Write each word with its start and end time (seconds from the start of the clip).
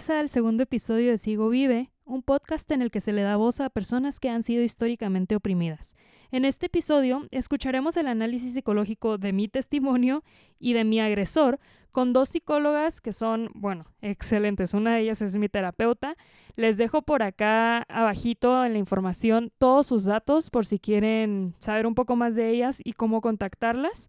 Bienvenidos 0.00 0.22
al 0.22 0.28
segundo 0.30 0.62
episodio 0.62 1.10
de 1.10 1.18
Sigo 1.18 1.50
Vive, 1.50 1.90
un 2.06 2.22
podcast 2.22 2.70
en 2.70 2.80
el 2.80 2.90
que 2.90 3.02
se 3.02 3.12
le 3.12 3.20
da 3.20 3.36
voz 3.36 3.60
a 3.60 3.68
personas 3.68 4.18
que 4.18 4.30
han 4.30 4.42
sido 4.42 4.62
históricamente 4.62 5.36
oprimidas. 5.36 5.94
En 6.30 6.46
este 6.46 6.66
episodio 6.66 7.26
escucharemos 7.30 7.98
el 7.98 8.06
análisis 8.06 8.54
psicológico 8.54 9.18
de 9.18 9.34
mi 9.34 9.48
testimonio 9.48 10.24
y 10.58 10.72
de 10.72 10.84
mi 10.84 11.00
agresor 11.00 11.60
con 11.90 12.14
dos 12.14 12.30
psicólogas 12.30 13.02
que 13.02 13.12
son, 13.12 13.50
bueno, 13.52 13.84
excelentes. 14.00 14.72
Una 14.72 14.94
de 14.94 15.02
ellas 15.02 15.20
es 15.20 15.36
mi 15.36 15.50
terapeuta. 15.50 16.16
Les 16.56 16.78
dejo 16.78 17.02
por 17.02 17.22
acá 17.22 17.82
abajito 17.82 18.64
en 18.64 18.72
la 18.72 18.78
información 18.78 19.52
todos 19.58 19.86
sus 19.86 20.06
datos 20.06 20.48
por 20.48 20.64
si 20.64 20.78
quieren 20.78 21.54
saber 21.58 21.86
un 21.86 21.94
poco 21.94 22.16
más 22.16 22.34
de 22.34 22.48
ellas 22.48 22.80
y 22.82 22.94
cómo 22.94 23.20
contactarlas. 23.20 24.08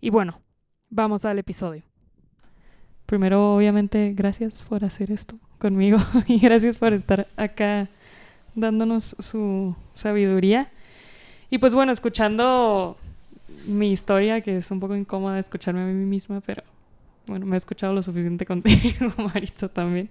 Y 0.00 0.10
bueno, 0.10 0.40
vamos 0.90 1.24
al 1.24 1.38
episodio. 1.38 1.84
Primero, 3.06 3.54
obviamente, 3.54 4.12
gracias 4.14 4.62
por 4.62 4.84
hacer 4.84 5.10
esto 5.10 5.36
conmigo 5.58 5.98
y 6.26 6.38
gracias 6.38 6.78
por 6.78 6.92
estar 6.92 7.26
acá 7.36 7.88
dándonos 8.54 9.16
su 9.18 9.74
sabiduría. 9.94 10.70
Y 11.50 11.58
pues 11.58 11.74
bueno, 11.74 11.92
escuchando 11.92 12.96
mi 13.66 13.92
historia, 13.92 14.40
que 14.40 14.56
es 14.56 14.70
un 14.70 14.80
poco 14.80 14.96
incómoda 14.96 15.38
escucharme 15.38 15.82
a 15.82 15.84
mí 15.84 15.92
misma, 15.92 16.40
pero 16.40 16.62
bueno, 17.26 17.46
me 17.46 17.56
he 17.56 17.58
escuchado 17.58 17.92
lo 17.92 18.02
suficiente 18.02 18.46
contigo, 18.46 19.12
Maritza, 19.34 19.68
también. 19.68 20.10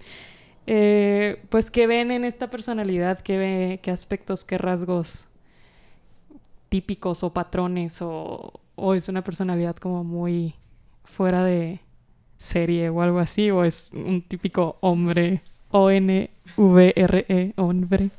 Eh, 0.66 1.42
pues, 1.50 1.70
¿qué 1.70 1.86
ven 1.86 2.10
en 2.10 2.24
esta 2.24 2.48
personalidad? 2.50 3.20
¿Qué, 3.20 3.38
ve, 3.38 3.80
¿Qué 3.82 3.90
aspectos, 3.90 4.44
qué 4.44 4.58
rasgos 4.58 5.28
típicos 6.68 7.22
o 7.22 7.32
patrones? 7.32 8.00
O, 8.02 8.60
¿O 8.74 8.94
es 8.94 9.08
una 9.08 9.22
personalidad 9.22 9.76
como 9.76 10.04
muy 10.04 10.54
fuera 11.04 11.44
de 11.44 11.80
serie 12.38 12.88
o 12.88 13.02
algo 13.02 13.18
así? 13.18 13.50
¿O 13.50 13.64
es 13.64 13.90
un 13.92 14.22
típico 14.22 14.78
hombre? 14.80 15.42
O-N-V-R-E, 15.70 17.54
hombre. 17.56 18.10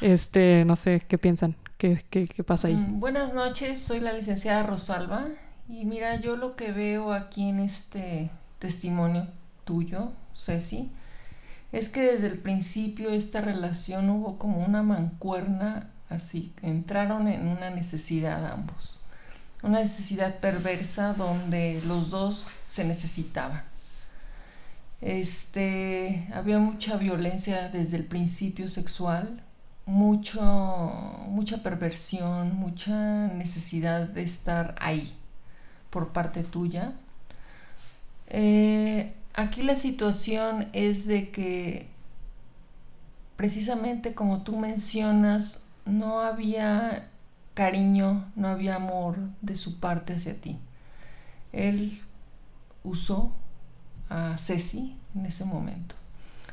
Este, 0.00 0.64
no 0.64 0.76
sé, 0.76 1.02
¿qué 1.08 1.18
piensan? 1.18 1.56
¿Qué, 1.76 2.04
qué, 2.10 2.28
qué 2.28 2.44
pasa 2.44 2.68
ahí? 2.68 2.74
Mm, 2.74 3.00
buenas 3.00 3.34
noches, 3.34 3.80
soy 3.80 4.00
la 4.00 4.12
licenciada 4.12 4.62
Rosalba. 4.62 5.26
Y 5.68 5.84
mira, 5.84 6.16
yo 6.16 6.36
lo 6.36 6.56
que 6.56 6.72
veo 6.72 7.12
aquí 7.12 7.48
en 7.48 7.60
este 7.60 8.30
testimonio 8.58 9.26
tuyo, 9.64 10.12
Ceci, 10.34 10.90
es 11.72 11.88
que 11.88 12.00
desde 12.00 12.28
el 12.28 12.38
principio 12.38 13.10
esta 13.10 13.40
relación 13.40 14.08
hubo 14.08 14.38
como 14.38 14.64
una 14.64 14.82
mancuerna 14.82 15.90
así, 16.08 16.52
entraron 16.62 17.28
en 17.28 17.46
una 17.46 17.70
necesidad 17.70 18.50
ambos, 18.50 18.97
una 19.62 19.80
necesidad 19.80 20.38
perversa 20.38 21.14
donde 21.14 21.82
los 21.86 22.10
dos 22.10 22.46
se 22.64 22.84
necesitaban. 22.84 23.62
Este, 25.00 26.28
había 26.34 26.58
mucha 26.58 26.96
violencia 26.96 27.68
desde 27.68 27.96
el 27.96 28.04
principio 28.04 28.68
sexual, 28.68 29.42
mucho, 29.86 30.42
mucha 31.28 31.62
perversión, 31.62 32.54
mucha 32.54 33.28
necesidad 33.28 34.02
de 34.08 34.22
estar 34.22 34.74
ahí 34.80 35.14
por 35.90 36.12
parte 36.12 36.42
tuya. 36.42 36.92
Eh, 38.26 39.14
aquí 39.34 39.62
la 39.62 39.74
situación 39.74 40.68
es 40.72 41.06
de 41.06 41.30
que 41.30 41.88
precisamente 43.36 44.14
como 44.14 44.42
tú 44.42 44.58
mencionas, 44.58 45.64
no 45.86 46.20
había 46.20 47.08
cariño, 47.58 48.30
no 48.36 48.46
había 48.46 48.76
amor 48.76 49.16
de 49.40 49.56
su 49.56 49.80
parte 49.80 50.14
hacia 50.14 50.40
ti. 50.40 50.60
Él 51.50 51.92
usó 52.84 53.34
a 54.08 54.38
Ceci 54.38 54.96
en 55.16 55.26
ese 55.26 55.44
momento 55.44 55.96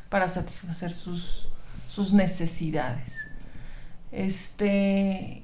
para 0.10 0.28
satisfacer 0.28 0.92
sus, 0.92 1.48
sus 1.88 2.12
necesidades. 2.12 3.14
Este, 4.12 5.44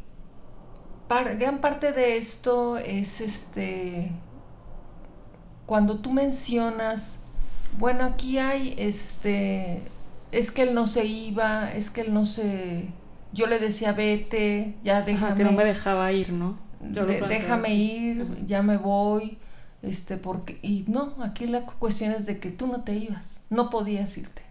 gran 1.38 1.62
parte 1.62 1.92
de 1.92 2.18
esto 2.18 2.80
es 2.80 3.22
este 3.22 4.12
cuando 5.68 6.00
tú 6.00 6.12
mencionas, 6.12 7.20
bueno, 7.78 8.04
aquí 8.04 8.40
hay 8.40 8.74
este 8.80 9.84
es 10.32 10.50
que 10.50 10.64
él 10.64 10.74
no 10.74 10.88
se 10.88 11.06
iba, 11.06 11.72
es 11.72 11.92
que 11.92 12.02
él 12.02 12.16
no 12.16 12.26
se 12.26 12.90
yo 13.34 13.48
le 13.48 13.60
decía, 13.60 13.94
"Vete, 13.94 14.76
ya 14.84 15.02
déjame." 15.02 15.36
que 15.36 15.44
no 15.44 15.52
me 15.52 15.66
dejaba 15.66 16.12
ir, 16.12 16.32
¿no? 16.32 16.58
déjame 16.80 17.74
ir, 17.76 18.46
ya 18.46 18.64
me 18.64 18.78
voy. 18.78 19.38
Este, 19.82 20.18
porque 20.18 20.60
y 20.62 20.86
no, 20.88 21.16
aquí 21.24 21.48
la 21.48 21.62
cuestión 21.62 22.12
es 22.12 22.26
de 22.26 22.40
que 22.40 22.52
tú 22.52 22.68
no 22.68 22.82
te 22.82 22.96
ibas, 22.96 23.42
no 23.50 23.70
podías 23.70 24.18
irte. 24.18 24.44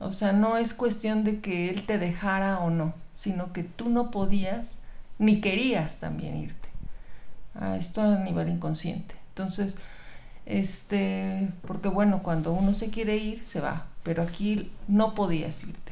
O 0.00 0.12
sea, 0.12 0.32
no 0.32 0.56
es 0.56 0.72
cuestión 0.74 1.24
de 1.24 1.40
que 1.40 1.68
él 1.68 1.82
te 1.82 1.98
dejara 1.98 2.58
o 2.60 2.70
no, 2.70 2.94
sino 3.12 3.52
que 3.52 3.62
tú 3.62 3.90
no 3.90 4.10
podías 4.10 4.72
ni 5.18 5.40
querías 5.40 5.98
también 5.98 6.36
irte. 6.38 6.68
a 7.54 7.76
esto 7.76 8.00
a 8.00 8.16
nivel 8.16 8.48
inconsciente. 8.48 9.14
Entonces, 9.28 9.76
este, 10.46 11.50
porque 11.66 11.88
bueno, 11.88 12.22
cuando 12.22 12.52
uno 12.52 12.72
se 12.72 12.88
quiere 12.90 13.18
ir, 13.18 13.44
se 13.44 13.60
va, 13.60 13.86
pero 14.02 14.22
aquí 14.22 14.72
no 14.88 15.14
podías 15.14 15.62
irte. 15.64 15.91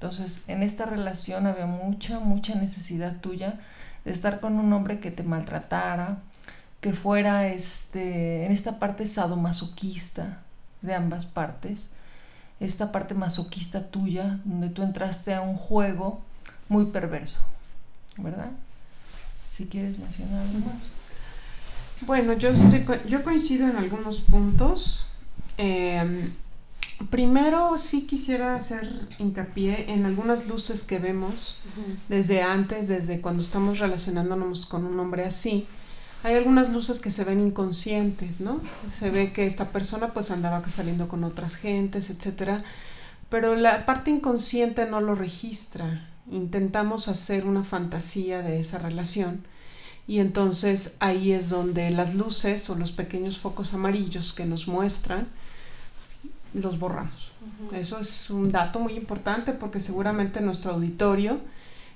Entonces, 0.00 0.44
en 0.48 0.62
esta 0.62 0.86
relación 0.86 1.46
había 1.46 1.66
mucha, 1.66 2.20
mucha 2.20 2.54
necesidad 2.54 3.20
tuya 3.20 3.60
de 4.06 4.12
estar 4.12 4.40
con 4.40 4.54
un 4.54 4.72
hombre 4.72 4.98
que 4.98 5.10
te 5.10 5.22
maltratara, 5.22 6.20
que 6.80 6.94
fuera 6.94 7.48
este, 7.48 8.46
en 8.46 8.50
esta 8.50 8.78
parte 8.78 9.04
sadomasoquista 9.04 10.38
de 10.80 10.94
ambas 10.94 11.26
partes, 11.26 11.90
esta 12.60 12.92
parte 12.92 13.14
masoquista 13.14 13.88
tuya, 13.88 14.40
donde 14.46 14.70
tú 14.70 14.82
entraste 14.82 15.34
a 15.34 15.42
un 15.42 15.54
juego 15.54 16.22
muy 16.70 16.86
perverso, 16.86 17.46
¿verdad? 18.16 18.52
Si 19.46 19.66
quieres 19.66 19.98
mencionar 19.98 20.40
algo 20.40 20.60
más. 20.60 20.88
Bueno, 22.06 22.32
yo, 22.32 22.48
estoy, 22.48 22.86
yo 23.06 23.22
coincido 23.22 23.68
en 23.68 23.76
algunos 23.76 24.22
puntos. 24.22 25.06
Em, 25.58 26.32
primero 27.08 27.78
sí 27.78 28.06
quisiera 28.06 28.54
hacer 28.54 29.08
hincapié 29.18 29.92
en 29.92 30.04
algunas 30.04 30.46
luces 30.46 30.84
que 30.84 30.98
vemos 30.98 31.62
desde 32.08 32.42
antes, 32.42 32.88
desde 32.88 33.20
cuando 33.20 33.42
estamos 33.42 33.78
relacionándonos 33.78 34.66
con 34.66 34.84
un 34.84 34.98
hombre 35.00 35.24
así. 35.24 35.66
Hay 36.22 36.34
algunas 36.34 36.70
luces 36.70 37.00
que 37.00 37.10
se 37.10 37.24
ven 37.24 37.40
inconscientes, 37.40 38.42
¿no? 38.42 38.60
Se 38.90 39.10
ve 39.10 39.32
que 39.32 39.46
esta 39.46 39.70
persona 39.70 40.08
pues 40.08 40.30
andaba 40.30 40.62
saliendo 40.68 41.08
con 41.08 41.24
otras 41.24 41.56
gentes, 41.56 42.10
etcétera, 42.10 42.62
pero 43.30 43.56
la 43.56 43.86
parte 43.86 44.10
inconsciente 44.10 44.84
no 44.86 45.00
lo 45.00 45.14
registra 45.14 46.10
intentamos 46.30 47.08
hacer 47.08 47.46
una 47.46 47.64
fantasía 47.64 48.42
de 48.42 48.60
esa 48.60 48.78
relación 48.78 49.44
y 50.06 50.18
entonces 50.18 50.96
ahí 51.00 51.32
es 51.32 51.48
donde 51.50 51.90
las 51.90 52.14
luces 52.14 52.68
o 52.70 52.76
los 52.76 52.92
pequeños 52.92 53.38
focos 53.38 53.74
amarillos 53.74 54.32
que 54.32 54.46
nos 54.46 54.66
muestran 54.68 55.28
los 56.54 56.78
borramos. 56.78 57.32
Eso 57.72 57.98
es 58.00 58.30
un 58.30 58.50
dato 58.50 58.80
muy 58.80 58.94
importante 58.94 59.52
porque 59.52 59.80
seguramente 59.80 60.40
nuestro 60.40 60.72
auditorio 60.72 61.40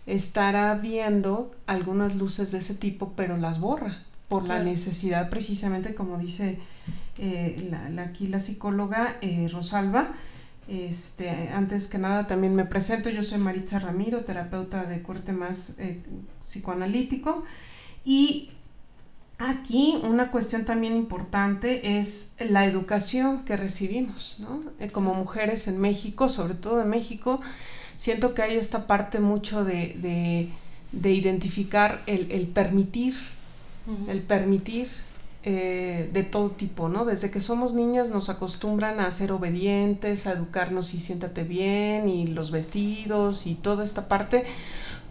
estará 0.07 0.75
viendo 0.75 1.55
algunas 1.67 2.17
luces 2.17 2.53
de 2.53 2.59
ese 2.59 2.75
tipo, 2.75 3.13
pero 3.17 3.37
las 3.37 3.61
borra 3.61 4.03
por 4.29 4.47
la 4.47 4.63
necesidad 4.63 5.31
precisamente, 5.31 5.95
como 5.95 6.19
dice 6.19 6.59
eh, 7.19 7.69
la, 7.71 8.03
aquí 8.03 8.27
la 8.27 8.41
psicóloga 8.41 9.17
eh, 9.21 9.49
Rosalba, 9.53 10.13
este, 10.67 11.51
antes 11.51 11.89
que 11.89 11.99
nada 11.99 12.27
también 12.27 12.55
me 12.55 12.65
presento, 12.65 13.11
yo 13.11 13.23
soy 13.23 13.39
Maritza 13.39 13.79
Ramiro, 13.79 14.25
terapeuta 14.25 14.85
de 14.85 15.03
corte 15.03 15.33
más 15.33 15.79
eh, 15.79 16.01
psicoanalítico 16.41 17.45
y 18.05 18.51
aquí 19.39 19.99
una 20.03 20.31
cuestión 20.31 20.65
también 20.65 20.95
importante 20.95 21.99
es 21.99 22.37
la 22.39 22.65
educación 22.65 23.45
que 23.45 23.57
recibimos, 23.57 24.37
¿no? 24.39 24.63
Eh, 24.81 24.91
como 24.91 25.15
mujeres 25.15 25.69
en 25.69 25.81
México, 25.81 26.29
sobre 26.29 26.55
todo 26.55 26.81
en 26.83 26.89
México, 26.89 27.41
siento 27.97 28.35
que 28.35 28.43
hay 28.43 28.57
esta 28.57 28.87
parte 28.87 29.21
mucho 29.21 29.65
de, 29.65 30.51
de, 30.93 31.13
identificar 31.13 32.03
el, 32.07 32.31
el 32.31 32.47
permitir, 32.47 33.15
el 34.09 34.23
permitir 34.23 34.89
eh, 35.47 36.09
de 36.11 36.23
todo 36.23 36.53
tipo, 36.53 36.89
¿no? 36.89 37.05
Desde 37.05 37.31
que 37.31 37.39
somos 37.39 37.75
niñas 37.75 38.09
nos 38.09 38.31
acostumbran 38.31 38.99
a 38.99 39.11
ser 39.11 39.31
obedientes, 39.31 40.27
a 40.27 40.33
educarnos 40.33 40.95
y 40.95 41.01
siéntate 41.01 41.45
bien, 41.45 42.09
y 42.09 42.27
los 42.27 42.51
vestidos 42.51 43.47
y 43.47 43.55
toda 43.55 43.85
esta 43.85 44.09
parte 44.09 44.45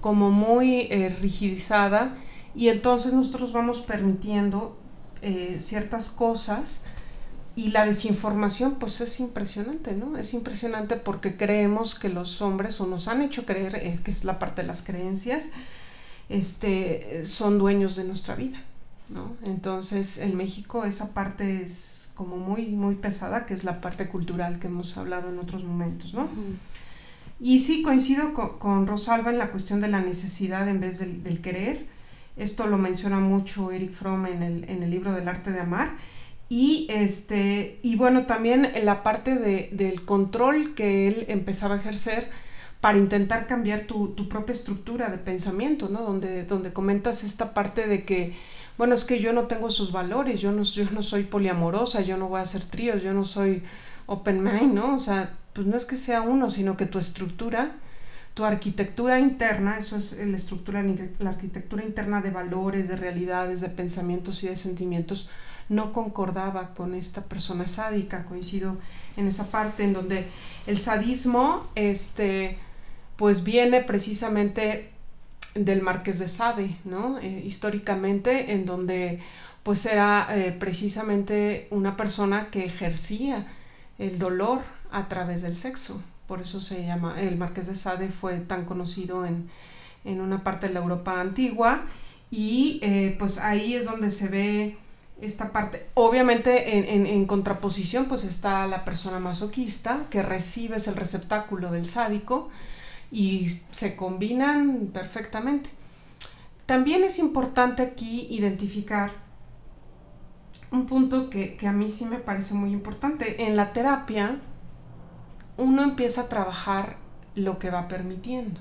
como 0.01 0.31
muy 0.31 0.87
eh, 0.89 1.15
rigidizada, 1.21 2.15
y 2.55 2.69
entonces 2.69 3.13
nosotros 3.13 3.53
vamos 3.53 3.81
permitiendo 3.81 4.77
eh, 5.21 5.57
ciertas 5.59 6.09
cosas 6.09 6.83
y 7.55 7.69
la 7.69 7.85
desinformación 7.85 8.75
pues 8.75 8.99
es 9.01 9.19
impresionante, 9.19 9.93
¿no? 9.93 10.17
Es 10.17 10.33
impresionante 10.33 10.95
porque 10.95 11.37
creemos 11.37 11.95
que 11.95 12.09
los 12.09 12.41
hombres, 12.41 12.79
o 12.81 12.87
nos 12.87 13.07
han 13.07 13.21
hecho 13.21 13.45
creer, 13.45 14.01
que 14.01 14.11
es 14.11 14.25
la 14.25 14.39
parte 14.39 14.61
de 14.61 14.67
las 14.67 14.81
creencias, 14.81 15.51
este, 16.29 17.25
son 17.25 17.59
dueños 17.59 17.95
de 17.95 18.05
nuestra 18.05 18.35
vida 18.35 18.63
¿no? 19.09 19.35
Entonces, 19.43 20.17
en 20.17 20.35
México 20.35 20.85
esa 20.85 21.13
parte 21.13 21.63
es 21.63 22.09
como 22.15 22.37
muy, 22.37 22.67
muy 22.67 22.95
pesada, 22.95 23.45
que 23.45 23.53
es 23.53 23.63
la 23.63 23.81
parte 23.81 24.07
cultural 24.07 24.59
que 24.59 24.67
hemos 24.67 24.97
hablado 24.97 25.29
en 25.29 25.39
otros 25.39 25.63
momentos, 25.63 26.13
¿no? 26.13 26.29
Y 27.39 27.59
sí, 27.59 27.81
coincido 27.81 28.33
con, 28.33 28.87
Rosalba 28.87 29.31
en 29.31 29.37
la 29.37 29.51
cuestión 29.51 29.81
de 29.81 29.87
la 29.87 30.01
necesidad 30.01 30.67
en 30.67 30.79
vez 30.79 30.99
del, 30.99 31.41
querer. 31.41 31.85
Esto 32.35 32.67
lo 32.67 32.77
menciona 32.77 33.19
mucho 33.19 33.71
Eric 33.71 33.91
Fromm 33.91 34.25
en 34.25 34.43
el, 34.43 34.69
en 34.69 34.83
el, 34.83 34.89
libro 34.89 35.13
del 35.13 35.27
arte 35.27 35.51
de 35.51 35.59
amar. 35.59 35.95
Y, 36.49 36.87
este, 36.89 37.79
y 37.81 37.95
bueno, 37.95 38.25
también 38.25 38.65
en 38.65 38.85
la 38.85 39.03
parte 39.03 39.35
de, 39.35 39.69
del 39.71 40.03
control 40.05 40.73
que 40.75 41.07
él 41.07 41.25
empezaba 41.27 41.75
a 41.75 41.77
ejercer 41.77 42.29
para 42.81 42.97
intentar 42.97 43.47
cambiar 43.47 43.81
tu, 43.81 44.09
tu, 44.09 44.27
propia 44.27 44.53
estructura 44.53 45.09
de 45.09 45.17
pensamiento, 45.17 45.87
¿no? 45.89 46.01
Donde, 46.01 46.43
donde 46.43 46.73
comentas 46.73 47.23
esta 47.23 47.53
parte 47.53 47.87
de 47.87 48.03
que, 48.03 48.35
bueno, 48.77 48.93
es 48.93 49.05
que 49.05 49.19
yo 49.19 49.31
no 49.31 49.43
tengo 49.43 49.69
sus 49.69 49.91
valores, 49.91 50.41
yo 50.41 50.51
no, 50.51 50.63
yo 50.63 50.85
no 50.91 51.01
soy 51.01 51.23
poliamorosa, 51.23 52.01
yo 52.01 52.17
no 52.17 52.27
voy 52.27 52.39
a 52.39 52.43
hacer 52.43 52.65
tríos, 52.65 53.01
yo 53.01 53.13
no 53.13 53.23
soy 53.23 53.63
open 54.05 54.43
mind, 54.43 54.73
¿no? 54.73 54.95
O 54.95 54.99
sea, 54.99 55.33
pues 55.53 55.65
no 55.65 55.77
es 55.77 55.85
que 55.85 55.95
sea 55.95 56.21
uno, 56.21 56.49
sino 56.49 56.75
que 56.75 56.85
tu 56.85 56.99
estructura, 56.99 57.71
tu 58.33 58.45
arquitectura 58.45 59.19
interna, 59.19 59.77
eso 59.77 59.95
es 59.95 60.17
la 60.17 60.37
estructura, 60.37 60.83
la 61.19 61.29
arquitectura 61.29 61.83
interna 61.83 62.21
de 62.21 62.31
valores, 62.31 62.87
de 62.87 62.95
realidades, 62.95 63.61
de 63.61 63.69
pensamientos 63.69 64.43
y 64.43 64.47
de 64.47 64.55
sentimientos, 64.55 65.29
no 65.69 65.93
concordaba 65.93 66.73
con 66.73 66.93
esta 66.95 67.21
persona 67.21 67.67
sádica, 67.67 68.25
coincido 68.25 68.77
en 69.17 69.27
esa 69.27 69.47
parte 69.47 69.83
en 69.83 69.93
donde 69.93 70.25
el 70.67 70.77
sadismo, 70.77 71.67
este, 71.75 72.57
pues 73.15 73.43
viene 73.43 73.81
precisamente 73.81 74.89
del 75.55 75.81
Marqués 75.81 76.19
de 76.19 76.27
Sade, 76.27 76.77
¿no? 76.83 77.19
Eh, 77.19 77.43
históricamente, 77.45 78.53
en 78.53 78.65
donde 78.65 79.19
pues 79.61 79.85
era 79.85 80.27
eh, 80.31 80.51
precisamente 80.51 81.67
una 81.69 81.95
persona 81.95 82.49
que 82.49 82.65
ejercía 82.65 83.47
el 83.97 84.19
dolor 84.19 84.61
a 84.91 85.07
través 85.07 85.41
del 85.41 85.55
sexo. 85.55 86.01
Por 86.27 86.41
eso 86.41 86.61
se 86.61 86.85
llama, 86.85 87.19
el 87.19 87.37
Marqués 87.37 87.67
de 87.67 87.75
Sade 87.75 88.09
fue 88.09 88.39
tan 88.39 88.65
conocido 88.65 89.25
en, 89.25 89.49
una 90.05 90.43
parte 90.43 90.67
de 90.67 90.73
la 90.73 90.79
Europa 90.81 91.21
antigua 91.21 91.85
y 92.29 92.79
eh, 92.81 93.15
pues 93.19 93.37
ahí 93.37 93.75
es 93.75 93.85
donde 93.85 94.11
se 94.11 94.27
ve 94.27 94.77
esta 95.21 95.51
parte. 95.51 95.87
Obviamente 95.93 96.77
en, 96.93 97.05
en, 97.05 97.25
contraposición 97.25 98.05
pues 98.05 98.23
está 98.23 98.67
la 98.67 98.83
persona 98.83 99.19
masoquista 99.19 99.99
que 100.09 100.21
recibe 100.21 100.77
el 100.77 100.95
receptáculo 100.95 101.71
del 101.71 101.85
sádico 101.85 102.49
y 103.11 103.61
se 103.71 103.95
combinan 103.95 104.89
perfectamente. 104.91 105.69
También 106.65 107.03
es 107.03 107.19
importante 107.19 107.83
aquí 107.83 108.27
identificar 108.29 109.11
un 110.73 110.87
punto 110.87 111.29
que, 111.29 111.57
a 111.67 111.71
mí 111.71 111.89
sí 111.89 112.05
me 112.05 112.17
parece 112.17 112.55
muy 112.55 112.71
importante. 112.71 113.43
En 113.43 113.55
la 113.55 113.73
terapia 113.73 114.39
uno 115.57 115.83
empieza 115.83 116.21
a 116.21 116.29
trabajar 116.29 116.97
lo 117.35 117.59
que 117.59 117.69
va 117.69 117.87
permitiendo 117.87 118.59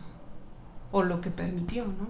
o 0.90 1.02
lo 1.02 1.20
que 1.20 1.30
permitió, 1.30 1.86
¿no? 1.86 2.08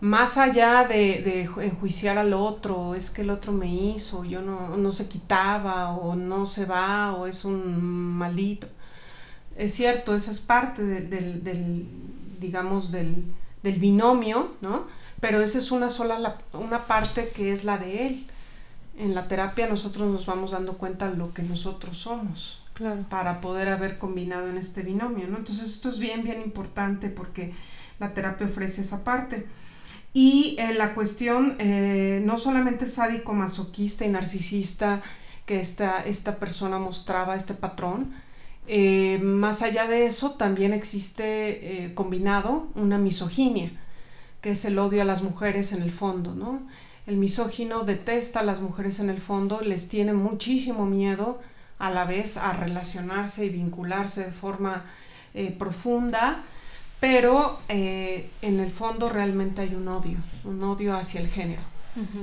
Más 0.00 0.36
allá 0.38 0.84
de, 0.84 1.22
de, 1.22 1.64
enjuiciar 1.66 2.18
al 2.18 2.34
otro, 2.34 2.94
es 2.94 3.10
que 3.10 3.22
el 3.22 3.30
otro 3.30 3.52
me 3.52 3.66
hizo, 3.66 4.24
yo 4.24 4.42
no, 4.42 4.76
no 4.76 4.92
se 4.92 5.08
quitaba 5.08 5.90
o 5.90 6.14
no 6.14 6.46
se 6.46 6.66
va 6.66 7.14
o 7.14 7.26
es 7.26 7.44
un 7.44 8.16
maldito 8.16 8.68
es 9.56 9.74
cierto, 9.74 10.14
eso 10.14 10.30
es 10.30 10.40
parte 10.40 10.82
del, 10.82 11.86
digamos, 12.38 12.92
del, 12.92 13.24
binomio, 13.62 14.52
¿no? 14.60 14.86
Pero 15.20 15.40
esa 15.40 15.58
es 15.58 15.72
una 15.72 15.90
sola, 15.90 16.38
una 16.52 16.84
parte 16.84 17.30
que 17.34 17.52
es 17.52 17.64
la 17.64 17.78
de 17.78 18.06
él. 18.06 18.26
En 18.96 19.14
la 19.14 19.26
terapia 19.28 19.66
nosotros 19.66 20.08
nos 20.08 20.24
vamos 20.24 20.52
dando 20.52 20.74
cuenta 20.78 21.10
de 21.10 21.16
lo 21.16 21.34
que 21.34 21.42
nosotros 21.42 21.96
somos. 21.98 22.62
Para 23.08 23.40
poder 23.40 23.68
haber 23.68 23.98
combinado 23.98 24.48
en 24.48 24.58
este 24.58 24.82
binomio, 24.82 25.28
¿no? 25.28 25.38
Entonces 25.38 25.70
esto 25.70 25.88
es 25.88 25.98
bien, 25.98 26.24
bien 26.24 26.42
importante 26.42 27.08
porque 27.08 27.54
la 27.98 28.12
terapia 28.12 28.46
ofrece 28.46 28.82
esa 28.82 29.02
parte. 29.02 29.46
Y 30.12 30.56
en 30.58 30.78
la 30.78 30.94
cuestión, 30.94 31.56
eh, 31.58 32.22
no 32.24 32.38
solamente 32.38 32.86
sádico, 32.88 33.32
masoquista 33.32 34.04
y 34.04 34.08
narcisista, 34.08 35.02
que 35.46 35.60
esta, 35.60 36.00
esta 36.00 36.36
persona 36.36 36.78
mostraba 36.78 37.36
este 37.36 37.54
patrón, 37.54 38.14
eh, 38.66 39.18
más 39.22 39.62
allá 39.62 39.86
de 39.86 40.06
eso, 40.06 40.32
también 40.32 40.72
existe 40.72 41.84
eh, 41.84 41.94
combinado 41.94 42.68
una 42.74 42.98
misoginia, 42.98 43.70
que 44.40 44.50
es 44.50 44.64
el 44.64 44.78
odio 44.78 45.02
a 45.02 45.04
las 45.04 45.22
mujeres 45.22 45.72
en 45.72 45.82
el 45.82 45.92
fondo, 45.92 46.34
¿no? 46.34 46.60
El 47.06 47.16
misógino 47.16 47.84
detesta 47.84 48.40
a 48.40 48.42
las 48.42 48.60
mujeres 48.60 48.98
en 48.98 49.08
el 49.08 49.20
fondo, 49.20 49.60
les 49.60 49.88
tiene 49.88 50.12
muchísimo 50.12 50.86
miedo 50.86 51.40
a 51.78 51.90
la 51.90 52.04
vez 52.04 52.36
a 52.36 52.52
relacionarse 52.52 53.46
y 53.46 53.50
vincularse 53.50 54.24
de 54.24 54.32
forma 54.32 54.84
eh, 55.34 55.54
profunda, 55.56 56.42
pero 56.98 57.60
en 57.68 58.58
el 58.58 58.70
fondo 58.70 59.10
realmente 59.10 59.60
hay 59.60 59.74
un 59.74 59.86
odio, 59.86 60.18
un 60.44 60.62
odio 60.64 60.96
hacia 60.96 61.20
el 61.20 61.28
género. 61.28 61.60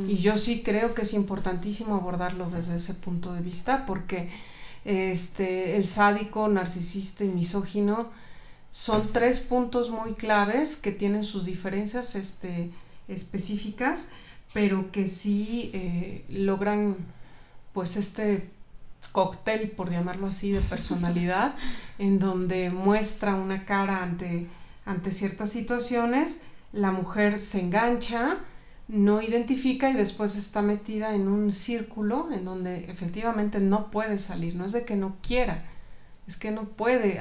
Y 0.08 0.18
yo 0.18 0.38
sí 0.38 0.62
creo 0.64 0.94
que 0.94 1.02
es 1.02 1.14
importantísimo 1.14 1.96
abordarlo 1.96 2.50
desde 2.50 2.76
ese 2.76 2.94
punto 2.94 3.34
de 3.34 3.42
vista 3.42 3.86
porque 3.86 4.30
este, 4.86 5.78
el 5.78 5.88
sádico, 5.88 6.48
narcisista 6.48 7.24
y 7.24 7.30
misógino, 7.30 8.10
son 8.70 9.12
tres 9.14 9.40
puntos 9.40 9.90
muy 9.90 10.14
claves 10.14 10.76
que 10.76 10.92
tienen 10.92 11.24
sus 11.24 11.46
diferencias 11.46 12.16
este, 12.16 12.72
específicas, 13.08 14.12
pero 14.54 14.92
que 14.92 15.08
sí 15.08 15.72
eh, 15.74 16.26
logran 16.30 16.98
pues 17.72 17.98
este 17.98 18.50
cóctel, 19.14 19.70
por 19.70 19.90
llamarlo 19.90 20.28
así, 20.28 20.52
de 20.52 20.60
personalidad, 20.60 21.56
en 22.00 22.20
donde 22.20 22.70
muestra 22.72 23.36
una 23.36 23.64
cara 23.64 24.04
ante, 24.04 24.48
ante 24.86 25.12
ciertas 25.12 25.52
situaciones, 25.52 26.42
la 26.74 26.92
mujer 26.92 27.40
se 27.40 27.62
engancha, 27.62 28.40
no 28.90 29.22
identifica 29.22 29.90
y 29.90 29.94
después 29.94 30.36
está 30.36 30.62
metida 30.62 31.16
en 31.16 31.30
un 31.30 31.52
círculo 31.52 32.30
en 32.34 32.44
donde 32.44 32.92
efectivamente 32.92 33.60
no 33.60 33.92
puede 33.92 34.20
salir, 34.20 34.56
no 34.56 34.66
es 34.66 34.74
de 34.74 34.84
que 34.84 34.96
no 34.96 35.16
quiera, 35.22 35.64
es 36.28 36.36
que 36.36 36.50
no 36.50 36.64
puede. 36.64 37.20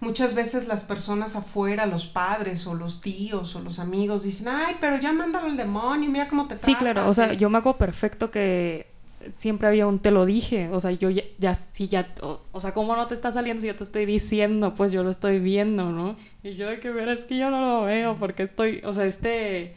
Muchas 0.00 0.34
veces 0.34 0.68
las 0.68 0.84
personas 0.84 1.34
afuera, 1.34 1.86
los 1.86 2.06
padres 2.06 2.66
o 2.68 2.74
los 2.74 3.00
tíos 3.00 3.56
o 3.56 3.60
los 3.60 3.80
amigos 3.80 4.22
dicen, 4.22 4.48
ay, 4.48 4.76
pero 4.80 4.98
ya 5.00 5.12
mándalo 5.12 5.48
al 5.48 5.56
demonio, 5.56 6.08
mira 6.08 6.28
cómo 6.28 6.46
te 6.46 6.56
Sí, 6.56 6.76
claro, 6.76 7.08
o 7.08 7.12
sea, 7.12 7.32
yo 7.32 7.50
me 7.50 7.58
hago 7.58 7.76
perfecto 7.76 8.30
que 8.30 8.93
siempre 9.30 9.68
había 9.68 9.86
un 9.86 9.98
te 9.98 10.10
lo 10.10 10.26
dije, 10.26 10.68
o 10.70 10.80
sea, 10.80 10.90
yo 10.90 11.10
ya, 11.10 11.22
ya 11.38 11.54
sí, 11.54 11.88
ya, 11.88 12.08
o, 12.20 12.60
sea, 12.60 12.72
¿cómo 12.74 12.96
no 12.96 13.06
te 13.06 13.14
está 13.14 13.32
saliendo 13.32 13.60
si 13.60 13.68
yo 13.68 13.76
te 13.76 13.84
estoy 13.84 14.06
diciendo? 14.06 14.74
Pues 14.74 14.92
yo 14.92 15.02
lo 15.02 15.10
estoy 15.10 15.38
viendo, 15.38 15.90
¿no? 15.90 16.16
Y 16.42 16.54
yo 16.54 16.68
de 16.68 16.80
que 16.80 16.90
ver, 16.90 17.08
es 17.08 17.24
que 17.24 17.38
yo 17.38 17.50
no 17.50 17.60
lo 17.60 17.84
veo 17.84 18.16
porque 18.18 18.44
estoy, 18.44 18.80
o 18.84 18.92
sea, 18.92 19.06
este 19.06 19.74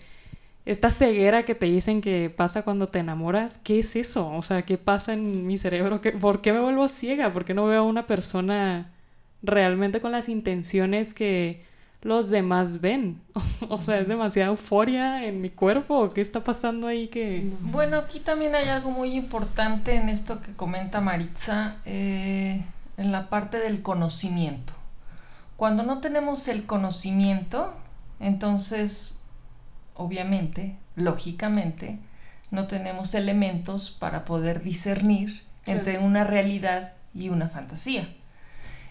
esta 0.67 0.89
ceguera 0.91 1.43
que 1.43 1.55
te 1.55 1.65
dicen 1.65 2.01
que 2.01 2.29
pasa 2.29 2.63
cuando 2.63 2.87
te 2.87 2.99
enamoras, 2.99 3.57
¿qué 3.57 3.79
es 3.79 3.95
eso? 3.95 4.27
O 4.29 4.41
sea, 4.41 4.63
¿qué 4.63 4.77
pasa 4.77 5.13
en 5.13 5.47
mi 5.47 5.57
cerebro? 5.57 6.01
¿Por 6.19 6.41
qué 6.41 6.51
me 6.51 6.59
vuelvo 6.59 6.89
ciega? 6.89 7.31
¿Por 7.31 7.45
qué 7.45 7.53
no 7.53 7.67
veo 7.67 7.79
a 7.79 7.83
una 7.83 8.05
persona 8.05 8.91
realmente 9.41 10.01
con 10.01 10.11
las 10.11 10.27
intenciones 10.27 11.13
que 11.13 11.63
los 12.01 12.29
demás 12.29 12.81
ven? 12.81 13.21
o 13.69 13.81
sea, 13.81 13.99
¿es 13.99 14.07
demasiada 14.07 14.49
euforia 14.49 15.25
en 15.25 15.41
mi 15.41 15.49
cuerpo? 15.49 16.13
¿Qué 16.13 16.21
está 16.21 16.43
pasando 16.43 16.87
ahí 16.87 17.07
que...? 17.07 17.49
Bueno, 17.61 17.97
aquí 17.97 18.19
también 18.19 18.55
hay 18.55 18.69
algo 18.69 18.91
muy 18.91 19.13
importante 19.13 19.95
en 19.95 20.09
esto 20.09 20.41
que 20.41 20.53
comenta 20.53 21.01
Maritza, 21.01 21.77
eh, 21.85 22.63
en 22.97 23.11
la 23.11 23.29
parte 23.29 23.59
del 23.59 23.81
conocimiento. 23.81 24.73
Cuando 25.55 25.83
no 25.83 25.99
tenemos 25.99 26.47
el 26.47 26.65
conocimiento, 26.65 27.73
entonces 28.19 29.17
obviamente, 29.97 30.77
lógicamente, 30.95 31.99
no 32.51 32.67
tenemos 32.67 33.13
elementos 33.13 33.91
para 33.91 34.23
poder 34.23 34.63
discernir 34.63 35.41
entre 35.65 35.99
una 35.99 36.23
realidad 36.23 36.93
y 37.13 37.29
una 37.29 37.47
fantasía. 37.47 38.07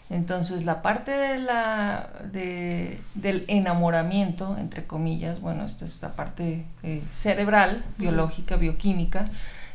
Entonces, 0.09 0.65
la 0.65 0.83
parte 0.83 1.11
de 1.11 1.39
la, 1.39 2.11
del 2.33 3.45
enamoramiento, 3.49 4.57
entre 4.59 4.87
comillas, 4.87 5.41
bueno, 5.41 5.65
esto 5.65 5.85
es 5.85 6.01
la 6.01 6.13
parte 6.13 6.65
eh, 6.83 7.03
cerebral, 7.13 7.85
biológica, 7.99 8.57
bioquímica. 8.57 9.31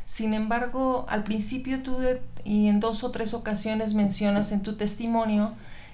Sin 0.05 0.33
embargo, 0.33 1.05
al 1.09 1.23
principio 1.23 1.83
tú 1.83 1.97
y 2.45 2.67
en 2.67 2.79
dos 2.79 3.03
o 3.03 3.11
tres 3.11 3.33
ocasiones 3.33 3.93
mencionas 3.93 4.51
en 4.51 4.61
tu 4.61 4.75
testimonio 4.75 5.53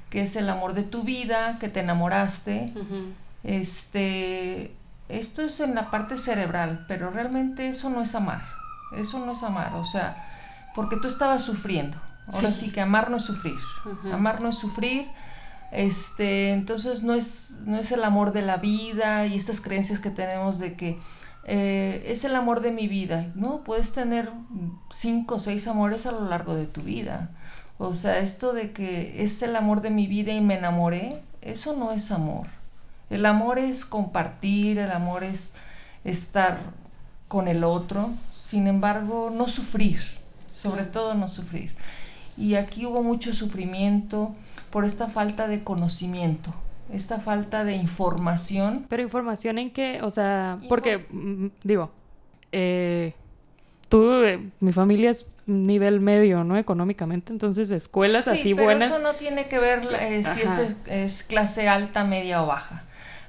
que 0.10 0.22
es 0.22 0.36
el 0.36 0.50
amor 0.50 0.74
de 0.74 0.84
tu 0.84 1.04
vida, 1.04 1.58
que 1.60 1.70
te 1.70 1.82
enamoraste, 1.82 2.74
este, 3.44 4.74
esto 5.10 5.42
es 5.42 5.60
en 5.60 5.76
la 5.76 5.92
parte 5.92 6.18
cerebral, 6.18 6.86
pero 6.88 7.10
realmente 7.10 7.68
eso 7.68 7.90
no 7.90 8.02
es 8.02 8.16
amar. 8.16 8.46
Eso 8.96 9.20
no 9.20 9.34
es 9.34 9.44
amar, 9.44 9.76
o 9.76 9.84
sea, 9.84 10.72
porque 10.74 10.96
tú 10.96 11.08
estabas 11.08 11.44
sufriendo. 11.44 11.98
Ahora 12.32 12.52
sí, 12.52 12.72
que 12.72 12.82
amar 12.82 13.10
no 13.10 13.18
es 13.18 13.24
sufrir. 13.24 13.58
Amar 14.12 14.42
no 14.42 14.50
es 14.50 14.56
sufrir. 14.56 15.08
Este, 15.72 16.52
entonces 16.52 17.04
no 17.04 17.14
es, 17.14 17.60
no 17.66 17.78
es 17.78 17.92
el 17.92 18.04
amor 18.04 18.32
de 18.32 18.42
la 18.42 18.58
vida 18.58 19.26
y 19.26 19.36
estas 19.36 19.60
creencias 19.62 20.00
que 20.00 20.10
tenemos 20.10 20.60
de 20.60 20.76
que 20.76 20.98
eh, 21.44 22.06
es 22.08 22.26
el 22.26 22.36
amor 22.36 22.62
de 22.62 22.72
mi 22.72 22.88
vida. 22.88 23.32
No, 23.36 23.64
puedes 23.64 23.94
tener 23.94 24.30
cinco 24.92 25.36
o 25.36 25.40
seis 25.40 25.68
amores 25.68 26.06
a 26.06 26.12
lo 26.12 26.28
largo 26.28 26.56
de 26.56 26.68
tu 26.68 26.82
vida. 26.82 27.32
O 27.78 27.94
sea, 27.94 28.20
esto 28.20 28.54
de 28.54 28.72
que 28.72 29.24
es 29.24 29.42
el 29.42 29.56
amor 29.56 29.82
de 29.82 29.90
mi 29.90 30.08
vida 30.08 30.34
y 30.34 30.42
me 30.42 30.58
enamoré, 30.58 31.22
eso 31.42 31.76
no 31.76 31.92
es 31.92 32.12
amor. 32.12 32.48
El 33.10 33.26
amor 33.26 33.60
es 33.60 33.86
compartir, 33.86 34.80
el 34.80 34.92
amor 34.92 35.24
es 35.24 35.54
estar 36.04 36.60
con 37.28 37.48
el 37.48 37.64
otro, 37.64 38.10
sin 38.34 38.68
embargo, 38.68 39.32
no 39.34 39.48
sufrir, 39.48 40.02
sobre 40.50 40.84
todo 40.84 41.14
no 41.14 41.28
sufrir. 41.28 41.74
Y 42.38 42.56
aquí 42.56 42.86
hubo 42.86 43.04
mucho 43.04 43.34
sufrimiento 43.34 44.36
por 44.70 44.86
esta 44.86 45.08
falta 45.08 45.48
de 45.48 45.64
conocimiento, 45.64 46.54
esta 46.94 47.20
falta 47.20 47.64
de 47.64 47.76
información. 47.76 48.86
Pero 48.90 49.02
información 49.04 49.58
en 49.58 49.72
qué, 49.72 50.02
o 50.02 50.12
sea, 50.12 50.60
porque, 50.70 51.06
mm, 51.10 51.48
digo, 51.64 51.92
eh, 52.52 53.14
tú, 53.90 54.12
eh, 54.24 54.40
mi 54.60 54.72
familia 54.72 55.10
es 55.10 55.26
nivel 55.48 56.00
medio, 56.02 56.44
¿no? 56.44 56.58
Económicamente, 56.58 57.32
entonces 57.32 57.72
escuelas 57.72 58.26
Sí, 58.26 58.32
así 58.32 58.54
pero 58.54 58.66
buenas. 58.66 58.90
Eso 58.90 59.00
no 59.00 59.14
tiene 59.14 59.48
que 59.48 59.60
ver 59.60 59.88
eh, 60.00 60.24
si 60.24 60.42
es 60.86 61.24
clase 61.24 61.70
alta, 61.70 62.04
media 62.04 62.44
o 62.44 62.48
baja. 62.48 62.84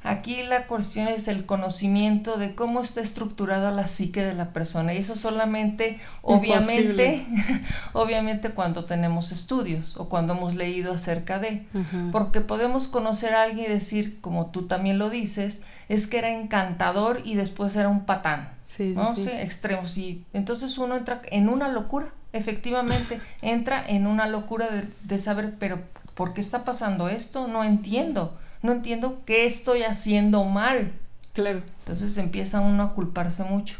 Aquí 0.09 0.43
la 0.43 0.67
cuestión 0.67 1.07
es 1.07 1.29
el 1.29 1.45
conocimiento 1.45 2.39
de 2.39 2.55
cómo 2.55 2.81
está 2.81 3.03
estructurada 3.03 3.71
la 3.73 3.87
psique 3.87 4.25
de 4.25 4.33
la 4.33 4.55
persona 4.55 4.95
y 4.95 4.97
eso 4.97 5.17
solamente, 5.17 6.01
obviamente, 6.23 7.27
obviamente 7.93 8.53
cuando 8.53 8.87
tenemos 8.87 9.33
estudios 9.33 9.99
o 9.99 10.09
cuando 10.09 10.33
hemos 10.33 10.55
leído 10.55 10.95
acerca 10.95 11.39
de, 11.39 11.67
porque 12.11 12.41
podemos 12.41 12.89
conocer 12.89 13.35
a 13.35 13.43
alguien 13.43 13.67
y 13.67 13.75
decir, 13.75 14.19
como 14.23 14.47
tú 14.47 14.67
también 14.67 14.99
lo 14.99 15.11
dices, 15.11 15.63
es 15.91 16.07
que 16.07 16.17
era 16.17 16.31
encantador 16.31 17.21
y 17.23 17.35
después 17.35 17.77
era 17.77 17.91
un 17.91 18.07
patán. 18.07 18.49
Sí, 18.65 18.95
sí, 18.95 18.99
¿no? 18.99 19.15
sí. 19.15 19.25
Sí, 19.25 19.31
extremos. 19.31 19.99
Y 19.99 20.25
entonces 20.33 20.79
uno 20.79 20.97
entra 20.97 21.21
en 21.31 21.51
una 21.51 21.69
locura, 21.69 22.09
efectivamente, 22.33 23.21
entra 23.43 23.85
en 23.87 24.07
una 24.07 24.27
locura 24.27 24.69
de, 24.69 24.89
de 25.03 25.19
saber, 25.19 25.57
pero 25.59 25.81
¿por 26.15 26.33
qué 26.33 26.41
está 26.41 26.65
pasando 26.65 27.11
esto? 27.11 27.47
No 27.47 27.63
entiendo, 27.63 28.39
no 28.63 28.73
entiendo 28.73 29.23
qué 29.25 29.47
estoy 29.47 29.83
haciendo 29.83 30.45
mal. 30.45 30.93
Claro. 31.33 31.63
Entonces 31.81 32.17
empieza 32.19 32.61
uno 32.61 32.83
a 32.83 32.95
culparse 32.95 33.45
mucho. 33.45 33.77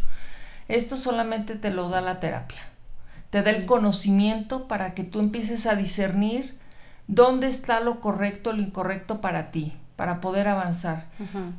Esto 0.69 0.97
solamente 0.97 1.55
te 1.57 1.71
lo 1.71 1.89
da 1.89 2.01
la 2.01 2.21
terapia. 2.21 2.61
Te 3.31 3.43
da 3.43 3.51
el 3.51 3.67
conocimiento 3.67 4.69
para 4.69 4.95
que 4.95 5.05
tú 5.05 5.21
empieces 5.21 5.67
a 5.67 5.75
discernir 5.75 6.57
dónde 7.07 7.49
está 7.49 7.81
lo 7.81 8.01
correcto, 8.01 8.53
lo 8.53 8.63
incorrecto 8.63 9.21
para 9.21 9.51
ti, 9.51 9.75
para 9.97 10.21
poder 10.21 10.49
avanzar. 10.49 11.07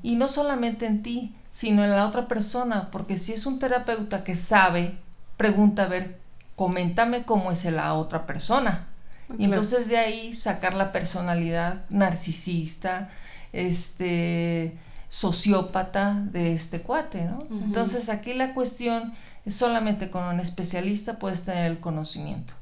Y 0.01 0.15
no 0.15 0.29
solamente 0.29 0.85
en 0.85 1.03
ti, 1.03 1.35
sino 1.51 1.83
en 1.83 1.91
la 1.91 2.05
otra 2.05 2.27
persona, 2.27 2.89
porque 2.91 3.17
si 3.17 3.33
es 3.33 3.45
un 3.45 3.59
terapeuta 3.59 4.23
que 4.23 4.35
sabe, 4.35 4.95
pregunta 5.38 5.83
a 5.83 5.88
ver, 5.88 6.19
coméntame 6.55 7.23
cómo 7.23 7.51
es 7.51 7.65
la 7.65 7.93
otra 7.93 8.25
persona. 8.25 8.88
Y 9.33 9.38
Claro. 9.38 9.53
entonces 9.53 9.88
de 9.88 9.98
ahí 9.98 10.33
sacar 10.33 10.74
la 10.74 10.91
personalidad 10.91 11.86
narcisista, 11.89 13.09
este 13.53 14.77
sociópata 15.09 16.21
de 16.31 16.53
este 16.53 16.81
cuate, 16.81 17.25
¿no? 17.25 17.43
Entonces 17.50 18.09
aquí 18.09 18.33
la 18.33 18.53
cuestión 18.53 19.13
es 19.45 19.55
solamente 19.55 20.12
con 20.12 20.24
un 20.24 20.39
especialista 20.39 21.17
puedes 21.17 21.43
tener 21.43 21.65
el 21.71 21.79
conocimiento 21.79 22.53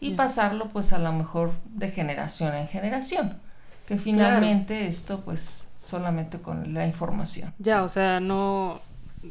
y 0.00 0.10
pasarlo 0.14 0.68
pues 0.68 0.92
a 0.92 0.98
lo 0.98 1.12
mejor 1.12 1.52
de 1.66 1.90
generación 1.90 2.54
en 2.54 2.66
generación, 2.66 3.38
que 3.86 3.98
finalmente 3.98 4.86
esto 4.88 5.20
pues 5.20 5.68
solamente 5.76 6.38
con 6.40 6.74
la 6.74 6.86
información. 6.86 7.52
Ya, 7.58 7.82
o 7.82 7.88
sea, 7.88 8.18
no. 8.20 8.80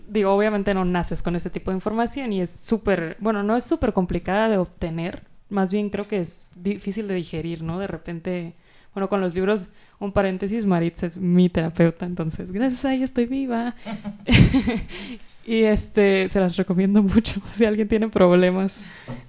Digo, 0.07 0.33
obviamente 0.33 0.74
no 0.74 0.86
naces 0.86 1.21
con 1.21 1.36
este 1.36 1.50
tipo 1.50 1.71
de 1.71 1.75
información 1.75 2.31
y 2.31 2.41
es 2.41 2.50
súper. 2.50 3.17
Bueno, 3.19 3.43
no 3.43 3.57
es 3.57 3.65
súper 3.65 3.91
complicada 3.91 4.48
de 4.48 4.57
obtener. 4.57 5.24
Más 5.51 5.72
bien 5.72 5.89
creo 5.89 6.08
que 6.08 6.20
es 6.20 6.48
difícil 6.55 7.08
de 7.08 7.15
digerir, 7.15 7.62
¿no? 7.62 7.77
De 7.77 7.88
repente. 7.88 8.53
Bueno, 8.93 9.08
con 9.08 9.22
los 9.22 9.36
libros, 9.36 9.67
un 10.00 10.12
paréntesis, 10.12 10.65
Maritza 10.65 11.05
es 11.05 11.17
mi 11.17 11.48
terapeuta, 11.48 12.05
entonces 12.05 12.51
gracias 12.51 12.84
a 12.84 12.93
ella 12.93 13.05
estoy 13.05 13.25
viva. 13.25 13.75
y 15.46 15.63
este, 15.63 16.27
se 16.29 16.39
las 16.39 16.58
recomiendo 16.58 17.03
mucho. 17.03 17.41
Si 17.53 17.65
alguien 17.65 17.88
tiene 17.88 18.10
problemas 18.10 18.86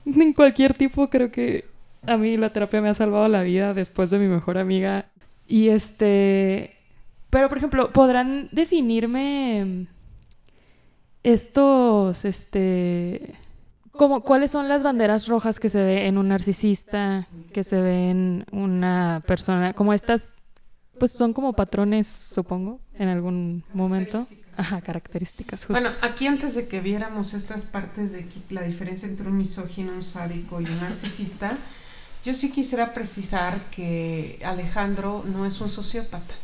en 0.07 0.33
cualquier 0.33 0.75
tipo, 0.75 1.11
creo 1.11 1.31
que 1.31 1.65
a 2.07 2.17
mí 2.17 2.37
la 2.37 2.51
terapia 2.51 2.81
me 2.81 2.89
ha 2.89 2.95
salvado 2.95 3.29
la 3.29 3.43
vida 3.43 3.75
después 3.75 4.11
de 4.11 4.19
mi 4.19 4.27
mejor 4.27 4.59
amiga. 4.59 5.07
Y 5.47 5.69
este, 5.69 6.77
pero 7.31 7.49
por 7.49 7.59
ejemplo, 7.59 7.93
¿podrán 7.93 8.49
definirme 8.53 9.87
estos, 11.23 12.25
este, 12.25 13.35
como 13.93 14.23
cuáles 14.23 14.51
son 14.51 14.69
las 14.69 14.83
banderas 14.83 15.29
rojas 15.29 15.61
que 15.61 15.71
se 15.71 15.83
ve 15.83 16.07
en 16.07 16.19
un 16.19 16.29
narcisista, 16.29 17.29
que 17.53 17.63
se 17.65 17.81
ve 17.81 18.11
en 18.11 18.47
una 18.53 19.23
persona, 19.27 19.75
como 19.75 19.93
estas, 19.93 20.35
pues 20.99 21.13
son 21.13 21.33
como 21.33 21.53
patrones, 21.53 22.07
supongo, 22.33 22.81
en 22.95 23.09
algún 23.09 23.65
momento. 23.73 24.27
Ajá, 24.55 24.83
características. 24.83 25.67
Bueno, 25.69 25.89
aquí 26.03 26.27
antes 26.27 26.55
de 26.55 26.69
que 26.69 26.81
viéramos 26.81 27.33
estas 27.33 27.65
partes 27.65 28.13
de 28.13 28.27
la 28.51 28.63
diferencia 28.63 29.09
entre 29.09 29.29
un 29.29 29.39
misógino, 29.39 29.93
un 29.93 30.03
sádico 30.03 30.61
y 30.61 30.67
un 30.67 30.79
narcisista, 30.79 31.57
yo 32.25 32.35
sí 32.35 32.53
quisiera 32.53 32.93
precisar 32.93 33.63
que 33.71 34.39
Alejandro 34.45 35.25
no 35.27 35.47
es 35.47 35.61
un 35.61 35.71
sociópata. 35.71 36.35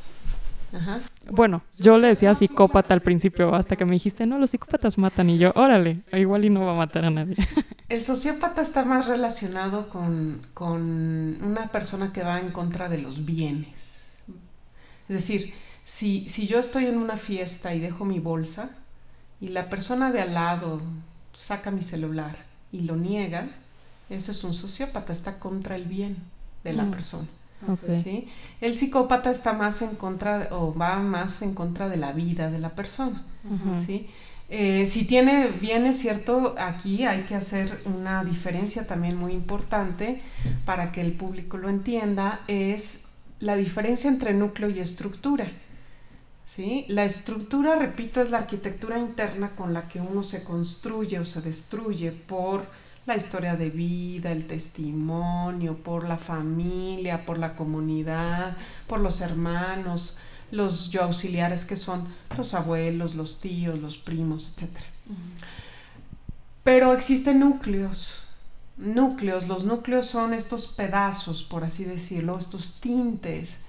Ajá. 0.72 1.00
Bueno, 1.30 1.62
yo 1.78 1.96
le 1.98 2.08
decía 2.08 2.34
psicópata 2.34 2.92
al 2.94 3.00
principio, 3.02 3.54
hasta 3.54 3.76
que 3.76 3.84
me 3.86 3.92
dijiste, 3.92 4.26
no, 4.26 4.38
los 4.38 4.50
psicópatas 4.50 4.98
matan, 4.98 5.30
y 5.30 5.38
yo, 5.38 5.52
órale, 5.54 6.02
igual 6.12 6.44
y 6.44 6.50
no 6.50 6.60
va 6.66 6.72
a 6.72 6.76
matar 6.76 7.04
a 7.06 7.10
nadie. 7.10 7.36
El 7.88 8.02
sociópata 8.02 8.60
está 8.60 8.84
más 8.84 9.06
relacionado 9.06 9.88
con, 9.88 10.46
con 10.52 11.38
una 11.42 11.68
persona 11.68 12.12
que 12.12 12.22
va 12.22 12.38
en 12.38 12.50
contra 12.50 12.88
de 12.90 12.98
los 12.98 13.24
bienes. 13.24 14.18
Es 15.08 15.16
decir, 15.16 15.54
si, 15.84 16.28
si 16.28 16.46
yo 16.46 16.58
estoy 16.58 16.84
en 16.86 16.98
una 16.98 17.16
fiesta 17.16 17.74
y 17.74 17.80
dejo 17.80 18.04
mi 18.04 18.18
bolsa 18.20 18.70
y 19.40 19.48
la 19.48 19.70
persona 19.70 20.12
de 20.12 20.20
al 20.20 20.34
lado 20.34 20.82
saca 21.32 21.70
mi 21.70 21.82
celular 21.82 22.36
y 22.72 22.80
lo 22.80 22.96
niega, 22.96 23.48
eso 24.10 24.32
es 24.32 24.44
un 24.44 24.54
sociópata, 24.54 25.12
está 25.14 25.38
contra 25.38 25.76
el 25.76 25.84
bien 25.84 26.16
de 26.64 26.74
la 26.74 26.84
Mm. 26.84 26.90
persona. 26.90 27.28
¿Sí? 28.02 28.28
El 28.60 28.76
psicópata 28.76 29.30
está 29.30 29.52
más 29.52 29.82
en 29.82 29.96
contra 29.96 30.48
o 30.52 30.74
va 30.74 30.98
más 30.98 31.42
en 31.42 31.54
contra 31.54 31.88
de 31.88 31.96
la 31.96 32.12
vida 32.12 32.50
de 32.50 32.58
la 32.58 32.70
persona. 32.70 33.22
¿sí? 33.84 34.08
Eh, 34.50 34.86
si 34.86 35.06
tiene 35.06 35.48
bien 35.60 35.86
es 35.86 35.98
cierto, 35.98 36.54
aquí 36.58 37.04
hay 37.04 37.22
que 37.22 37.34
hacer 37.34 37.82
una 37.84 38.24
diferencia 38.24 38.86
también 38.86 39.16
muy 39.16 39.32
importante 39.32 40.22
para 40.64 40.90
que 40.90 41.00
el 41.00 41.12
público 41.12 41.58
lo 41.58 41.68
entienda, 41.68 42.40
es 42.48 43.04
la 43.40 43.56
diferencia 43.56 44.08
entre 44.08 44.32
núcleo 44.32 44.70
y 44.70 44.80
estructura. 44.80 45.50
¿sí? 46.44 46.86
La 46.88 47.04
estructura, 47.04 47.76
repito, 47.76 48.22
es 48.22 48.30
la 48.30 48.38
arquitectura 48.38 48.98
interna 48.98 49.50
con 49.54 49.74
la 49.74 49.86
que 49.86 50.00
uno 50.00 50.22
se 50.22 50.44
construye 50.44 51.18
o 51.18 51.24
se 51.24 51.42
destruye 51.42 52.12
por 52.12 52.66
la 53.08 53.16
historia 53.16 53.56
de 53.56 53.70
vida, 53.70 54.30
el 54.30 54.46
testimonio, 54.46 55.78
por 55.82 56.06
la 56.06 56.18
familia, 56.18 57.24
por 57.24 57.38
la 57.38 57.56
comunidad, 57.56 58.54
por 58.86 59.00
los 59.00 59.22
hermanos, 59.22 60.18
los 60.50 60.90
yo 60.90 61.04
auxiliares 61.04 61.64
que 61.64 61.76
son 61.76 62.06
los 62.36 62.52
abuelos, 62.52 63.14
los 63.14 63.40
tíos, 63.40 63.78
los 63.78 63.96
primos, 63.96 64.52
etc. 64.52 64.76
Pero 66.62 66.92
existen 66.92 67.40
núcleos, 67.40 68.24
núcleos, 68.76 69.48
los 69.48 69.64
núcleos 69.64 70.06
son 70.06 70.34
estos 70.34 70.68
pedazos, 70.68 71.42
por 71.42 71.64
así 71.64 71.84
decirlo, 71.84 72.38
estos 72.38 72.78
tintes 72.78 73.60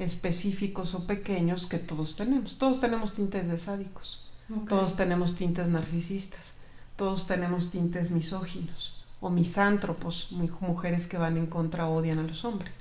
específicos 0.00 0.94
o 0.94 1.06
pequeños 1.06 1.66
que 1.66 1.78
todos 1.78 2.16
tenemos. 2.16 2.58
Todos 2.58 2.80
tenemos 2.80 3.14
tintes 3.14 3.46
de 3.46 3.58
sádicos, 3.58 4.28
todos 4.68 4.96
tenemos 4.96 5.36
tintes 5.36 5.68
narcisistas, 5.68 6.54
todos 6.98 7.26
tenemos 7.26 7.70
tintes 7.70 8.10
misóginos 8.10 9.04
o 9.20 9.30
misántropos, 9.30 10.28
muy- 10.32 10.50
mujeres 10.60 11.06
que 11.06 11.16
van 11.16 11.38
en 11.38 11.46
contra 11.46 11.88
odian 11.88 12.18
a 12.18 12.22
los 12.24 12.44
hombres. 12.44 12.74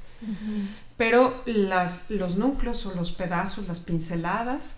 Pero 0.97 1.41
las, 1.45 2.09
los 2.11 2.35
núcleos 2.37 2.85
o 2.87 2.93
los 2.95 3.11
pedazos, 3.11 3.67
las 3.67 3.79
pinceladas, 3.79 4.77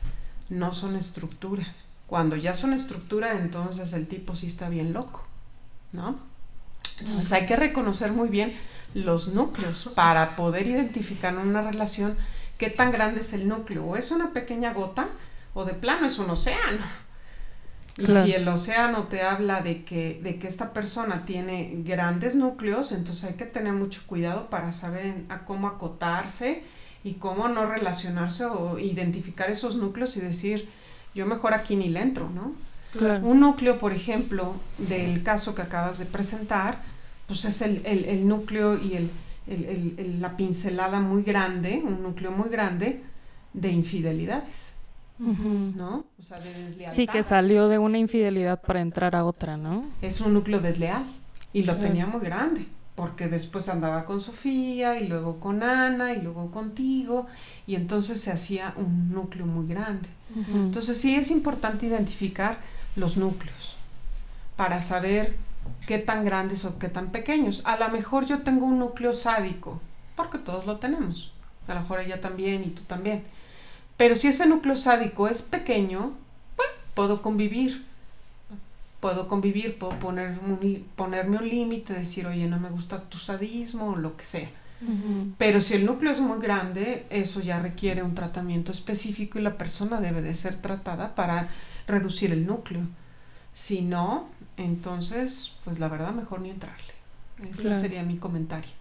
no 0.50 0.74
son 0.74 0.96
estructura. 0.96 1.66
Cuando 2.08 2.36
ya 2.36 2.54
son 2.56 2.74
estructura, 2.74 3.34
entonces 3.40 3.94
el 3.94 4.08
tipo 4.08 4.36
sí 4.36 4.48
está 4.48 4.68
bien 4.70 4.94
loco, 4.94 5.24
¿no? 5.94 6.20
Entonces 7.00 7.32
hay 7.32 7.46
que 7.46 7.56
reconocer 7.56 8.12
muy 8.12 8.28
bien 8.30 8.54
los 8.94 9.30
núcleos 9.30 9.90
para 9.96 10.36
poder 10.36 10.68
identificar 10.68 11.34
en 11.34 11.40
una 11.48 11.62
relación 11.62 12.18
qué 12.58 12.70
tan 12.70 12.92
grande 12.92 13.22
es 13.22 13.32
el 13.34 13.48
núcleo. 13.48 13.86
O 13.86 13.96
es 13.96 14.12
una 14.12 14.34
pequeña 14.34 14.74
gota 14.74 15.08
o 15.54 15.64
de 15.66 15.74
plano 15.74 16.06
es 16.08 16.20
un 16.20 16.30
océano. 16.30 16.84
Y 18.00 18.06
Claro. 18.06 18.26
si 18.26 18.34
el 18.34 18.48
océano 18.48 19.04
te 19.08 19.22
habla 19.24 19.62
de 19.62 19.84
que, 19.84 20.20
de 20.24 20.40
que 20.40 20.48
esta 20.48 20.72
persona 20.74 21.26
tiene 21.26 21.74
grandes 21.84 22.36
núcleos, 22.36 22.92
entonces 22.94 23.26
hay 23.26 23.34
que 23.36 23.46
tener 23.46 23.74
mucho 23.74 24.02
cuidado 24.08 24.50
para 24.50 24.72
saber 24.72 25.06
en- 25.06 25.26
a 25.30 25.40
cómo 25.46 25.68
acotarse 25.68 26.64
y 27.04 27.14
cómo 27.16 27.50
no 27.50 27.66
relacionarse 27.66 28.46
o 28.46 28.80
identificar 28.80 29.50
esos 29.50 29.76
núcleos 29.76 30.16
y 30.18 30.22
decir, 30.22 30.70
yo 31.14 31.26
mejor 31.26 31.54
aquí 31.54 31.76
ni 31.76 31.90
le 31.90 32.02
entro, 32.02 32.30
¿no? 32.30 32.54
Un 33.24 33.40
núcleo, 33.42 33.78
por 33.78 33.94
ejemplo, 33.94 34.56
del 34.78 35.22
caso 35.22 35.54
que 35.54 35.62
acabas 35.62 36.00
de 36.00 36.06
presentar, 36.06 36.82
pues 37.28 37.46
es 37.46 37.62
el, 37.62 37.86
el, 37.86 38.28
núcleo 38.28 38.80
y 38.82 38.96
el, 38.96 40.20
la 40.20 40.36
pincelada 40.38 41.00
muy 41.00 41.24
grande, 41.24 41.82
un 41.84 42.02
núcleo 42.02 42.32
muy 42.32 42.50
grande 42.50 43.04
de 43.54 43.70
infidelidades. 43.70 44.69
¿No? 45.20 46.06
O 46.18 46.22
sea, 46.22 46.40
de 46.40 46.54
deslealtad. 46.54 46.96
Sí, 46.96 47.08
que 47.08 47.24
salió 47.24 47.68
de 47.68 47.78
una 47.78 47.98
infidelidad 47.98 48.62
para 48.62 48.80
entrar 48.80 49.16
a 49.16 49.26
otra, 49.26 49.58
¿no? 49.58 49.86
Es 50.02 50.22
un 50.22 50.34
núcleo 50.34 50.60
desleal 50.60 51.04
y 51.52 51.64
lo 51.64 51.76
tenía 51.76 52.06
muy 52.06 52.22
grande 52.22 52.68
porque 52.96 53.30
después 53.30 53.70
andaba 53.70 54.04
con 54.04 54.20
Sofía 54.20 55.00
y 55.00 55.08
luego 55.08 55.40
con 55.40 55.64
Ana 55.64 56.14
y 56.14 56.22
luego 56.22 56.52
contigo 56.52 57.28
y 57.66 57.76
entonces 57.76 58.20
se 58.20 58.30
hacía 58.30 58.74
un 58.76 59.14
núcleo 59.14 59.46
muy 59.46 59.68
grande. 59.68 60.10
Entonces 60.54 60.98
sí 60.98 61.16
es 61.16 61.32
importante 61.32 61.86
identificar 61.86 62.60
los 62.98 63.16
núcleos 63.16 63.78
para 64.58 64.82
saber 64.82 65.38
qué 65.88 65.98
tan 65.98 66.26
grandes 66.26 66.66
o 66.66 66.78
qué 66.78 66.90
tan 66.90 67.12
pequeños. 67.12 67.62
A 67.66 67.78
lo 67.78 67.88
mejor 67.88 68.26
yo 68.26 68.40
tengo 68.40 68.66
un 68.66 68.80
núcleo 68.80 69.14
sádico, 69.14 69.82
porque 70.18 70.38
todos 70.38 70.66
lo 70.66 70.78
tenemos. 70.78 71.32
A 71.70 71.76
lo 71.76 71.80
mejor 71.80 72.02
ella 72.02 72.20
también 72.20 72.64
y 72.64 72.70
tú 72.72 72.82
también. 72.82 73.24
Pero 74.00 74.16
si 74.16 74.30
ese 74.30 74.48
núcleo 74.48 74.76
sádico 74.76 75.28
es 75.28 75.44
pequeño, 75.44 76.14
puedo 76.96 77.22
convivir 77.22 77.86
puedo 79.00 79.28
convivir, 79.28 79.78
puedo 79.78 79.98
poner 80.00 80.38
ponerme 80.96 81.38
un 81.38 81.48
límite, 81.48 81.94
decir, 81.94 82.28
oye, 82.28 82.48
no 82.48 82.60
me 82.60 82.70
gusta 82.70 83.00
tu 83.00 83.18
sadismo 83.18 83.92
o 83.92 83.96
lo 83.96 84.18
que 84.18 84.26
sea. 84.26 84.50
Pero 85.38 85.60
si 85.60 85.74
el 85.74 85.86
núcleo 85.86 86.12
es 86.12 86.22
muy 86.22 86.40
grande, 86.40 87.06
eso 87.10 87.42
ya 87.42 87.60
requiere 87.60 88.02
un 88.02 88.16
tratamiento 88.16 88.72
específico 88.72 89.38
y 89.38 89.42
la 89.42 89.58
persona 89.58 90.00
debe 90.00 90.22
de 90.22 90.34
ser 90.34 90.56
tratada 90.56 91.16
para 91.16 91.50
reducir 91.86 92.32
el 92.32 92.46
núcleo. 92.46 92.82
Si 93.54 93.82
no, 93.82 94.30
entonces, 94.56 95.58
pues 95.66 95.80
la 95.80 95.90
verdad, 95.90 96.14
mejor 96.14 96.40
ni 96.40 96.50
entrarle. 96.50 96.94
Ese 97.52 97.76
sería 97.76 98.04
mi 98.04 98.18
comentario. 98.18 98.72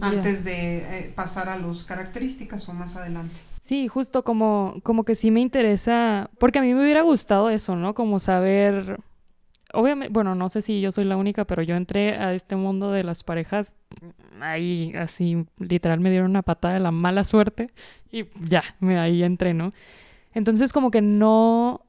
Antes 0.00 0.44
de 0.44 0.78
eh, 0.78 1.12
pasar 1.14 1.48
a 1.48 1.56
las 1.56 1.82
características 1.84 2.68
o 2.68 2.74
más 2.74 2.96
adelante. 2.96 3.40
Sí, 3.68 3.86
justo 3.86 4.24
como, 4.24 4.76
como 4.82 5.04
que 5.04 5.14
sí 5.14 5.30
me 5.30 5.40
interesa, 5.40 6.30
porque 6.38 6.58
a 6.58 6.62
mí 6.62 6.72
me 6.72 6.80
hubiera 6.80 7.02
gustado 7.02 7.50
eso, 7.50 7.76
¿no? 7.76 7.94
Como 7.94 8.18
saber 8.18 8.98
obviamente, 9.74 10.10
bueno, 10.10 10.34
no 10.34 10.48
sé 10.48 10.62
si 10.62 10.80
yo 10.80 10.90
soy 10.90 11.04
la 11.04 11.18
única, 11.18 11.44
pero 11.44 11.60
yo 11.60 11.76
entré 11.76 12.16
a 12.16 12.32
este 12.32 12.56
mundo 12.56 12.92
de 12.92 13.04
las 13.04 13.22
parejas 13.24 13.74
ahí 14.40 14.94
así, 14.96 15.44
literal 15.58 16.00
me 16.00 16.10
dieron 16.10 16.30
una 16.30 16.40
patada 16.40 16.72
de 16.72 16.80
la 16.80 16.92
mala 16.92 17.24
suerte 17.24 17.70
y 18.10 18.24
ya, 18.48 18.62
me 18.80 18.98
ahí 18.98 19.22
entré, 19.22 19.52
¿no? 19.52 19.74
Entonces 20.32 20.72
como 20.72 20.90
que 20.90 21.02
no 21.02 21.82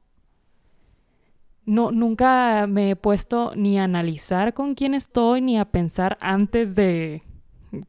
no 1.65 1.91
nunca 1.91 2.67
me 2.67 2.89
he 2.89 2.95
puesto 2.97 3.53
ni 3.55 3.79
a 3.79 3.85
analizar 3.85 4.53
con 4.53 4.75
quién 4.75 4.95
estoy 4.95 5.39
ni 5.39 5.57
a 5.57 5.63
pensar 5.63 6.17
antes 6.19 6.75
de 6.75 7.23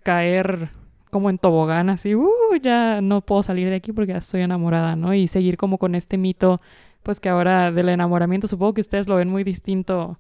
caer 0.05 0.69
como 1.11 1.29
en 1.29 1.39
tobogán 1.39 1.91
así, 1.91 2.15
uh, 2.15 2.31
ya 2.57 3.01
no 3.01 3.21
puedo 3.21 3.43
salir 3.43 3.69
de 3.69 3.77
aquí 3.77 3.93
porque 3.93 4.13
ya 4.13 4.19
estoy 4.19 4.43
enamorada, 4.43 4.97
¿no? 4.97 5.15
Y 5.15 5.29
seguir 5.29 5.57
como 5.57 5.79
con 5.79 5.95
este 5.95 6.19
mito 6.19 6.61
pues 7.03 7.21
que 7.21 7.29
ahora 7.29 7.73
del 7.73 7.89
enamoramiento 7.89 8.47
supongo 8.47 8.75
que 8.75 8.81
ustedes 8.81 9.09
lo 9.09 9.17
ven 9.17 9.29
muy 9.29 9.45
distinto, 9.45 10.19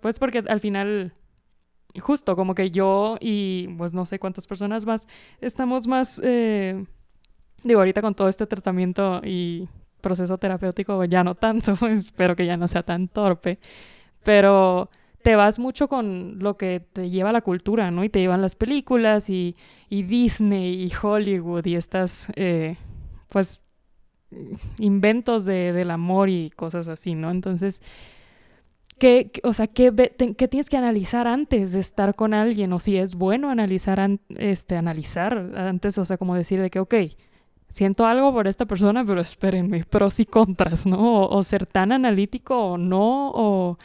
pues 0.00 0.18
porque 0.18 0.42
al 0.46 0.60
final, 0.60 1.12
justo 2.00 2.36
como 2.36 2.54
que 2.54 2.70
yo 2.70 3.18
y 3.20 3.68
pues 3.76 3.94
no 3.94 4.06
sé 4.06 4.18
cuántas 4.18 4.46
personas 4.46 4.86
más, 4.86 5.06
estamos 5.40 5.86
más, 5.86 6.20
eh, 6.24 6.84
digo, 7.62 7.80
ahorita 7.80 8.02
con 8.02 8.14
todo 8.14 8.28
este 8.28 8.46
tratamiento 8.46 9.20
y 9.24 9.68
proceso 10.00 10.38
terapéutico 10.38 11.04
ya 11.04 11.24
no 11.24 11.34
tanto, 11.34 11.72
espero 11.88 12.36
que 12.36 12.46
ya 12.46 12.56
no 12.56 12.68
sea 12.68 12.82
tan 12.82 13.08
torpe, 13.08 13.58
pero 14.24 14.88
te 15.26 15.34
vas 15.34 15.58
mucho 15.58 15.88
con 15.88 16.38
lo 16.38 16.56
que 16.56 16.78
te 16.78 17.10
lleva 17.10 17.32
la 17.32 17.40
cultura, 17.40 17.90
¿no? 17.90 18.04
Y 18.04 18.08
te 18.08 18.20
llevan 18.20 18.42
las 18.42 18.54
películas 18.54 19.28
y, 19.28 19.56
Disney 19.90 20.84
y 20.84 20.92
Hollywood 21.02 21.66
y 21.66 21.74
estas, 21.74 22.28
eh, 22.36 22.76
pues, 23.28 23.60
inventos 24.78 25.44
de, 25.44 25.72
del 25.72 25.90
amor 25.90 26.28
y 26.28 26.50
cosas 26.50 26.86
así, 26.86 27.16
¿no? 27.16 27.32
Entonces, 27.32 27.82
¿qué, 28.98 29.32
o 29.42 29.52
sea, 29.52 29.66
¿qué, 29.66 29.90
tienes 29.90 30.70
que 30.70 30.76
analizar 30.76 31.26
antes 31.26 31.72
de 31.72 31.80
estar 31.80 32.14
con 32.14 32.32
alguien? 32.32 32.72
O 32.72 32.78
si 32.78 32.96
es 32.96 33.16
bueno 33.16 33.50
analizar, 33.50 33.98
este, 34.28 34.76
analizar 34.76 35.36
antes, 35.56 35.98
o 35.98 36.04
sea, 36.04 36.18
como 36.18 36.36
decir 36.36 36.60
de 36.60 36.70
que, 36.70 36.78
ok, 36.78 36.94
siento 37.70 38.06
algo 38.06 38.32
por 38.32 38.46
esta 38.46 38.66
persona, 38.66 39.04
pero 39.04 39.22
espérenme, 39.22 39.84
pros 39.86 40.20
y 40.20 40.24
contras, 40.24 40.86
¿no? 40.86 41.22
O, 41.22 41.36
o 41.36 41.42
ser 41.42 41.66
tan 41.66 41.90
analítico 41.90 42.56
o 42.56 42.78
no, 42.78 43.32
o 43.34 43.76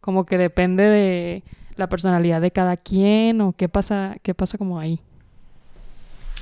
como 0.00 0.24
que 0.24 0.38
depende 0.38 0.84
de 0.84 1.42
la 1.76 1.88
personalidad 1.88 2.40
de 2.40 2.50
cada 2.50 2.76
quien, 2.76 3.40
o 3.40 3.52
qué 3.52 3.68
pasa, 3.68 4.16
qué 4.22 4.34
pasa 4.34 4.58
como 4.58 4.78
ahí. 4.78 5.00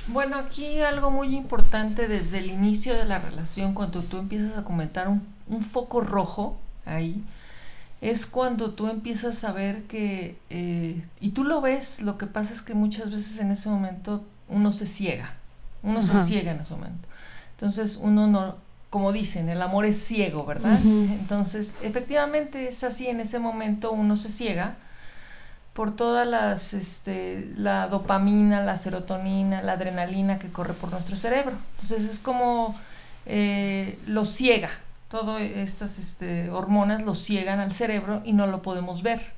Bueno, 0.07 0.37
aquí 0.37 0.81
algo 0.81 1.11
muy 1.11 1.35
importante 1.35 2.07
desde 2.07 2.39
el 2.39 2.49
inicio 2.49 2.95
de 2.95 3.05
la 3.05 3.19
relación, 3.19 3.73
cuando 3.73 4.01
tú 4.01 4.17
empiezas 4.17 4.57
a 4.57 4.63
comentar 4.63 5.07
un, 5.07 5.61
foco 5.61 6.01
rojo 6.01 6.57
ahí, 6.85 7.23
es 8.01 8.25
cuando 8.25 8.71
tú 8.71 8.87
empiezas 8.87 9.43
a 9.43 9.51
ver 9.51 9.83
que, 9.83 10.37
eh, 10.49 11.05
y 11.19 11.29
tú 11.29 11.43
lo 11.43 11.61
ves, 11.61 12.01
lo 12.01 12.17
que 12.17 12.25
pasa 12.25 12.53
es 12.53 12.61
que 12.61 12.73
muchas 12.73 13.11
veces 13.11 13.39
en 13.39 13.51
ese 13.51 13.69
momento 13.69 14.23
uno 14.47 14.71
se 14.71 14.87
ciega, 14.87 15.35
uno 15.83 16.01
se 16.01 16.23
ciega 16.23 16.53
en 16.53 16.61
ese 16.61 16.73
momento. 16.73 17.07
Entonces 17.51 17.97
uno 18.01 18.25
no, 18.25 18.55
como 18.89 19.11
dicen, 19.11 19.49
el 19.49 19.61
amor 19.61 19.85
es 19.85 19.97
ciego, 20.03 20.45
¿verdad? 20.45 20.79
Entonces, 20.83 21.75
efectivamente 21.81 22.67
es 22.67 22.83
así, 22.83 23.07
en 23.07 23.19
ese 23.19 23.39
momento 23.39 23.91
uno 23.91 24.17
se 24.17 24.29
ciega 24.29 24.77
por 25.73 25.95
todas 25.95 26.27
las, 26.27 26.73
este, 26.73 27.51
la 27.55 27.87
dopamina, 27.87 28.63
la 28.63 28.75
serotonina, 28.77 29.61
la 29.61 29.73
adrenalina 29.73 30.39
que 30.39 30.49
corre 30.49 30.73
por 30.73 30.91
nuestro 30.91 31.15
cerebro. 31.15 31.55
Entonces 31.71 32.03
es 32.03 32.19
como 32.19 32.75
eh, 33.25 33.97
lo 34.07 34.25
ciega, 34.25 34.71
todas 35.09 35.41
estas 35.41 35.99
este, 35.99 36.49
hormonas 36.49 37.03
lo 37.03 37.15
ciegan 37.15 37.59
al 37.59 37.71
cerebro 37.71 38.21
y 38.25 38.33
no 38.33 38.47
lo 38.47 38.61
podemos 38.61 39.03
ver. 39.03 39.31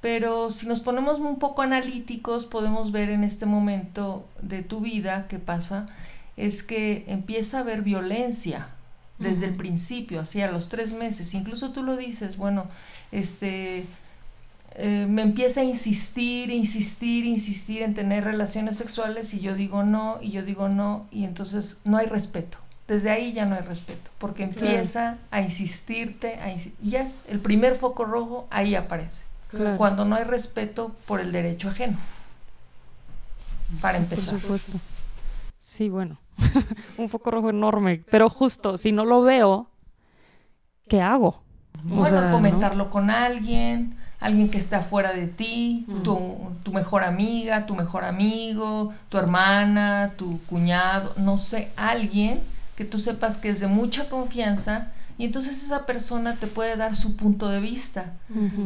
Pero 0.00 0.50
si 0.50 0.66
nos 0.66 0.80
ponemos 0.80 1.20
un 1.20 1.38
poco 1.38 1.62
analíticos, 1.62 2.46
podemos 2.46 2.90
ver 2.90 3.10
en 3.10 3.22
este 3.22 3.46
momento 3.46 4.26
de 4.42 4.62
tu 4.62 4.80
vida 4.80 5.26
que 5.28 5.38
pasa, 5.38 5.88
es 6.40 6.62
que 6.62 7.04
empieza 7.06 7.58
a 7.58 7.60
haber 7.60 7.82
violencia 7.82 8.68
desde 9.18 9.44
el 9.46 9.54
principio, 9.54 10.20
así 10.20 10.40
a 10.40 10.50
los 10.50 10.70
tres 10.70 10.94
meses. 10.94 11.34
Incluso 11.34 11.72
tú 11.72 11.82
lo 11.82 11.96
dices, 11.96 12.38
bueno, 12.38 12.66
este, 13.12 13.84
eh, 14.76 15.06
me 15.08 15.20
empieza 15.20 15.60
a 15.60 15.64
insistir, 15.64 16.50
insistir, 16.50 17.26
insistir 17.26 17.82
en 17.82 17.92
tener 17.92 18.24
relaciones 18.24 18.78
sexuales 18.78 19.34
y 19.34 19.40
yo 19.40 19.54
digo 19.54 19.82
no, 19.82 20.18
y 20.22 20.30
yo 20.30 20.42
digo 20.42 20.70
no, 20.70 21.06
y 21.10 21.24
entonces 21.24 21.76
no 21.84 21.98
hay 21.98 22.06
respeto. 22.06 22.56
Desde 22.88 23.10
ahí 23.10 23.32
ya 23.32 23.44
no 23.44 23.54
hay 23.54 23.62
respeto, 23.62 24.10
porque 24.18 24.42
empieza 24.42 25.18
a 25.30 25.42
insistirte, 25.42 26.40
a 26.40 26.52
ya 26.82 27.02
es 27.02 27.20
el 27.28 27.38
primer 27.38 27.76
foco 27.76 28.04
rojo, 28.04 28.48
ahí 28.50 28.74
aparece. 28.74 29.24
Cuando 29.76 30.04
no 30.04 30.16
hay 30.16 30.24
respeto 30.24 30.94
por 31.06 31.20
el 31.20 31.30
derecho 31.30 31.68
ajeno. 31.68 31.98
Para 33.80 33.98
empezar. 33.98 34.34
Por 34.34 34.40
supuesto. 34.40 34.80
Sí, 35.60 35.88
bueno, 35.88 36.18
un 36.98 37.08
foco 37.08 37.30
rojo 37.30 37.50
enorme, 37.50 38.04
pero 38.10 38.28
justo, 38.28 38.76
si 38.76 38.92
no 38.92 39.04
lo 39.04 39.22
veo, 39.22 39.68
¿qué 40.88 41.00
hago? 41.00 41.42
Bueno, 41.82 42.30
comentarlo 42.30 42.90
con 42.90 43.10
alguien, 43.10 43.96
alguien 44.20 44.50
que 44.50 44.58
está 44.58 44.80
fuera 44.80 45.12
de 45.12 45.26
ti, 45.26 45.86
tu, 46.04 46.72
mejor 46.72 47.04
amiga, 47.04 47.66
tu 47.66 47.74
mejor 47.74 48.04
amigo, 48.04 48.92
tu 49.08 49.18
hermana, 49.18 50.12
tu 50.16 50.40
cuñado, 50.44 51.12
no 51.16 51.38
sé, 51.38 51.70
alguien 51.76 52.40
que 52.76 52.84
tú 52.84 52.98
sepas 52.98 53.36
que 53.36 53.48
es 53.48 53.60
de 53.60 53.66
mucha 53.66 54.08
confianza 54.08 54.88
y 55.18 55.24
entonces 55.24 55.62
esa 55.62 55.84
persona 55.84 56.36
te 56.36 56.46
puede 56.46 56.76
dar 56.76 56.94
su 56.96 57.16
punto 57.16 57.48
de 57.48 57.60
vista, 57.60 58.14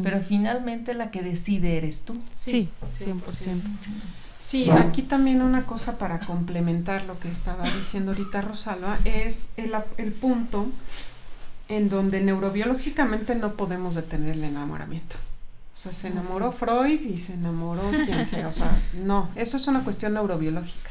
pero 0.02 0.20
finalmente 0.20 0.94
la 0.94 1.10
que 1.10 1.22
decide 1.22 1.76
eres 1.78 2.04
tú. 2.04 2.16
Sí, 2.36 2.68
100%. 3.00 3.60
Sí, 4.44 4.68
aquí 4.68 5.00
también 5.00 5.40
una 5.40 5.64
cosa 5.64 5.96
para 5.96 6.20
complementar 6.20 7.04
lo 7.04 7.18
que 7.18 7.30
estaba 7.30 7.64
diciendo 7.64 8.12
ahorita 8.12 8.42
Rosalba 8.42 8.98
es 9.06 9.54
el, 9.56 9.72
el 9.96 10.12
punto 10.12 10.66
en 11.70 11.88
donde 11.88 12.20
neurobiológicamente 12.20 13.36
no 13.36 13.54
podemos 13.54 13.94
detener 13.94 14.34
el 14.34 14.44
enamoramiento. 14.44 15.16
O 15.72 15.76
sea, 15.78 15.94
se 15.94 16.08
enamoró 16.08 16.52
Freud 16.52 17.00
y 17.00 17.16
se 17.16 17.32
enamoró 17.32 17.90
quien 18.04 18.26
sea. 18.26 18.46
O 18.48 18.52
sea, 18.52 18.70
no, 18.92 19.30
eso 19.34 19.56
es 19.56 19.66
una 19.66 19.82
cuestión 19.82 20.12
neurobiológica. 20.12 20.90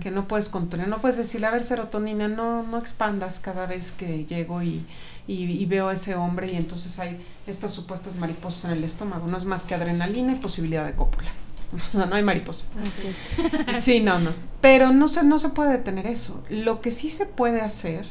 Que 0.00 0.10
no 0.10 0.26
puedes 0.26 0.48
controlar, 0.48 0.88
no 0.88 1.02
puedes 1.02 1.18
decirle, 1.18 1.48
a 1.48 1.50
ver, 1.50 1.62
serotonina, 1.62 2.28
no, 2.28 2.62
no 2.62 2.78
expandas 2.78 3.40
cada 3.40 3.66
vez 3.66 3.92
que 3.92 4.24
llego 4.24 4.62
y, 4.62 4.86
y, 5.26 5.66
veo 5.66 5.88
a 5.88 5.92
ese 5.92 6.14
hombre 6.14 6.50
y 6.50 6.56
entonces 6.56 6.98
hay 6.98 7.22
estas 7.46 7.72
supuestas 7.72 8.16
mariposas 8.16 8.64
en 8.64 8.78
el 8.78 8.84
estómago. 8.84 9.26
No 9.26 9.36
es 9.36 9.44
más 9.44 9.66
que 9.66 9.74
adrenalina 9.74 10.32
y 10.32 10.36
posibilidad 10.36 10.86
de 10.86 10.94
cópula. 10.94 11.28
O 11.94 11.96
sea, 11.98 12.06
no 12.06 12.16
hay 12.16 12.22
mariposa. 12.22 12.64
Sí, 13.74 14.00
no, 14.00 14.18
no. 14.18 14.32
Pero 14.60 14.92
no 14.92 15.08
se, 15.08 15.22
no 15.24 15.38
se 15.38 15.50
puede 15.50 15.72
detener 15.72 16.06
eso. 16.06 16.42
Lo 16.48 16.80
que 16.80 16.90
sí 16.90 17.08
se 17.08 17.26
puede 17.26 17.60
hacer 17.60 18.06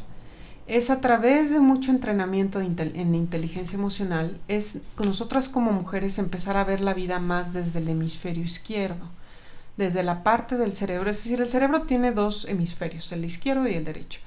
es 0.69 0.91
a 0.91 1.01
través 1.01 1.49
de 1.49 1.59
mucho 1.59 1.89
entrenamiento 1.89 2.61
en 2.61 3.15
inteligencia 3.15 3.75
emocional, 3.75 4.39
es 4.47 4.81
con 4.95 5.07
nosotras 5.07 5.49
como 5.49 5.71
mujeres 5.71 6.19
empezar 6.19 6.57
a 6.57 6.63
ver 6.63 6.79
la 6.79 6.93
vida 6.93 7.17
más 7.17 7.53
desde 7.53 7.79
el 7.79 7.89
hemisferio 7.89 8.43
izquierdo, 8.43 9.07
desde 9.77 10.03
la 10.03 10.21
parte 10.21 10.57
del 10.57 10.73
cerebro. 10.73 11.09
Es 11.09 11.23
decir, 11.23 11.41
el 11.41 11.49
cerebro 11.49 11.81
tiene 11.83 12.11
dos 12.11 12.45
hemisferios, 12.45 13.11
el 13.11 13.25
izquierdo 13.25 13.67
y 13.67 13.73
el 13.73 13.83
derecho. 13.83 14.19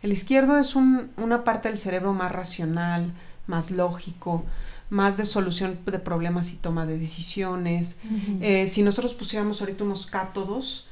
El 0.00 0.12
izquierdo 0.12 0.56
es 0.58 0.76
una 0.76 1.42
parte 1.42 1.68
del 1.68 1.76
cerebro 1.76 2.12
más 2.12 2.30
racional, 2.30 3.12
más 3.48 3.72
lógico, 3.72 4.44
más 4.90 5.16
de 5.16 5.24
solución 5.24 5.78
de 5.84 5.98
problemas 5.98 6.52
y 6.52 6.56
toma 6.56 6.86
de 6.86 6.98
decisiones. 6.98 8.00
Eh, 8.40 8.66
si 8.66 8.82
nosotros 8.82 9.14
pusiéramos 9.14 9.60
ahorita 9.60 9.84
unos 9.84 10.06
cátodos, 10.06 10.86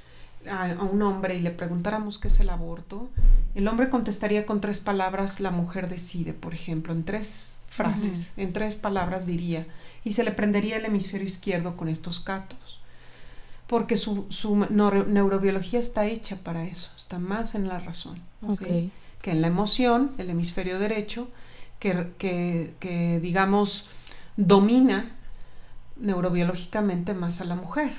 a, 0.49 0.83
un 0.83 1.03
hombre 1.03 1.37
y 1.37 1.41
le 1.41 1.51
preguntáramos 1.51 2.19
qué 2.19 2.29
es 2.29 2.41
el 2.41 2.51
aborto, 2.51 3.09
el 3.55 3.67
hombre 3.69 3.89
contestaría 3.89 4.47
con 4.47 4.61
tres 4.61 4.81
palabras, 4.81 5.41
la 5.41 5.51
mujer 5.51 5.89
decide, 5.89 6.35
por 6.35 6.55
ejemplo, 6.55 6.93
en 6.93 7.05
tres 7.05 7.59
frases, 7.69 8.33
en 8.37 8.53
tres 8.53 8.77
palabras 8.77 9.27
diría, 9.27 9.67
y 10.05 10.13
se 10.13 10.25
le 10.25 10.31
prendería 10.31 10.77
el 10.77 10.85
hemisferio 10.85 11.27
izquierdo 11.27 11.77
con 11.77 11.89
estos 11.89 12.21
cátodos, 12.21 12.81
porque 13.67 13.97
su, 13.97 14.27
neurobiología 14.71 15.81
está 15.81 16.07
hecha 16.07 16.37
para 16.37 16.65
eso, 16.65 16.91
está 16.97 17.19
más 17.19 17.55
en 17.55 17.69
la 17.69 17.79
razón 17.79 18.21
que 19.27 19.33
en 19.33 19.43
la 19.43 19.49
emoción, 19.49 20.13
el 20.19 20.31
hemisferio 20.31 20.79
derecho, 20.79 21.27
que, 21.79 22.75
que 22.79 23.21
digamos, 23.21 23.91
domina 24.37 25.13
neurobiológicamente 25.97 27.15
más 27.15 27.41
a 27.41 27.45
la 27.45 27.57
mujer. 27.57 27.93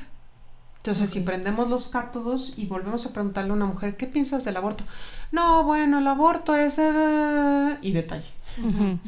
Entonces, 0.77 1.09
si 1.09 1.19
prendemos 1.19 1.67
los 1.67 1.89
cátodos 1.89 2.53
y 2.57 2.65
volvemos 2.65 3.05
a 3.05 3.11
preguntarle 3.11 3.51
a 3.51 3.55
una 3.55 3.65
mujer, 3.65 3.97
¿qué 3.97 4.07
piensas 4.07 4.45
del 4.45 4.55
aborto? 4.55 4.85
No, 5.33 5.63
bueno, 5.63 5.99
el 5.99 6.07
aborto 6.07 6.55
es... 6.55 6.77
Eh, 6.79 7.77
y 7.81 7.91
detalle. 7.91 8.29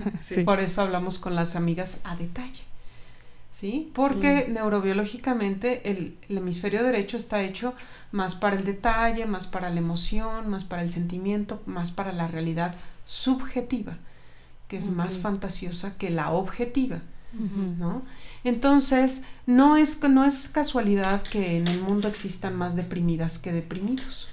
Por 0.44 0.58
eso 0.58 0.82
hablamos 0.82 1.18
con 1.18 1.36
las 1.36 1.54
amigas 1.54 2.00
a 2.02 2.16
detalle. 2.16 2.62
¿Sí? 3.52 3.90
Porque 3.94 4.48
neurobiológicamente 4.48 5.90
el, 5.90 6.18
hemisferio 6.28 6.82
derecho 6.82 7.16
está 7.16 7.42
hecho 7.42 7.74
más 8.12 8.34
para 8.36 8.56
el 8.56 8.64
detalle, 8.64 9.26
más 9.26 9.46
para 9.46 9.70
la 9.70 9.78
emoción, 9.78 10.48
más 10.48 10.64
para 10.64 10.82
el 10.82 10.90
sentimiento, 10.90 11.60
más 11.66 11.90
para 11.90 12.12
la 12.12 12.28
realidad 12.28 12.74
subjetiva, 13.04 13.98
que 14.70 14.76
es 14.76 14.88
más 14.88 15.18
fantasiosa 15.18 15.96
que 15.98 16.10
la 16.10 16.30
objetiva. 16.30 17.00
¿no? 17.32 18.02
Entonces, 18.44 19.22
no 19.46 19.76
es, 19.76 20.00
no 20.08 20.24
es 20.24 20.48
casualidad 20.48 21.22
que 21.22 21.56
en 21.56 21.66
el 21.66 21.82
mundo 21.82 22.06
existan 22.06 22.54
más 22.54 22.76
deprimidas 22.76 23.40
que 23.40 23.52
deprimidos. 23.52 24.28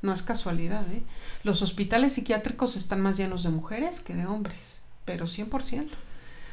No 0.00 0.14
es 0.14 0.22
casualidad, 0.22 0.82
¿eh? 0.92 1.02
Los 1.44 1.60
hospitales 1.60 2.14
psiquiátricos 2.14 2.74
están 2.74 3.02
más 3.02 3.18
llenos 3.18 3.42
de 3.42 3.50
mujeres 3.50 4.00
que 4.00 4.14
de 4.14 4.24
hombres, 4.26 4.80
pero 5.04 5.26
100%. 5.26 5.86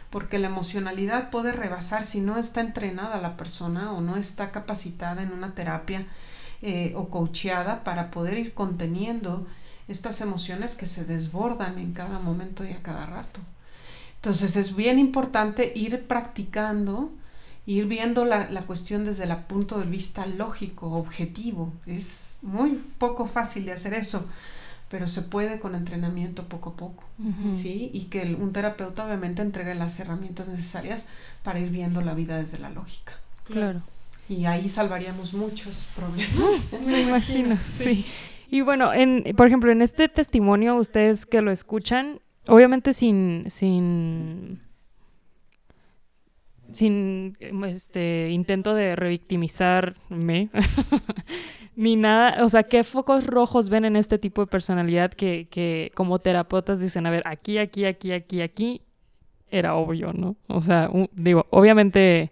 Porque 0.09 0.37
la 0.37 0.47
emocionalidad 0.47 1.29
puede 1.29 1.53
rebasar 1.53 2.05
si 2.05 2.19
no 2.19 2.37
está 2.37 2.59
entrenada 2.59 3.21
la 3.21 3.37
persona 3.37 3.93
o 3.93 4.01
no 4.01 4.17
está 4.17 4.51
capacitada 4.51 5.23
en 5.23 5.31
una 5.31 5.55
terapia 5.55 6.05
eh, 6.61 6.93
o 6.95 7.07
coacheada 7.07 7.85
para 7.85 8.11
poder 8.11 8.37
ir 8.37 8.53
conteniendo 8.53 9.47
estas 9.89 10.21
emociones 10.21 10.75
que 10.75 10.85
se 10.85 11.03
desbordan 11.03 11.77
en 11.77 11.93
cada 11.93 12.19
momento 12.19 12.63
y 12.63 12.71
a 12.71 12.81
cada 12.81 13.05
rato. 13.05 13.41
Entonces 14.15 14.55
es 14.55 14.75
bien 14.75 14.99
importante 14.99 15.71
ir 15.75 16.05
practicando, 16.05 17.11
ir 17.65 17.85
viendo 17.85 18.25
la, 18.25 18.49
la 18.49 18.61
cuestión 18.63 19.05
desde 19.05 19.23
el 19.23 19.35
punto 19.37 19.79
de 19.79 19.85
vista 19.85 20.25
lógico, 20.25 20.91
objetivo. 20.93 21.73
Es 21.85 22.37
muy 22.41 22.81
poco 22.97 23.25
fácil 23.25 23.65
de 23.65 23.71
hacer 23.71 23.93
eso, 23.93 24.29
pero 24.89 25.07
se 25.07 25.21
puede 25.21 25.59
con 25.59 25.75
entrenamiento 25.75 26.45
poco 26.45 26.71
a 26.71 26.75
poco, 26.75 27.03
¿sí? 27.55 27.91
Y 27.93 28.05
que 28.05 28.35
un 28.35 28.51
terapeuta 28.51 29.05
obviamente 29.05 29.41
entregue 29.41 29.75
las 29.75 29.99
herramientas 29.99 30.49
necesarias 30.49 31.07
para 31.43 31.59
ir 31.59 31.69
viendo 31.69 32.01
la 32.01 32.13
vida 32.13 32.37
desde 32.37 32.59
la 32.59 32.69
lógica. 32.71 33.13
Claro. 33.45 33.81
Y 34.27 34.45
ahí 34.45 34.67
salvaríamos 34.67 35.33
muchos 35.33 35.87
problemas. 35.95 36.61
Me 36.85 37.01
imagino, 37.01 37.57
sí. 37.63 38.05
Y 38.49 38.61
bueno, 38.61 38.93
en, 38.93 39.23
por 39.35 39.47
ejemplo, 39.47 39.71
en 39.71 39.81
este 39.81 40.09
testimonio, 40.09 40.75
ustedes 40.75 41.25
que 41.25 41.41
lo 41.41 41.51
escuchan, 41.51 42.19
Obviamente 42.49 42.93
sin, 42.93 43.45
sin, 43.47 44.59
sin 46.71 47.37
este 47.67 48.29
intento 48.31 48.73
de 48.73 48.95
revictimizarme, 48.95 50.49
ni 51.75 51.95
nada. 51.95 52.43
O 52.43 52.49
sea, 52.49 52.63
¿qué 52.63 52.83
focos 52.83 53.27
rojos 53.27 53.69
ven 53.69 53.85
en 53.85 53.95
este 53.95 54.17
tipo 54.17 54.41
de 54.41 54.47
personalidad 54.47 55.13
que, 55.13 55.47
que 55.51 55.91
como 55.93 56.17
terapeutas 56.17 56.79
dicen, 56.79 57.05
a 57.05 57.11
ver, 57.11 57.21
aquí, 57.27 57.59
aquí, 57.59 57.85
aquí, 57.85 58.13
aquí, 58.13 58.41
aquí, 58.41 58.81
era 59.51 59.75
obvio, 59.75 60.11
¿no? 60.11 60.35
O 60.47 60.61
sea, 60.61 60.89
digo, 61.11 61.45
obviamente, 61.51 62.31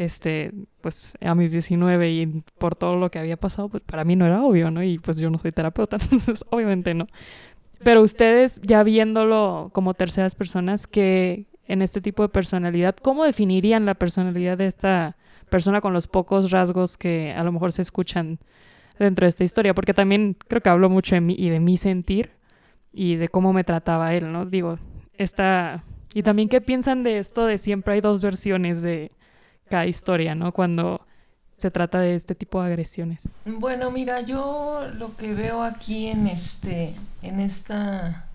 este, 0.00 0.52
pues 0.80 1.12
a 1.20 1.34
mis 1.34 1.52
19 1.52 2.10
y 2.10 2.42
por 2.56 2.74
todo 2.74 2.96
lo 2.96 3.10
que 3.10 3.18
había 3.18 3.36
pasado, 3.36 3.68
pues 3.68 3.82
para 3.82 4.02
mí 4.02 4.16
no 4.16 4.24
era 4.24 4.42
obvio, 4.42 4.70
¿no? 4.70 4.82
Y 4.82 4.98
pues 4.98 5.18
yo 5.18 5.28
no 5.28 5.36
soy 5.36 5.52
terapeuta, 5.52 5.98
entonces 6.10 6.42
obviamente 6.48 6.94
no. 6.94 7.06
Pero 7.84 8.00
ustedes, 8.00 8.62
ya 8.62 8.82
viéndolo 8.82 9.68
como 9.74 9.92
terceras 9.92 10.34
personas, 10.34 10.86
que 10.86 11.44
en 11.66 11.82
este 11.82 12.00
tipo 12.00 12.22
de 12.22 12.30
personalidad, 12.30 12.96
¿cómo 12.96 13.24
definirían 13.24 13.84
la 13.84 13.94
personalidad 13.94 14.56
de 14.56 14.68
esta 14.68 15.16
persona 15.50 15.82
con 15.82 15.92
los 15.92 16.06
pocos 16.06 16.50
rasgos 16.50 16.96
que 16.96 17.34
a 17.36 17.44
lo 17.44 17.52
mejor 17.52 17.72
se 17.72 17.82
escuchan 17.82 18.38
dentro 18.98 19.26
de 19.26 19.28
esta 19.28 19.44
historia? 19.44 19.74
Porque 19.74 19.92
también 19.92 20.34
creo 20.48 20.62
que 20.62 20.70
hablo 20.70 20.88
mucho 20.88 21.14
de 21.14 21.20
mí 21.20 21.36
y 21.38 21.50
de 21.50 21.60
mi 21.60 21.76
sentir 21.76 22.30
y 22.90 23.16
de 23.16 23.28
cómo 23.28 23.52
me 23.52 23.64
trataba 23.64 24.14
él, 24.14 24.32
¿no? 24.32 24.46
Digo, 24.46 24.78
esta... 25.12 25.84
Y 26.14 26.22
también 26.22 26.48
qué 26.48 26.62
piensan 26.62 27.04
de 27.04 27.18
esto 27.18 27.44
de 27.44 27.58
siempre 27.58 27.94
hay 27.94 28.00
dos 28.00 28.20
versiones 28.20 28.80
de 28.80 29.12
cada 29.70 29.86
historia, 29.86 30.34
¿no? 30.34 30.52
Cuando 30.52 31.06
se 31.56 31.70
trata 31.70 32.00
de 32.00 32.14
este 32.14 32.34
tipo 32.34 32.60
de 32.60 32.68
agresiones? 32.68 33.34
Bueno, 33.44 33.90
mira, 33.90 34.20
yo 34.20 34.88
lo 34.94 35.16
que 35.16 35.34
veo 35.34 35.62
aquí 35.62 36.08
en 36.08 36.26
este 36.26 36.94
en 37.22 37.38
esta 37.38 38.26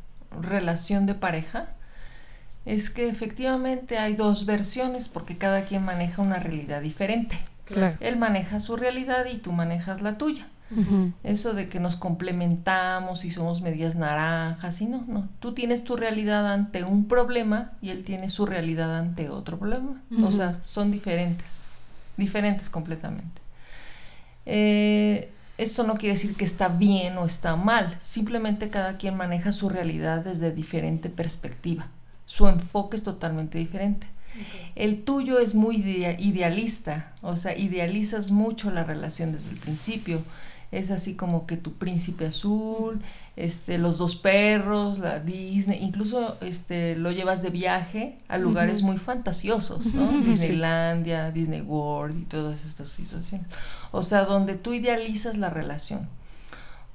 relación 0.41 1.05
de 1.05 1.15
pareja 1.15 1.67
es 2.65 2.89
que 2.89 3.09
efectivamente 3.09 3.97
hay 3.97 4.15
dos 4.15 4.45
versiones 4.45 5.09
porque 5.09 5.37
cada 5.37 5.63
quien 5.65 5.83
maneja 5.83 6.21
una 6.21 6.39
realidad 6.39 6.81
diferente. 6.81 7.37
Él 7.99 8.17
maneja 8.17 8.59
su 8.59 8.75
realidad 8.75 9.25
y 9.25 9.37
tú 9.37 9.51
manejas 9.51 10.01
la 10.01 10.17
tuya. 10.17 10.47
Eso 11.23 11.53
de 11.53 11.69
que 11.69 11.79
nos 11.79 11.95
complementamos 11.95 13.23
y 13.23 13.31
somos 13.31 13.61
medias 13.61 13.95
naranjas 13.95 14.81
y 14.81 14.87
no, 14.87 15.03
no. 15.07 15.29
Tú 15.39 15.53
tienes 15.53 15.83
tu 15.83 15.95
realidad 15.95 16.51
ante 16.51 16.83
un 16.83 17.07
problema 17.07 17.73
y 17.81 17.89
él 17.89 18.03
tiene 18.03 18.29
su 18.29 18.45
realidad 18.45 18.97
ante 18.97 19.29
otro 19.29 19.59
problema. 19.59 20.01
O 20.23 20.31
sea, 20.31 20.59
son 20.65 20.91
diferentes 20.91 21.65
diferentes 22.17 22.69
completamente. 22.69 23.41
Eh, 24.45 25.31
esto 25.57 25.83
no 25.83 25.95
quiere 25.95 26.15
decir 26.15 26.35
que 26.35 26.45
está 26.45 26.67
bien 26.67 27.17
o 27.17 27.25
está 27.25 27.55
mal, 27.55 27.97
simplemente 28.01 28.69
cada 28.69 28.97
quien 28.97 29.15
maneja 29.15 29.51
su 29.51 29.69
realidad 29.69 30.23
desde 30.23 30.51
diferente 30.51 31.09
perspectiva. 31.09 31.87
Su 32.25 32.47
enfoque 32.47 32.97
es 32.97 33.03
totalmente 33.03 33.57
diferente. 33.57 34.07
El 34.75 35.03
tuyo 35.03 35.39
es 35.39 35.55
muy 35.55 35.77
idealista, 35.77 37.13
o 37.21 37.37
sea, 37.37 37.57
idealizas 37.57 38.31
mucho 38.31 38.69
la 38.69 38.83
relación 38.83 39.31
desde 39.31 39.49
el 39.49 39.57
principio 39.57 40.23
es 40.71 40.91
así 40.91 41.15
como 41.15 41.45
que 41.45 41.57
tu 41.57 41.73
príncipe 41.73 42.27
azul, 42.27 43.01
este, 43.35 43.77
los 43.77 43.97
dos 43.97 44.15
perros, 44.15 44.99
la 44.99 45.19
Disney, 45.19 45.83
incluso 45.83 46.37
este, 46.41 46.95
lo 46.95 47.11
llevas 47.11 47.41
de 47.41 47.49
viaje 47.49 48.17
a 48.27 48.37
lugares 48.37 48.81
muy 48.81 48.97
fantasiosos, 48.97 49.93
¿no? 49.93 50.09
Disneylandia, 50.25 51.31
Disney 51.31 51.61
World 51.61 52.21
y 52.21 52.25
todas 52.25 52.65
estas 52.65 52.89
situaciones. 52.89 53.47
O 53.91 54.03
sea, 54.03 54.25
donde 54.25 54.55
tú 54.55 54.73
idealizas 54.73 55.37
la 55.37 55.49
relación. 55.49 56.07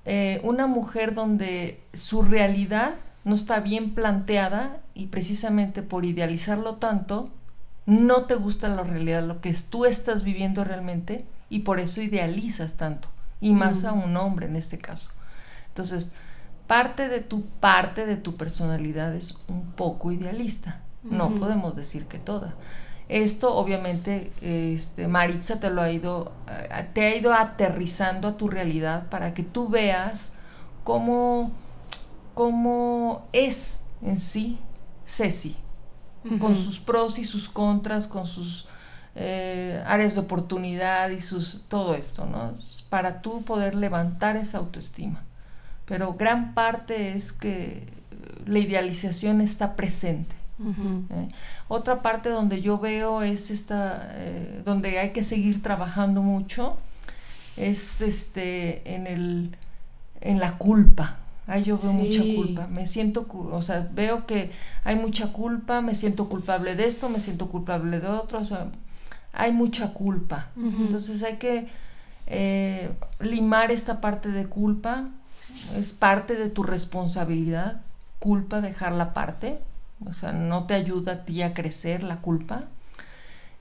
Eh, 0.06 0.40
una 0.44 0.66
mujer 0.66 1.14
donde 1.14 1.82
su 1.92 2.22
realidad 2.22 2.94
no 3.24 3.34
está 3.34 3.60
bien 3.60 3.94
planteada 3.94 4.78
y 4.94 5.06
precisamente 5.06 5.82
por 5.82 6.06
idealizarlo 6.06 6.76
tanto, 6.76 7.30
no 7.84 8.24
te 8.24 8.34
gusta 8.34 8.68
la 8.68 8.82
realidad, 8.82 9.22
lo 9.22 9.40
que 9.40 9.54
tú 9.68 9.84
estás 9.84 10.24
viviendo 10.24 10.64
realmente 10.64 11.26
y 11.50 11.60
por 11.60 11.80
eso 11.80 12.00
idealizas 12.00 12.76
tanto 12.76 13.08
y 13.40 13.52
más 13.52 13.84
a 13.84 13.92
un 13.92 14.16
hombre 14.16 14.46
en 14.46 14.56
este 14.56 14.78
caso. 14.78 15.12
Entonces, 15.68 16.12
parte 16.66 17.08
de 17.08 17.20
tu 17.20 17.42
parte 17.46 18.06
de 18.06 18.16
tu 18.16 18.36
personalidad 18.36 19.14
es 19.14 19.42
un 19.48 19.72
poco 19.72 20.12
idealista. 20.12 20.82
No 21.02 21.34
podemos 21.34 21.74
decir 21.74 22.06
que 22.06 22.18
toda. 22.18 22.54
Esto 23.08 23.56
obviamente 23.56 24.32
este, 24.40 25.08
Maritza 25.08 25.58
te 25.58 25.70
lo 25.70 25.82
ha 25.82 25.90
ido 25.90 26.32
eh, 26.48 26.88
te 26.92 27.06
ha 27.06 27.16
ido 27.16 27.32
aterrizando 27.32 28.28
a 28.28 28.36
tu 28.36 28.48
realidad 28.48 29.08
para 29.08 29.34
que 29.34 29.42
tú 29.42 29.68
veas 29.68 30.34
cómo 30.84 31.50
cómo 32.34 33.26
es 33.32 33.80
en 34.02 34.18
sí 34.18 34.58
Ceci, 35.10 35.56
con 36.38 36.54
sus 36.54 36.78
pros 36.78 37.18
y 37.18 37.24
sus 37.24 37.48
contras, 37.48 38.06
con 38.06 38.26
sus 38.26 38.68
eh, 39.16 39.82
áreas 39.86 40.14
de 40.14 40.20
oportunidad 40.20 41.10
y 41.10 41.20
sus 41.20 41.64
todo 41.68 41.94
esto, 41.94 42.26
¿no? 42.26 42.54
Para 42.90 43.22
tú 43.22 43.42
poder 43.42 43.74
levantar 43.74 44.36
esa 44.36 44.58
autoestima. 44.58 45.24
pero 45.86 46.14
gran 46.14 46.54
parte 46.54 47.14
es 47.14 47.32
que 47.32 47.88
la 48.46 48.60
idealización 48.60 49.40
está 49.40 49.74
presente. 49.74 50.36
¿eh? 51.10 51.28
Otra 51.68 52.02
parte 52.02 52.28
donde 52.28 52.60
yo 52.60 52.78
veo 52.78 53.22
es 53.22 53.50
esta, 53.50 54.10
eh, 54.14 54.62
donde 54.64 55.00
hay 55.00 55.10
que 55.10 55.22
seguir 55.24 55.62
trabajando 55.62 56.22
mucho, 56.22 56.76
es 57.56 58.00
este, 58.00 58.94
en, 58.94 59.06
el, 59.08 59.56
en 60.20 60.38
la 60.38 60.58
culpa. 60.58 61.16
Ahí 61.46 61.64
yo 61.64 61.76
veo 61.76 61.92
mucha 61.92 62.22
culpa, 62.22 62.68
me 62.68 62.86
siento, 62.86 63.26
o 63.28 63.62
sea, 63.62 63.88
veo 63.92 64.26
que 64.26 64.52
hay 64.84 64.94
mucha 64.94 65.32
culpa, 65.32 65.80
me 65.80 65.96
siento 65.96 66.28
culpable 66.28 66.76
de 66.76 66.86
esto, 66.86 67.08
me 67.08 67.18
siento 67.18 67.48
culpable 67.48 67.98
de 67.98 68.06
otro, 68.06 68.38
o 68.38 68.44
sea, 68.44 68.70
hay 69.32 69.52
mucha 69.52 69.92
culpa. 69.92 70.48
Entonces 70.56 71.22
hay 71.22 71.36
que 71.36 71.68
eh, 72.26 72.92
limar 73.20 73.70
esta 73.70 74.00
parte 74.00 74.30
de 74.30 74.46
culpa, 74.46 75.08
es 75.76 75.92
parte 75.92 76.34
de 76.36 76.50
tu 76.50 76.62
responsabilidad, 76.62 77.82
culpa, 78.18 78.60
dejarla 78.60 79.14
parte, 79.14 79.58
o 80.06 80.12
sea, 80.12 80.32
no 80.32 80.64
te 80.64 80.74
ayuda 80.74 81.12
a 81.12 81.24
ti 81.24 81.42
a 81.42 81.54
crecer 81.54 82.02
la 82.02 82.20
culpa. 82.20 82.64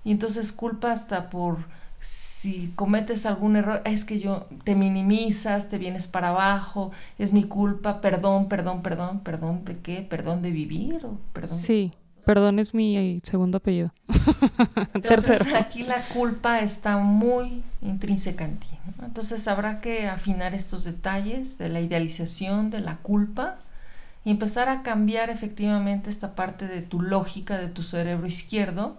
Y 0.03 0.11
entonces 0.11 0.51
culpa 0.51 0.91
hasta 0.91 1.29
por 1.29 1.57
si 1.99 2.71
cometes 2.75 3.25
algún 3.25 3.57
error, 3.57 3.81
es 3.83 4.05
que 4.05 4.19
yo 4.19 4.47
te 4.63 4.75
minimizas, 4.75 5.67
te 5.67 5.77
vienes 5.77 6.07
para 6.07 6.29
abajo, 6.29 6.91
es 7.17 7.33
mi 7.33 7.43
culpa, 7.43 7.99
perdón, 7.99 8.47
perdón, 8.47 8.81
perdón, 8.81 9.19
perdón 9.19 9.65
de 9.65 9.79
qué, 9.79 10.01
perdón 10.01 10.41
de 10.41 10.51
vivir 10.51 11.05
o 11.05 11.17
perdón. 11.33 11.57
Sí, 11.57 11.91
perdón 12.25 12.59
es 12.59 12.73
mi 12.73 13.21
segundo 13.23 13.57
apellido. 13.57 13.93
Entonces 14.93 15.53
aquí 15.53 15.83
la 15.83 16.01
culpa 16.13 16.59
está 16.59 16.97
muy 16.97 17.63
intrínseca 17.81 18.45
en 18.45 18.57
ti. 18.57 18.67
Entonces 19.03 19.47
habrá 19.47 19.81
que 19.81 20.07
afinar 20.07 20.53
estos 20.53 20.83
detalles 20.83 21.57
de 21.57 21.69
la 21.69 21.81
idealización, 21.81 22.69
de 22.69 22.81
la 22.81 22.97
culpa 22.97 23.57
y 24.25 24.31
empezar 24.31 24.69
a 24.69 24.83
cambiar 24.83 25.29
efectivamente 25.29 26.09
esta 26.09 26.35
parte 26.35 26.67
de 26.67 26.81
tu 26.81 27.01
lógica, 27.01 27.57
de 27.57 27.67
tu 27.67 27.83
cerebro 27.83 28.27
izquierdo, 28.27 28.97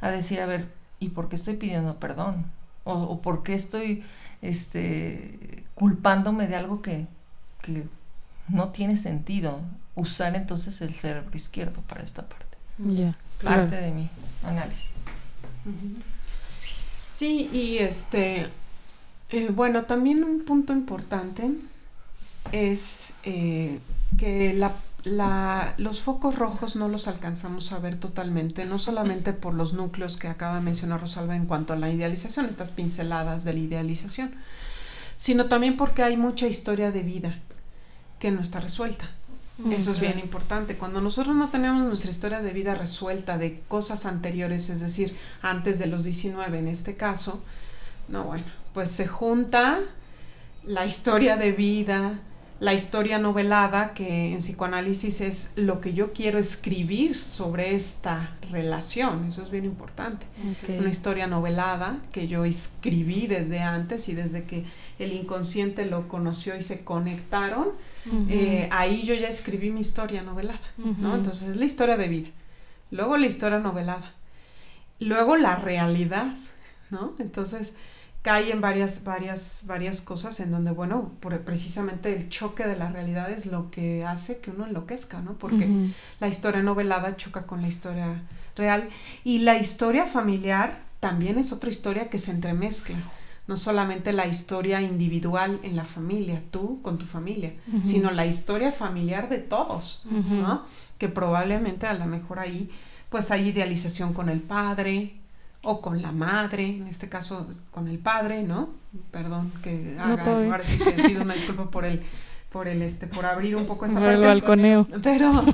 a 0.00 0.10
decir, 0.10 0.40
a 0.40 0.46
ver, 0.46 0.68
¿y 0.98 1.10
por 1.10 1.28
qué 1.28 1.36
estoy 1.36 1.54
pidiendo 1.56 1.98
perdón? 1.98 2.46
¿O, 2.84 3.20
por 3.20 3.42
qué 3.42 3.54
estoy 3.54 4.04
este, 4.42 5.64
culpándome 5.74 6.48
de 6.48 6.56
algo 6.56 6.82
que, 6.82 7.06
que 7.62 7.86
no 8.52 8.68
tiene 8.70 8.96
sentido? 8.96 9.60
Usar 9.94 10.36
entonces 10.36 10.80
el 10.80 10.94
cerebro 10.94 11.36
izquierdo 11.36 11.80
para 11.82 12.02
esta 12.02 12.26
parte. 12.26 12.56
parte 13.42 13.76
de 13.76 13.90
mi 13.90 14.10
análisis. 14.44 14.90
Sí, 17.08 17.50
y 17.52 17.78
este, 17.78 18.46
eh, 19.30 19.50
bueno, 19.54 19.84
también 19.84 20.24
un 20.24 20.44
punto 20.44 20.72
importante 20.72 21.50
es 22.52 23.12
eh, 23.24 23.80
que 24.18 24.54
la, 24.54 25.74
los 25.76 26.00
focos 26.00 26.38
rojos 26.38 26.76
no 26.76 26.88
los 26.88 27.08
alcanzamos 27.08 27.72
a 27.72 27.78
ver 27.78 27.96
totalmente, 27.96 28.64
no 28.64 28.78
solamente 28.78 29.32
por 29.32 29.54
los 29.54 29.72
núcleos 29.72 30.16
que 30.16 30.28
acaba 30.28 30.56
de 30.56 30.62
mencionar 30.62 31.00
Rosalba 31.00 31.36
en 31.36 31.46
cuanto 31.46 31.72
a 31.72 31.76
la 31.76 31.90
idealización, 31.90 32.46
estas 32.46 32.70
pinceladas 32.70 33.44
de 33.44 33.52
la 33.54 33.60
idealización, 33.60 34.34
sino 35.16 35.46
también 35.46 35.76
porque 35.76 36.02
hay 36.02 36.16
mucha 36.16 36.46
historia 36.46 36.92
de 36.92 37.02
vida 37.02 37.38
que 38.20 38.30
no 38.30 38.40
está 38.40 38.60
resuelta. 38.60 39.10
Mm, 39.58 39.72
Eso 39.72 39.90
es 39.90 39.98
bien 39.98 40.18
importante. 40.20 40.76
Cuando 40.76 41.00
nosotros 41.00 41.34
no 41.34 41.48
tenemos 41.48 41.82
nuestra 41.82 42.10
historia 42.10 42.40
de 42.40 42.52
vida 42.52 42.74
resuelta 42.74 43.36
de 43.36 43.60
cosas 43.66 44.06
anteriores, 44.06 44.70
es 44.70 44.80
decir, 44.80 45.16
antes 45.42 45.80
de 45.80 45.86
los 45.86 46.04
19 46.04 46.58
en 46.58 46.68
este 46.68 46.94
caso, 46.94 47.42
no, 48.08 48.24
bueno, 48.24 48.44
pues 48.72 48.90
se 48.90 49.08
junta 49.08 49.80
la 50.64 50.86
historia 50.86 51.36
de 51.36 51.52
vida, 51.52 52.20
la 52.60 52.74
historia 52.74 53.18
novelada, 53.18 53.94
que 53.94 54.32
en 54.32 54.38
psicoanálisis 54.38 55.22
es 55.22 55.52
lo 55.56 55.80
que 55.80 55.94
yo 55.94 56.12
quiero 56.12 56.38
escribir 56.38 57.16
sobre 57.16 57.74
esta 57.74 58.36
relación, 58.50 59.26
eso 59.30 59.42
es 59.42 59.50
bien 59.50 59.64
importante. 59.64 60.26
Una 60.68 60.90
historia 60.90 61.26
novelada 61.26 61.98
que 62.12 62.28
yo 62.28 62.44
escribí 62.44 63.26
desde 63.26 63.60
antes 63.60 64.10
y 64.10 64.14
desde 64.14 64.44
que 64.44 64.64
el 65.00 65.12
inconsciente 65.12 65.86
lo 65.86 66.08
conoció 66.08 66.56
y 66.56 66.62
se 66.62 66.84
conectaron, 66.84 67.68
eh, 68.28 68.68
ahí 68.70 69.02
yo 69.02 69.14
ya 69.14 69.28
escribí 69.28 69.70
mi 69.70 69.80
historia 69.80 70.22
novelada, 70.22 70.60
¿no? 70.76 71.16
Entonces 71.16 71.48
es 71.48 71.56
la 71.56 71.64
historia 71.64 71.96
de 71.96 72.08
vida, 72.08 72.28
luego 72.90 73.16
la 73.16 73.26
historia 73.26 73.58
novelada, 73.58 74.14
luego 75.00 75.36
la 75.36 75.56
realidad, 75.56 76.34
¿no? 76.90 77.14
Entonces 77.18 77.74
cae 78.22 78.52
en 78.52 78.60
varias, 78.60 79.04
varias, 79.04 79.62
varias 79.64 80.02
cosas 80.02 80.38
en 80.40 80.50
donde, 80.50 80.70
bueno, 80.70 81.12
por, 81.20 81.38
precisamente 81.40 82.14
el 82.14 82.28
choque 82.28 82.66
de 82.66 82.76
la 82.76 82.90
realidad 82.90 83.30
es 83.30 83.46
lo 83.46 83.70
que 83.70 84.04
hace 84.04 84.40
que 84.40 84.50
uno 84.50 84.66
enloquezca, 84.66 85.20
¿no? 85.20 85.34
Porque 85.34 85.68
la 86.20 86.28
historia 86.28 86.62
novelada 86.62 87.16
choca 87.16 87.46
con 87.46 87.62
la 87.62 87.68
historia 87.68 88.22
real 88.54 88.90
y 89.24 89.38
la 89.38 89.56
historia 89.56 90.04
familiar 90.04 90.80
también 91.00 91.38
es 91.38 91.52
otra 91.52 91.70
historia 91.70 92.10
que 92.10 92.18
se 92.18 92.30
entremezcla. 92.32 92.96
No 93.50 93.56
solamente 93.56 94.12
la 94.12 94.26
historia 94.26 94.80
individual 94.80 95.58
en 95.62 95.74
la 95.74 95.84
familia, 95.84 96.40
tú 96.50 96.80
con 96.82 96.98
tu 96.98 97.06
familia, 97.06 97.52
sino 97.82 98.10
la 98.12 98.24
historia 98.24 98.70
familiar 98.70 99.28
de 99.28 99.38
todos, 99.38 100.04
¿no? 100.44 100.64
Que 100.98 101.08
probablemente 101.08 101.86
a 101.86 101.94
lo 101.94 102.06
mejor 102.06 102.38
ahí, 102.38 102.70
pues 103.08 103.30
hay 103.32 103.48
idealización 103.48 104.12
con 104.14 104.28
el 104.28 104.40
padre, 104.40 104.92
o 105.62 105.80
con 105.80 106.00
la 106.00 106.12
madre, 106.12 106.66
en 106.68 106.86
este 106.86 107.08
caso 107.08 107.46
con 107.70 107.88
el 107.88 107.98
padre, 107.98 108.42
¿no? 108.42 108.70
Perdón 109.10 109.52
que 109.62 109.96
haga, 109.98 110.24
ahora 110.24 110.64
sí 110.64 110.78
que 110.78 111.02
pido 111.02 111.22
una 111.22 111.34
disculpa 111.34 111.70
por 111.70 111.84
el 111.84 112.02
por 112.50 112.66
el 112.66 112.82
este 112.82 113.06
por 113.06 113.26
abrir 113.26 113.56
un 113.56 113.66
poco 113.66 113.84
esta 113.86 114.00
parte. 114.00 114.26
balconeo. 114.26 114.86
Pero 115.02 115.44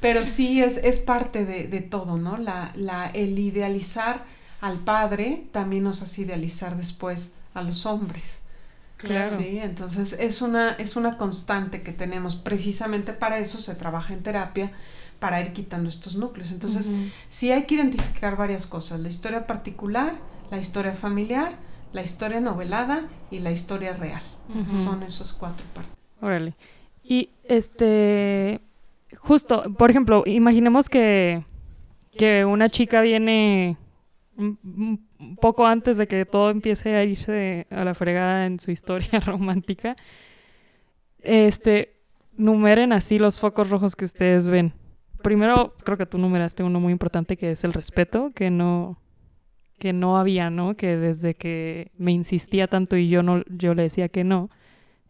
pero 0.00 0.24
sí 0.24 0.62
es 0.62 0.78
es 0.78 1.00
parte 1.00 1.44
de, 1.44 1.68
de 1.68 1.80
todo, 1.80 2.16
¿no? 2.16 2.36
La, 2.36 2.72
la 2.74 3.10
el 3.10 3.38
idealizar 3.38 4.24
al 4.62 4.78
padre 4.78 5.44
también 5.50 5.82
nos 5.82 6.02
hace 6.02 6.22
idealizar 6.22 6.76
después 6.76 7.34
a 7.52 7.62
los 7.62 7.84
hombres. 7.84 8.42
Claro. 8.96 9.36
Sí, 9.36 9.58
entonces 9.60 10.12
es 10.12 10.40
una 10.40 10.70
es 10.74 10.94
una 10.94 11.18
constante 11.18 11.82
que 11.82 11.92
tenemos 11.92 12.36
precisamente 12.36 13.12
para 13.12 13.38
eso 13.38 13.60
se 13.60 13.74
trabaja 13.74 14.14
en 14.14 14.22
terapia 14.22 14.70
para 15.18 15.40
ir 15.40 15.52
quitando 15.52 15.88
estos 15.88 16.14
núcleos. 16.14 16.50
Entonces, 16.50 16.90
sí 17.28 17.50
hay 17.52 17.64
que 17.64 17.74
identificar 17.76 18.36
varias 18.36 18.66
cosas, 18.66 19.00
la 19.00 19.08
historia 19.08 19.46
particular, 19.46 20.14
la 20.50 20.58
historia 20.58 20.94
familiar, 20.94 21.54
la 21.92 22.02
historia 22.02 22.40
novelada 22.40 23.04
y 23.30 23.38
la 23.38 23.50
historia 23.50 23.92
real. 23.92 24.22
Son 24.82 25.02
esos 25.02 25.32
cuatro 25.32 25.64
partes. 25.74 25.92
Órale. 26.20 26.54
Y 27.04 27.30
este, 27.44 28.60
justo, 29.16 29.62
por 29.76 29.90
ejemplo, 29.90 30.24
imaginemos 30.26 30.88
que, 30.88 31.44
que 32.16 32.44
una 32.44 32.68
chica 32.68 33.00
viene 33.00 33.76
un 34.36 35.36
poco 35.40 35.66
antes 35.66 35.98
de 35.98 36.06
que 36.06 36.24
todo 36.24 36.50
empiece 36.50 36.94
a 36.94 37.04
irse 37.04 37.66
a 37.70 37.84
la 37.84 37.94
fregada 37.94 38.46
en 38.46 38.58
su 38.60 38.70
historia 38.70 39.20
romántica. 39.26 39.96
Este, 41.20 41.96
numeren 42.36 42.92
así 42.92 43.18
los 43.18 43.40
focos 43.40 43.70
rojos 43.70 43.94
que 43.94 44.04
ustedes 44.04 44.48
ven 44.48 44.74
primero 45.22 45.74
creo 45.84 45.96
que 45.96 46.06
tú 46.06 46.18
numeraste 46.18 46.62
uno 46.62 46.80
muy 46.80 46.92
importante 46.92 47.36
que 47.38 47.52
es 47.52 47.64
el 47.64 47.72
respeto, 47.72 48.32
que 48.34 48.50
no 48.50 48.98
que 49.78 49.92
no 49.92 50.16
había, 50.16 50.48
¿no? 50.50 50.76
Que 50.76 50.96
desde 50.96 51.34
que 51.34 51.90
me 51.96 52.12
insistía 52.12 52.68
tanto 52.68 52.96
y 52.96 53.08
yo 53.08 53.22
no 53.22 53.42
yo 53.48 53.74
le 53.74 53.84
decía 53.84 54.08
que 54.08 54.24
no, 54.24 54.50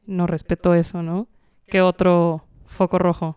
no 0.06 0.26
respeto 0.26 0.74
eso, 0.74 1.02
¿no? 1.02 1.26
¿Qué 1.66 1.80
otro 1.80 2.44
foco 2.66 2.98
rojo? 2.98 3.36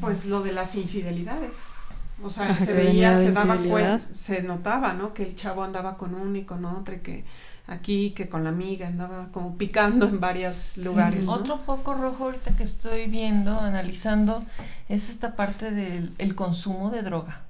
Pues 0.00 0.26
lo 0.26 0.42
de 0.42 0.52
las 0.52 0.74
infidelidades. 0.76 1.77
O 2.22 2.30
sea, 2.30 2.56
se 2.56 2.72
veía, 2.72 3.14
se 3.14 3.32
daba 3.32 3.56
cuenta, 3.58 3.98
se 3.98 4.42
notaba, 4.42 4.92
¿no? 4.92 5.14
Que 5.14 5.22
el 5.22 5.36
chavo 5.36 5.62
andaba 5.62 5.96
con 5.96 6.14
uno 6.14 6.36
y 6.36 6.42
con 6.42 6.64
otro 6.64 6.94
y 6.94 6.98
que 6.98 7.24
aquí 7.68 8.10
que 8.10 8.28
con 8.28 8.42
la 8.42 8.50
amiga 8.50 8.88
andaba 8.88 9.28
como 9.30 9.56
picando 9.56 10.06
en 10.06 10.18
varios 10.18 10.78
lugares. 10.78 11.28
Otro 11.28 11.58
foco 11.58 11.94
rojo 11.94 12.24
ahorita 12.24 12.56
que 12.56 12.64
estoy 12.64 13.06
viendo, 13.06 13.60
analizando, 13.60 14.44
es 14.88 15.10
esta 15.10 15.36
parte 15.36 15.70
del 15.70 16.34
consumo 16.34 16.90
de 16.90 17.02
droga. 17.02 17.42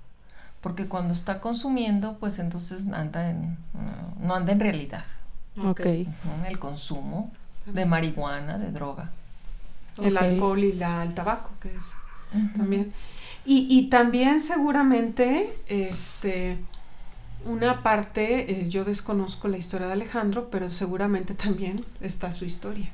Porque 0.60 0.86
cuando 0.86 1.14
está 1.14 1.40
consumiendo, 1.40 2.18
pues 2.18 2.38
entonces 2.38 2.88
anda 2.92 3.30
en, 3.30 3.56
no 4.20 4.34
anda 4.34 4.52
en 4.52 4.60
realidad. 4.60 5.04
Ok. 5.64 5.80
El 6.46 6.58
consumo 6.58 7.30
de 7.66 7.86
marihuana, 7.86 8.58
de 8.58 8.70
droga. 8.70 9.10
El 10.02 10.16
alcohol 10.16 10.62
y 10.62 10.72
la, 10.72 11.02
el 11.04 11.14
tabaco, 11.14 11.50
que 11.60 11.74
es 11.74 11.94
también. 12.56 12.92
Y, 13.50 13.66
y 13.70 13.88
también 13.88 14.40
seguramente, 14.40 15.58
este, 15.68 16.58
una 17.46 17.82
parte, 17.82 18.52
eh, 18.52 18.68
yo 18.68 18.84
desconozco 18.84 19.48
la 19.48 19.56
historia 19.56 19.86
de 19.86 19.94
Alejandro, 19.94 20.50
pero 20.50 20.68
seguramente 20.68 21.32
también 21.32 21.82
está 22.02 22.30
su 22.30 22.44
historia, 22.44 22.92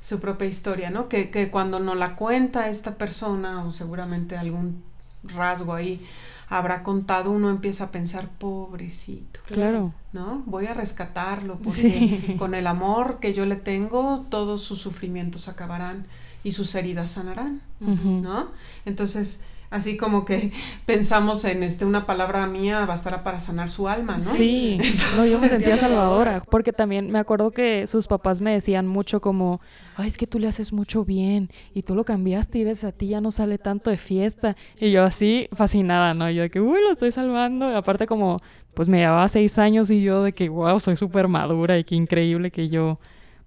su 0.00 0.18
propia 0.18 0.48
historia, 0.48 0.88
¿no? 0.88 1.10
Que, 1.10 1.28
que 1.28 1.50
cuando 1.50 1.78
no 1.78 1.94
la 1.94 2.16
cuenta 2.16 2.70
esta 2.70 2.94
persona 2.94 3.66
o 3.66 3.70
seguramente 3.70 4.38
algún 4.38 4.82
rasgo 5.24 5.74
ahí 5.74 6.00
habrá 6.48 6.82
contado, 6.82 7.30
uno 7.30 7.50
empieza 7.50 7.84
a 7.84 7.90
pensar, 7.90 8.30
pobrecito. 8.38 9.40
Claro. 9.44 9.92
¿No? 10.14 10.42
Voy 10.46 10.68
a 10.68 10.74
rescatarlo 10.74 11.58
porque 11.58 12.36
con 12.38 12.54
el 12.54 12.66
amor 12.66 13.18
que 13.20 13.34
yo 13.34 13.44
le 13.44 13.56
tengo, 13.56 14.24
todos 14.30 14.62
sus 14.62 14.78
sufrimientos 14.78 15.48
acabarán 15.48 16.06
y 16.44 16.52
sus 16.52 16.74
heridas 16.74 17.10
sanarán, 17.10 17.60
¿no? 17.78 18.48
Entonces, 18.86 19.40
así 19.72 19.96
como 19.96 20.24
que 20.24 20.52
pensamos 20.86 21.44
en 21.44 21.62
este 21.62 21.84
una 21.84 22.06
palabra 22.06 22.46
mía 22.46 22.84
bastará 22.86 23.24
para 23.24 23.40
sanar 23.40 23.70
su 23.70 23.88
alma, 23.88 24.16
¿no? 24.16 24.30
Sí, 24.32 24.78
no, 25.16 25.26
yo 25.26 25.40
me 25.40 25.48
sentía 25.48 25.76
salvadora, 25.78 26.42
porque 26.48 26.72
también 26.72 27.10
me 27.10 27.18
acuerdo 27.18 27.50
que 27.50 27.86
sus 27.86 28.06
papás 28.06 28.40
me 28.40 28.52
decían 28.52 28.86
mucho 28.86 29.20
como, 29.20 29.60
ay, 29.96 30.08
es 30.08 30.16
que 30.16 30.26
tú 30.26 30.38
le 30.38 30.46
haces 30.46 30.72
mucho 30.72 31.04
bien 31.04 31.50
y 31.74 31.82
tú 31.82 31.94
lo 31.94 32.04
cambiaste 32.04 32.58
y 32.58 32.62
eres 32.62 32.84
a 32.84 32.92
ti 32.92 33.08
ya 33.08 33.20
no 33.20 33.32
sale 33.32 33.58
tanto 33.58 33.90
de 33.90 33.96
fiesta 33.96 34.56
y 34.78 34.90
yo 34.90 35.02
así 35.02 35.48
fascinada, 35.52 36.14
¿no? 36.14 36.30
Yo 36.30 36.42
de 36.42 36.50
que, 36.50 36.60
uy, 36.60 36.80
lo 36.82 36.92
estoy 36.92 37.10
salvando, 37.10 37.70
y 37.70 37.74
aparte 37.74 38.06
como, 38.06 38.40
pues 38.74 38.88
me 38.88 38.98
llevaba 38.98 39.26
seis 39.28 39.58
años 39.58 39.90
y 39.90 40.02
yo 40.02 40.22
de 40.22 40.32
que, 40.32 40.48
wow, 40.48 40.78
soy 40.80 40.96
súper 40.96 41.28
madura 41.28 41.78
y 41.78 41.84
qué 41.84 41.94
increíble 41.94 42.50
que 42.50 42.68
yo 42.68 42.98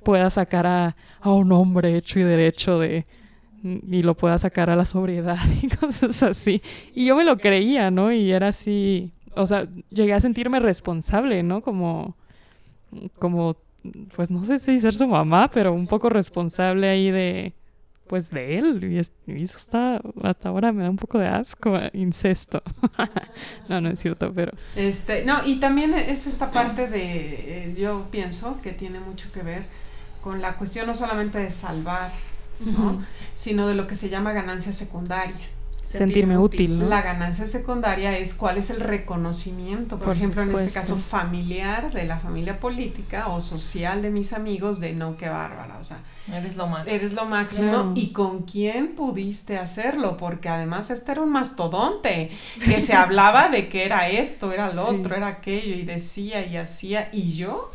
pueda 0.04 0.30
sacar 0.30 0.68
a, 0.68 0.96
a 1.20 1.32
un 1.32 1.52
hombre 1.52 1.96
hecho 1.96 2.20
y 2.20 2.24
derecho 2.24 2.80
de 2.80 3.06
y 3.66 4.04
lo 4.04 4.16
pueda 4.16 4.38
sacar 4.38 4.70
a 4.70 4.76
la 4.76 4.86
sobriedad 4.86 5.38
y 5.62 5.68
cosas 5.70 6.22
así. 6.24 6.62
Y 6.94 7.06
yo 7.06 7.16
me 7.16 7.24
lo 7.24 7.38
creía, 7.38 7.90
¿no? 7.92 8.12
Y 8.12 8.32
era 8.32 8.50
así, 8.50 9.12
o 9.36 9.48
sea, 9.48 9.68
llegué 9.90 10.14
a 10.14 10.22
sentirme 10.22 10.60
responsable, 10.60 11.42
¿no? 11.42 11.62
Como, 11.62 12.16
como, 13.18 13.56
pues 14.16 14.30
no 14.30 14.46
sé 14.46 14.60
si 14.60 14.80
ser 14.80 14.94
su 14.94 15.08
mamá, 15.08 15.50
pero 15.52 15.74
un 15.74 15.88
poco 15.88 16.10
responsable 16.10 16.90
ahí 16.90 17.10
de, 17.10 17.54
pues 18.08 18.30
de 18.30 18.60
él. 18.60 18.84
Y, 19.28 19.44
eso 19.44 19.58
está, 19.58 20.00
hasta 20.22 20.50
ahora 20.50 20.72
me 20.72 20.84
da 20.84 20.90
un 20.90 20.98
poco 20.98 21.18
de 21.18 21.28
asco, 21.28 21.76
incesto. 21.94 22.62
no, 23.70 23.82
no 23.82 23.90
es 23.90 24.00
cierto, 24.00 24.32
pero... 24.34 24.52
Este, 24.76 25.26
no, 25.26 25.46
y 25.46 25.60
también 25.60 25.96
es 25.96 26.28
esta 26.28 26.52
parte 26.52 26.88
de, 26.88 27.70
eh, 27.70 27.76
yo 27.76 28.08
pienso 28.12 28.62
que 28.62 28.74
tiene 28.74 29.00
mucho 29.00 29.32
que 29.32 29.42
ver 29.42 29.64
con 30.22 30.42
la 30.42 30.56
cuestión 30.56 30.88
no 30.88 30.96
solamente 30.96 31.40
de 31.40 31.52
salvar 31.52 32.12
sino 33.34 33.68
de 33.68 33.76
lo 33.76 33.88
que 33.88 33.96
se 33.96 34.10
llama 34.10 34.34
ganancia 34.34 34.74
secundaria. 34.74 35.48
Sentirme 35.86 36.38
útil. 36.38 36.90
La 36.90 37.02
ganancia 37.02 37.46
secundaria 37.48 38.18
es 38.18 38.34
cuál 38.34 38.58
es 38.58 38.70
el 38.70 38.80
reconocimiento, 38.80 40.00
por, 40.00 40.16
ejemplo, 40.16 40.42
en 40.42 40.52
este 40.52 40.74
caso 40.74 40.98
familiar, 40.98 41.94
de 41.94 42.06
la 42.06 42.18
familia 42.18 42.60
política 42.60 43.28
o 43.28 43.40
social 43.40 44.02
de 44.02 44.10
mis 44.10 44.34
amigos, 44.34 44.80
de 44.80 44.94
no, 44.94 45.16
qué 45.16 45.30
bárbara, 45.30 45.78
o 45.80 45.84
sea, 45.84 46.00
Eres 46.34 46.56
lo 46.56 46.68
máximo. 46.68 46.96
Eres 46.96 47.14
lo 47.14 47.26
máximo. 47.26 47.92
¿Y 47.96 48.12
con 48.12 48.44
quién 48.44 48.96
pudiste 48.96 49.60
hacerlo? 49.60 50.18
Porque 50.18 50.50
además 50.50 50.90
este 50.90 51.12
era 51.12 51.22
un 51.22 51.32
mastodonte 51.32 52.32
que 52.64 52.82
se 52.82 52.94
hablaba 52.96 53.50
de 53.50 53.70
que 53.70 53.86
era 53.86 54.10
esto, 54.10 54.52
era 54.52 54.74
lo 54.74 54.88
otro, 54.88 55.16
era 55.16 55.28
aquello, 55.28 55.76
y 55.76 55.84
decía 55.84 56.46
y 56.46 56.58
hacía. 56.58 57.10
¿Y 57.12 57.34
yo? 57.34 57.70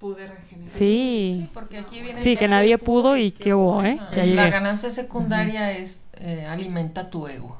Pude 0.00 0.26
regenerar. 0.26 0.72
Sí, 0.72 1.48
porque 1.52 1.78
aquí 1.78 2.00
viene 2.00 2.22
sí 2.22 2.36
que 2.36 2.48
nadie 2.48 2.78
pudo 2.78 3.16
y 3.16 3.30
que 3.30 3.54
hubo, 3.54 3.84
¿eh? 3.84 4.00
la 4.16 4.48
ganancia 4.48 4.90
secundaria 4.90 5.72
es 5.72 6.04
eh, 6.14 6.46
alimenta 6.46 7.10
tu 7.10 7.28
ego. 7.28 7.58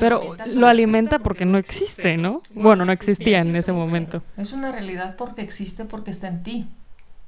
Pero 0.00 0.36
lo 0.46 0.66
alimenta 0.66 1.18
porque 1.20 1.46
no 1.46 1.56
existe, 1.56 2.18
¿no? 2.18 2.42
Bueno, 2.52 2.84
no 2.84 2.92
existía 2.92 3.40
en 3.40 3.56
ese 3.56 3.72
momento. 3.72 4.22
Es 4.36 4.52
una 4.52 4.70
realidad 4.70 5.16
porque 5.16 5.40
existe, 5.40 5.86
porque 5.86 6.10
está 6.10 6.28
en 6.28 6.42
ti. 6.42 6.68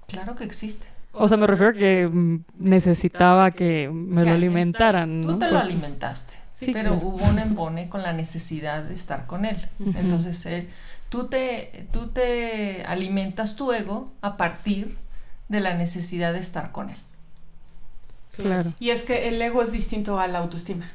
Claro 0.07 0.35
que 0.35 0.44
existe. 0.44 0.87
O 1.12 1.27
sea, 1.27 1.38
me 1.38 1.46
refiero 1.46 1.70
a 1.70 1.75
que 1.75 2.07
mm, 2.07 2.44
necesitaba 2.59 3.51
que 3.53 3.88
me 3.90 4.25
lo 4.25 4.33
alimentaran. 4.33 5.23
Tú 5.27 5.38
te 5.38 5.51
lo 5.51 5.59
alimentaste, 5.59 6.35
sí, 6.53 6.70
pero 6.73 6.94
hubo 6.94 7.25
un 7.25 7.38
embone 7.38 7.88
con 7.88 8.03
la 8.03 8.12
necesidad 8.12 8.83
de 8.83 8.94
estar 8.94 9.27
con 9.27 9.46
él. 9.46 9.57
Entonces 9.94 10.44
él 10.44 10.68
Tú 11.11 11.27
te, 11.27 11.87
tú 11.92 12.09
te 12.09 12.85
alimentas 12.85 13.57
tu 13.57 13.73
ego 13.73 14.12
a 14.23 14.38
partir 14.38 14.96
de 15.49 15.61
la 15.61 15.75
necesidad 15.75 16.33
de 16.33 16.38
estar 16.38 16.73
con 16.73 16.90
él. 16.90 16.96
Claro. 18.37 18.73
Y 18.81 18.90
es 18.90 19.03
que 19.03 19.29
el 19.29 19.42
ego 19.42 19.62
es 19.62 19.73
distinto 19.73 20.18
a 20.18 20.27
la 20.29 20.38
autoestima. 20.38 20.88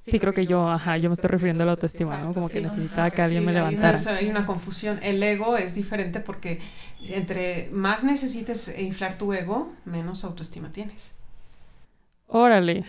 Sí, 0.00 0.18
creo 0.18 0.32
que 0.32 0.46
yo, 0.46 0.68
ajá, 0.68 0.96
yo 0.96 1.10
me 1.10 1.14
estoy 1.14 1.28
refiriendo 1.28 1.62
a 1.62 1.66
la 1.66 1.72
autoestima, 1.72 2.16
¿no? 2.16 2.32
Como 2.32 2.48
que 2.48 2.62
necesitaba 2.62 3.10
que 3.10 3.20
alguien 3.20 3.44
me 3.44 3.52
levantara. 3.52 3.98
Hay 3.98 4.02
una, 4.02 4.16
hay 4.16 4.30
una, 4.30 4.46
confusión. 4.46 4.98
El 5.02 5.22
ego 5.22 5.58
es 5.58 5.74
diferente 5.74 6.20
porque 6.20 6.60
entre 7.08 7.68
más 7.70 8.02
necesites 8.02 8.74
inflar 8.78 9.18
tu 9.18 9.32
ego, 9.34 9.72
menos 9.84 10.24
autoestima 10.24 10.72
tienes. 10.72 11.12
Órale. 12.26 12.84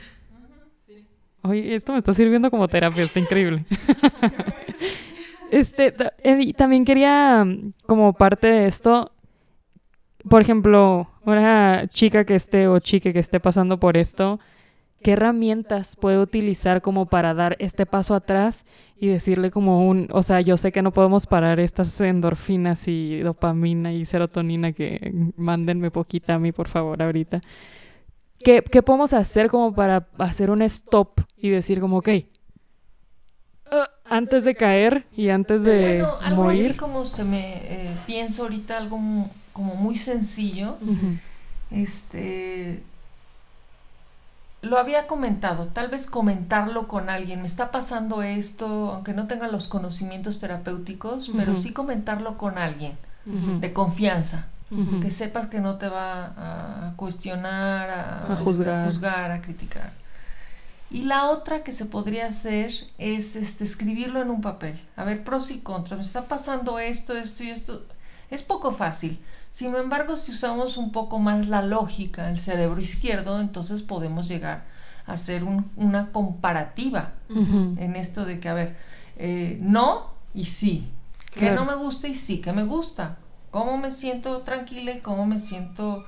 Oye, 1.44 1.76
esto 1.76 1.92
me 1.92 1.98
está 1.98 2.14
sirviendo 2.14 2.50
como 2.50 2.68
terapia, 2.68 3.04
está 3.04 3.20
increíble. 3.20 3.66
Este, 5.52 5.94
también 6.56 6.86
quería, 6.86 7.46
como 7.86 8.14
parte 8.14 8.48
de 8.48 8.66
esto, 8.68 9.12
por 10.30 10.42
ejemplo, 10.42 11.10
una 11.26 11.88
chica 11.90 12.24
que 12.24 12.36
esté 12.36 12.70
o 12.70 12.80
chique 12.80 13.12
que 13.12 13.20
esté 13.20 13.42
pasando 13.42 13.78
por 13.78 13.98
esto, 13.98 14.40
¿qué 15.04 15.12
herramientas 15.12 15.98
puede 15.98 16.20
utilizar 16.20 16.82
como 16.82 17.08
para 17.08 17.34
dar 17.34 17.58
este 17.60 17.86
paso 17.86 18.16
atrás 18.16 18.66
y 18.98 19.08
decirle 19.08 19.52
como 19.52 19.90
un, 19.90 20.08
o 20.12 20.24
sea, 20.24 20.40
yo 20.40 20.56
sé 20.56 20.72
que 20.72 20.82
no 20.82 20.94
podemos 20.94 21.28
parar 21.28 21.60
estas 21.60 22.00
endorfinas 22.00 22.88
y 22.88 23.20
dopamina 23.20 23.92
y 23.92 24.06
serotonina 24.06 24.72
que 24.72 25.32
mándenme 25.36 25.92
poquita 25.92 26.36
a 26.36 26.40
mí, 26.40 26.54
por 26.54 26.70
favor, 26.70 27.04
ahorita. 27.04 27.42
¿Qué, 28.40 28.64
qué 28.64 28.82
podemos 28.82 29.12
hacer 29.12 29.50
como 29.50 29.76
para 29.76 30.08
hacer 30.18 30.50
un 30.50 30.62
stop 30.62 31.20
y 31.36 31.50
decir 31.50 31.82
como, 31.82 31.98
ok, 31.98 32.10
antes 34.06 34.44
de 34.44 34.56
caer 34.56 35.06
y 35.16 35.30
antes 35.30 35.64
de 35.64 36.02
bueno, 36.02 36.18
algo 36.22 36.50
Así 36.50 36.74
como 36.74 37.06
se 37.06 37.24
me 37.24 37.58
eh, 37.64 37.96
pienso 38.06 38.44
ahorita 38.44 38.78
algo 38.78 39.00
como 39.54 39.76
muy 39.76 39.98
sencillo. 39.98 40.78
Este 41.72 42.84
lo 44.62 44.78
había 44.78 45.08
comentado, 45.08 45.68
tal 45.68 45.88
vez 45.88 46.06
comentarlo 46.06 46.88
con 46.88 47.10
alguien, 47.10 47.42
me 47.42 47.48
está 47.48 47.72
pasando 47.72 48.22
esto, 48.22 48.92
aunque 48.94 49.14
no 49.14 49.26
tenga 49.26 49.48
los 49.48 49.68
conocimientos 49.68 50.40
terapéuticos, 50.40 51.32
pero 51.36 51.56
sí 51.56 51.74
comentarlo 51.74 52.38
con 52.38 52.58
alguien 52.58 52.94
de 53.26 53.74
confianza, 53.74 54.48
que 55.02 55.10
sepas 55.10 55.48
que 55.48 55.62
no 55.62 55.78
te 55.78 55.90
va 55.90 56.26
a 56.38 56.94
cuestionar, 56.96 57.90
a, 57.90 58.36
juzgar. 58.36 58.82
a 58.82 58.86
juzgar, 58.86 59.32
a 59.32 59.42
criticar. 59.42 60.01
Y 60.92 61.04
la 61.04 61.30
otra 61.30 61.64
que 61.64 61.72
se 61.72 61.86
podría 61.86 62.28
hacer 62.28 62.74
es 62.98 63.38
este, 63.38 63.64
escribirlo 63.64 64.22
en 64.22 64.30
un 64.30 64.42
papel. 64.42 64.78
A 64.98 65.06
ver, 65.06 65.24
pros 65.24 65.50
y 65.50 65.60
contras. 65.62 65.98
Me 65.98 66.04
está 66.04 66.26
pasando 66.26 66.80
esto, 66.80 67.16
esto 67.16 67.46
y 67.46 67.50
esto. 67.50 67.86
Es 68.30 68.44
poco 68.44 68.72
fácil. 68.72 69.18
Sin 69.52 69.74
embargo, 69.76 70.18
si 70.18 70.34
usamos 70.34 70.76
un 70.76 70.92
poco 70.92 71.18
más 71.18 71.48
la 71.48 71.62
lógica, 71.62 72.30
el 72.30 72.40
cerebro 72.40 72.80
izquierdo, 72.82 73.40
entonces 73.40 73.84
podemos 73.84 74.28
llegar 74.28 74.66
a 75.06 75.14
hacer 75.14 75.44
una 75.78 76.12
comparativa 76.12 77.14
en 77.30 77.96
esto 77.96 78.26
de 78.26 78.42
que, 78.42 78.50
a 78.50 78.54
ver, 78.54 78.78
eh, 79.16 79.60
no 79.62 80.12
y 80.34 80.46
sí. 80.46 80.90
Que 81.34 81.52
no 81.52 81.64
me 81.64 81.76
gusta 81.76 82.10
y 82.10 82.16
sí 82.16 82.42
que 82.42 82.52
me 82.52 82.66
gusta. 82.66 83.18
¿Cómo 83.50 83.78
me 83.78 83.92
siento 83.92 84.42
tranquila 84.42 84.92
y 84.92 85.00
cómo 85.00 85.26
me 85.26 85.40
siento 85.40 86.06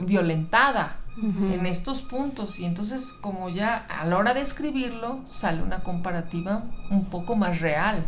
violentada? 0.00 0.96
en 1.16 1.66
estos 1.66 2.02
puntos 2.02 2.58
y 2.58 2.64
entonces 2.64 3.14
como 3.20 3.48
ya 3.48 3.86
a 3.88 4.04
la 4.04 4.16
hora 4.16 4.34
de 4.34 4.40
escribirlo 4.40 5.20
sale 5.26 5.62
una 5.62 5.80
comparativa 5.84 6.64
un 6.90 7.04
poco 7.04 7.36
más 7.36 7.60
real. 7.60 8.04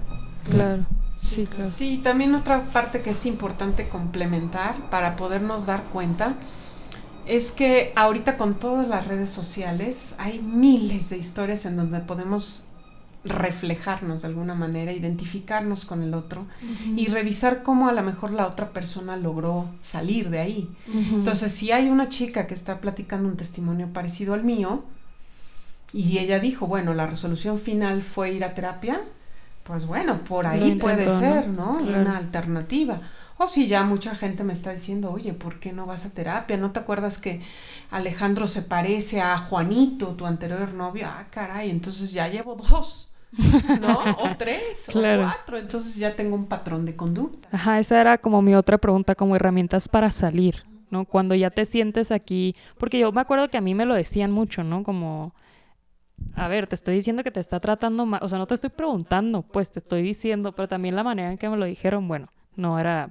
Claro. 0.50 0.84
Sí, 1.22 1.46
claro. 1.46 1.70
Sí, 1.70 2.00
también 2.02 2.34
otra 2.34 2.64
parte 2.64 3.02
que 3.02 3.10
es 3.10 3.26
importante 3.26 3.88
complementar 3.88 4.90
para 4.90 5.14
podernos 5.16 5.66
dar 5.66 5.84
cuenta 5.84 6.34
es 7.26 7.52
que 7.52 7.92
ahorita 7.96 8.36
con 8.36 8.54
todas 8.54 8.88
las 8.88 9.06
redes 9.06 9.30
sociales 9.30 10.14
hay 10.18 10.40
miles 10.40 11.10
de 11.10 11.18
historias 11.18 11.64
en 11.64 11.76
donde 11.76 12.00
podemos 12.00 12.68
reflejarnos 13.24 14.22
de 14.22 14.28
alguna 14.28 14.54
manera, 14.54 14.92
identificarnos 14.92 15.84
con 15.84 16.02
el 16.02 16.14
otro 16.14 16.46
y 16.96 17.08
revisar 17.08 17.62
cómo 17.62 17.88
a 17.88 17.92
lo 17.92 18.02
mejor 18.02 18.30
la 18.30 18.46
otra 18.46 18.70
persona 18.70 19.16
logró 19.16 19.68
salir 19.80 20.30
de 20.30 20.38
ahí. 20.38 20.70
Entonces, 21.12 21.52
si 21.52 21.72
hay 21.72 21.88
una 21.88 22.08
chica 22.08 22.46
que 22.46 22.54
está 22.54 22.80
platicando 22.80 23.28
un 23.28 23.36
testimonio 23.36 23.88
parecido 23.92 24.34
al 24.34 24.44
mío 24.44 24.84
y 25.92 26.18
ella 26.18 26.38
dijo, 26.38 26.66
bueno, 26.66 26.94
la 26.94 27.06
resolución 27.06 27.58
final 27.58 28.02
fue 28.02 28.32
ir 28.32 28.44
a 28.44 28.54
terapia, 28.54 29.00
pues 29.64 29.86
bueno, 29.86 30.22
por 30.22 30.46
ahí 30.46 30.76
puede 30.76 31.10
ser, 31.10 31.48
¿no? 31.48 31.78
Una 31.78 32.16
alternativa. 32.16 33.00
O 33.38 33.48
si 33.48 33.66
ya 33.66 33.82
mucha 33.82 34.14
gente 34.14 34.44
me 34.44 34.54
está 34.54 34.70
diciendo, 34.72 35.10
oye, 35.10 35.34
¿por 35.34 35.60
qué 35.60 35.72
no 35.72 35.84
vas 35.84 36.06
a 36.06 36.10
terapia? 36.10 36.56
¿No 36.56 36.70
te 36.70 36.80
acuerdas 36.80 37.18
que 37.18 37.42
Alejandro 37.90 38.46
se 38.46 38.62
parece 38.62 39.20
a 39.20 39.36
Juanito, 39.36 40.14
tu 40.14 40.24
anterior 40.24 40.72
novio? 40.72 41.06
Ah, 41.06 41.26
caray, 41.30 41.68
entonces 41.68 42.12
ya 42.12 42.28
llevo 42.28 42.54
dos. 42.54 43.05
¿no? 43.80 43.98
O 44.18 44.28
tres, 44.38 44.88
o 44.88 44.92
cuatro. 44.92 45.58
Entonces 45.58 45.96
ya 45.96 46.14
tengo 46.14 46.34
un 46.34 46.46
patrón 46.46 46.84
de 46.84 46.96
conducta. 46.96 47.48
Ajá, 47.52 47.78
esa 47.78 48.00
era 48.00 48.18
como 48.18 48.42
mi 48.42 48.54
otra 48.54 48.78
pregunta, 48.78 49.14
como 49.14 49.36
herramientas 49.36 49.88
para 49.88 50.10
salir, 50.10 50.64
¿no? 50.90 51.04
Cuando 51.04 51.34
ya 51.34 51.50
te 51.50 51.64
sientes 51.64 52.10
aquí, 52.10 52.56
porque 52.78 52.98
yo 52.98 53.12
me 53.12 53.20
acuerdo 53.20 53.48
que 53.48 53.58
a 53.58 53.60
mí 53.60 53.74
me 53.74 53.84
lo 53.84 53.94
decían 53.94 54.30
mucho, 54.30 54.64
¿no? 54.64 54.82
Como, 54.82 55.34
a 56.34 56.48
ver, 56.48 56.66
te 56.66 56.74
estoy 56.74 56.94
diciendo 56.94 57.22
que 57.22 57.30
te 57.30 57.40
está 57.40 57.60
tratando 57.60 58.06
mal, 58.06 58.20
o 58.22 58.28
sea, 58.28 58.38
no 58.38 58.46
te 58.46 58.54
estoy 58.54 58.70
preguntando, 58.70 59.42
pues 59.42 59.70
te 59.70 59.80
estoy 59.80 60.02
diciendo, 60.02 60.52
pero 60.52 60.68
también 60.68 60.96
la 60.96 61.04
manera 61.04 61.30
en 61.30 61.38
que 61.38 61.48
me 61.48 61.56
lo 61.56 61.64
dijeron, 61.64 62.08
bueno, 62.08 62.28
no 62.56 62.78
era, 62.78 63.10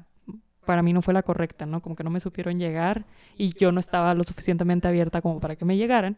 para 0.66 0.82
mí 0.82 0.94
no 0.94 1.02
fue 1.02 1.14
la 1.14 1.24
correcta, 1.24 1.66
¿no? 1.66 1.82
Como 1.82 1.96
que 1.96 2.04
no 2.04 2.10
me 2.10 2.20
supieron 2.20 2.60
llegar 2.60 3.06
y 3.38 3.54
yo 3.58 3.72
no 3.72 3.80
estaba 3.80 4.14
lo 4.14 4.24
suficientemente 4.24 4.88
abierta 4.88 5.22
como 5.22 5.40
para 5.40 5.56
que 5.56 5.66
me 5.66 5.78
llegaran. 5.78 6.18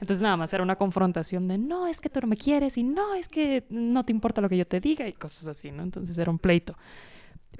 Entonces 0.00 0.20
nada 0.20 0.36
más 0.36 0.52
era 0.52 0.62
una 0.62 0.76
confrontación 0.76 1.48
de, 1.48 1.58
no, 1.58 1.86
es 1.86 2.00
que 2.00 2.10
tú 2.10 2.20
no 2.20 2.26
me 2.26 2.36
quieres 2.36 2.76
y 2.76 2.82
no, 2.82 3.14
es 3.14 3.28
que 3.28 3.64
no 3.70 4.04
te 4.04 4.12
importa 4.12 4.40
lo 4.40 4.48
que 4.48 4.56
yo 4.56 4.66
te 4.66 4.80
diga 4.80 5.08
y 5.08 5.12
cosas 5.12 5.46
así, 5.48 5.70
¿no? 5.70 5.82
Entonces 5.82 6.16
era 6.18 6.30
un 6.30 6.38
pleito. 6.38 6.76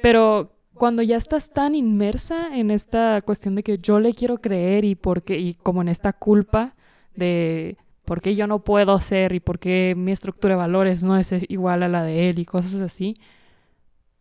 Pero 0.02 0.52
cuando 0.74 1.02
ya 1.02 1.16
estás 1.16 1.50
tan 1.50 1.74
inmersa 1.74 2.54
en 2.54 2.70
esta 2.70 3.22
cuestión 3.22 3.54
de 3.54 3.62
que 3.62 3.78
yo 3.78 3.98
le 3.98 4.12
quiero 4.12 4.38
creer 4.38 4.84
y 4.84 4.94
porque 4.94 5.38
y 5.38 5.54
como 5.54 5.80
en 5.80 5.88
esta 5.88 6.12
culpa 6.12 6.74
de 7.14 7.78
por 8.04 8.20
qué 8.20 8.36
yo 8.36 8.46
no 8.46 8.62
puedo 8.62 8.98
ser 8.98 9.32
y 9.32 9.40
por 9.40 9.58
qué 9.58 9.94
mi 9.96 10.12
estructura 10.12 10.54
de 10.54 10.60
valores 10.60 11.02
no 11.02 11.16
es 11.16 11.32
igual 11.48 11.82
a 11.82 11.88
la 11.88 12.02
de 12.02 12.28
él 12.28 12.38
y 12.38 12.44
cosas 12.44 12.80
así, 12.82 13.14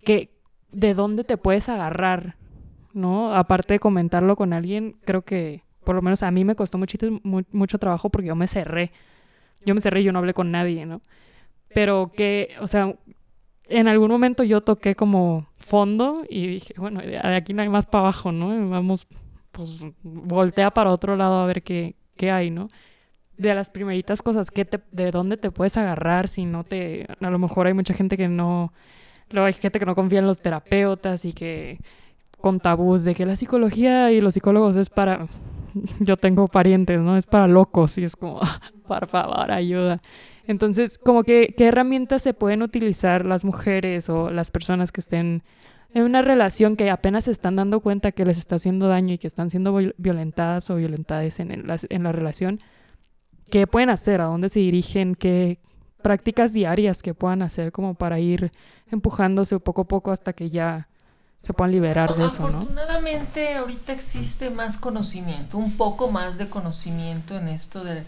que 0.03 0.31
de 0.71 0.93
dónde 0.93 1.23
te 1.25 1.37
puedes 1.37 1.67
agarrar, 1.67 2.37
¿no? 2.93 3.35
Aparte 3.35 3.73
de 3.73 3.79
comentarlo 3.79 4.37
con 4.37 4.53
alguien, 4.53 4.95
creo 5.03 5.23
que 5.23 5.64
por 5.85 5.95
lo 5.95 6.01
menos 6.01 6.23
a 6.23 6.31
mí 6.31 6.43
me 6.43 6.55
costó 6.55 6.77
mucho, 6.77 6.97
mucho 7.23 7.77
trabajo 7.79 8.09
porque 8.09 8.27
yo 8.27 8.35
me 8.35 8.47
cerré. 8.47 8.91
Yo 9.65 9.73
me 9.73 9.81
cerré 9.81 10.01
y 10.01 10.03
yo 10.03 10.11
no 10.11 10.19
hablé 10.19 10.33
con 10.33 10.51
nadie, 10.51 10.85
¿no? 10.85 11.01
Pero 11.73 12.11
que, 12.15 12.55
o 12.61 12.67
sea, 12.67 12.95
en 13.67 13.87
algún 13.87 14.11
momento 14.11 14.43
yo 14.43 14.61
toqué 14.61 14.95
como 14.95 15.47
fondo 15.57 16.23
y 16.29 16.47
dije, 16.47 16.73
bueno, 16.77 17.01
de 17.01 17.17
aquí 17.17 17.53
no 17.53 17.61
hay 17.61 17.69
más 17.69 17.85
para 17.85 18.03
abajo, 18.03 18.31
¿no? 18.31 18.69
Vamos, 18.69 19.07
pues 19.51 19.81
voltea 20.03 20.71
para 20.71 20.91
otro 20.91 21.15
lado 21.15 21.39
a 21.39 21.45
ver 21.45 21.63
qué, 21.63 21.95
qué 22.15 22.31
hay, 22.31 22.51
¿no? 22.51 22.69
De 23.37 23.53
las 23.53 23.69
primeritas 23.69 24.21
cosas, 24.21 24.51
¿qué 24.51 24.65
te, 24.65 24.79
¿de 24.91 25.11
dónde 25.11 25.37
te 25.37 25.51
puedes 25.51 25.77
agarrar 25.77 26.27
si 26.27 26.45
no 26.45 26.63
te... 26.63 27.07
A 27.19 27.29
lo 27.29 27.39
mejor 27.39 27.67
hay 27.67 27.73
mucha 27.73 27.93
gente 27.93 28.17
que 28.17 28.27
no... 28.27 28.71
Luego 29.29 29.47
hay 29.47 29.53
gente 29.53 29.79
que 29.79 29.85
no 29.85 29.95
confía 29.95 30.19
en 30.19 30.27
los 30.27 30.39
terapeutas 30.39 31.25
y 31.25 31.33
que 31.33 31.79
con 32.39 32.59
tabús 32.59 33.03
de 33.03 33.15
que 33.15 33.25
la 33.25 33.35
psicología 33.35 34.11
y 34.11 34.21
los 34.21 34.35
psicólogos 34.35 34.77
es 34.77 34.89
para... 34.89 35.27
Yo 35.99 36.17
tengo 36.17 36.47
parientes, 36.47 36.99
¿no? 36.99 37.17
Es 37.17 37.25
para 37.25 37.47
locos 37.47 37.97
y 37.97 38.03
es 38.03 38.15
como, 38.15 38.39
por 38.87 39.07
favor, 39.07 39.51
ayuda. 39.51 40.01
Entonces, 40.47 40.97
como 40.97 41.23
que, 41.23 41.53
¿qué 41.57 41.67
herramientas 41.67 42.21
se 42.21 42.33
pueden 42.33 42.61
utilizar 42.61 43.25
las 43.25 43.43
mujeres 43.43 44.09
o 44.09 44.29
las 44.29 44.51
personas 44.51 44.91
que 44.91 45.01
estén 45.01 45.43
en 45.93 46.03
una 46.03 46.21
relación 46.21 46.75
que 46.75 46.89
apenas 46.89 47.25
se 47.25 47.31
están 47.31 47.55
dando 47.55 47.79
cuenta 47.79 48.11
que 48.11 48.25
les 48.25 48.37
está 48.37 48.55
haciendo 48.55 48.87
daño 48.87 49.13
y 49.13 49.17
que 49.17 49.27
están 49.27 49.49
siendo 49.49 49.75
violentadas 49.97 50.69
o 50.69 50.75
violentadas 50.75 51.39
en, 51.39 51.67
la, 51.67 51.77
en 51.89 52.03
la 52.03 52.11
relación? 52.11 52.59
¿Qué 53.49 53.65
pueden 53.65 53.89
hacer? 53.89 54.21
¿A 54.21 54.25
dónde 54.25 54.49
se 54.49 54.59
dirigen? 54.59 55.15
¿Qué 55.15 55.59
prácticas 56.01 56.53
diarias 56.53 57.01
que 57.01 57.15
puedan 57.15 57.41
hacer 57.41 57.71
como 57.71 57.95
para 57.95 58.19
ir 58.19 58.51
empujándose 58.91 59.59
poco 59.59 59.81
a 59.81 59.87
poco 59.87 60.11
hasta 60.11 60.33
que 60.33 60.51
ya 60.51 60.87
se 61.45 61.53
puedan 61.53 61.71
liberar 61.71 62.15
de 62.15 62.23
eso, 62.25 62.49
¿no? 62.49 62.57
Afortunadamente 62.57 63.55
ahorita 63.55 63.93
existe 63.93 64.49
más 64.49 64.79
conocimiento, 64.79 65.59
un 65.59 65.77
poco 65.77 66.09
más 66.09 66.39
de 66.39 66.49
conocimiento 66.49 67.37
en 67.37 67.49
esto 67.49 67.83
de 67.83 68.03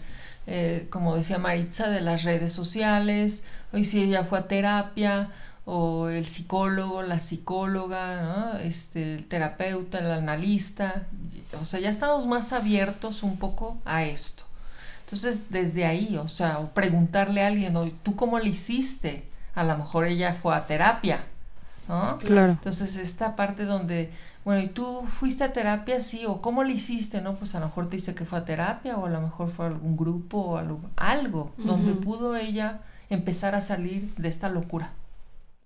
eh, 0.50 0.88
como 0.88 1.14
decía 1.14 1.38
Maritza, 1.38 1.88
de 1.90 2.00
las 2.00 2.24
redes 2.24 2.54
sociales, 2.54 3.44
hoy 3.72 3.84
si 3.84 4.02
ella 4.02 4.24
fue 4.24 4.38
a 4.38 4.48
terapia, 4.48 5.30
o 5.66 6.08
el 6.08 6.24
psicólogo, 6.24 7.02
la 7.02 7.20
psicóloga, 7.20 8.58
este, 8.62 9.14
el 9.14 9.26
terapeuta, 9.26 9.98
el 9.98 10.10
analista, 10.10 11.06
o 11.60 11.66
sea, 11.66 11.78
ya 11.78 11.90
estamos 11.90 12.26
más 12.26 12.54
abiertos 12.54 13.22
un 13.22 13.36
poco 13.36 13.76
a 13.84 14.04
esto. 14.04 14.44
Entonces, 15.04 15.50
desde 15.50 15.84
ahí, 15.84 16.16
o 16.16 16.26
sea, 16.26 16.70
preguntarle 16.72 17.42
a 17.42 17.48
alguien, 17.48 17.74
¿tú 18.02 18.16
cómo 18.16 18.38
le 18.38 18.48
hiciste? 18.48 19.28
A 19.54 19.62
lo 19.62 19.76
mejor 19.76 20.06
ella 20.06 20.32
fue 20.32 20.56
a 20.56 20.66
terapia, 20.66 21.26
¿no? 21.88 22.18
Claro. 22.18 22.52
Entonces, 22.52 22.96
esta 22.96 23.34
parte 23.34 23.64
donde 23.64 24.10
bueno, 24.48 24.62
¿y 24.62 24.68
tú 24.68 25.02
fuiste 25.06 25.44
a 25.44 25.52
terapia? 25.52 26.00
Sí, 26.00 26.24
o 26.24 26.40
¿cómo 26.40 26.64
le 26.64 26.72
hiciste? 26.72 27.20
No, 27.20 27.34
pues 27.34 27.54
a 27.54 27.60
lo 27.60 27.66
mejor 27.66 27.86
te 27.86 27.96
dice 27.96 28.14
que 28.14 28.24
fue 28.24 28.38
a 28.38 28.46
terapia 28.46 28.96
o 28.96 29.04
a 29.04 29.10
lo 29.10 29.20
mejor 29.20 29.48
fue 29.48 29.66
a 29.66 29.68
algún 29.68 29.94
grupo 29.94 30.38
o 30.38 30.56
algo, 30.56 30.80
algo 30.96 31.52
donde 31.58 31.92
pudo 31.92 32.34
ella 32.34 32.80
empezar 33.10 33.54
a 33.54 33.60
salir 33.60 34.14
de 34.16 34.28
esta 34.28 34.48
locura. 34.48 34.92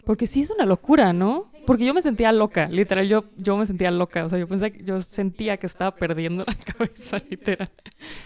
Porque 0.04 0.26
sí 0.26 0.40
es 0.40 0.50
una 0.50 0.66
locura, 0.66 1.12
¿no? 1.12 1.46
Porque 1.66 1.84
yo 1.84 1.94
me 1.94 2.02
sentía 2.02 2.32
loca, 2.32 2.68
literal, 2.68 3.06
yo, 3.06 3.24
yo 3.36 3.56
me 3.56 3.66
sentía 3.66 3.90
loca, 3.90 4.24
o 4.24 4.28
sea, 4.28 4.38
yo 4.38 4.48
pensé, 4.48 4.80
yo 4.84 5.00
sentía 5.00 5.56
que 5.56 5.66
estaba 5.66 5.94
perdiendo 5.94 6.44
la 6.46 6.54
cabeza, 6.72 7.18
literal. 7.30 7.70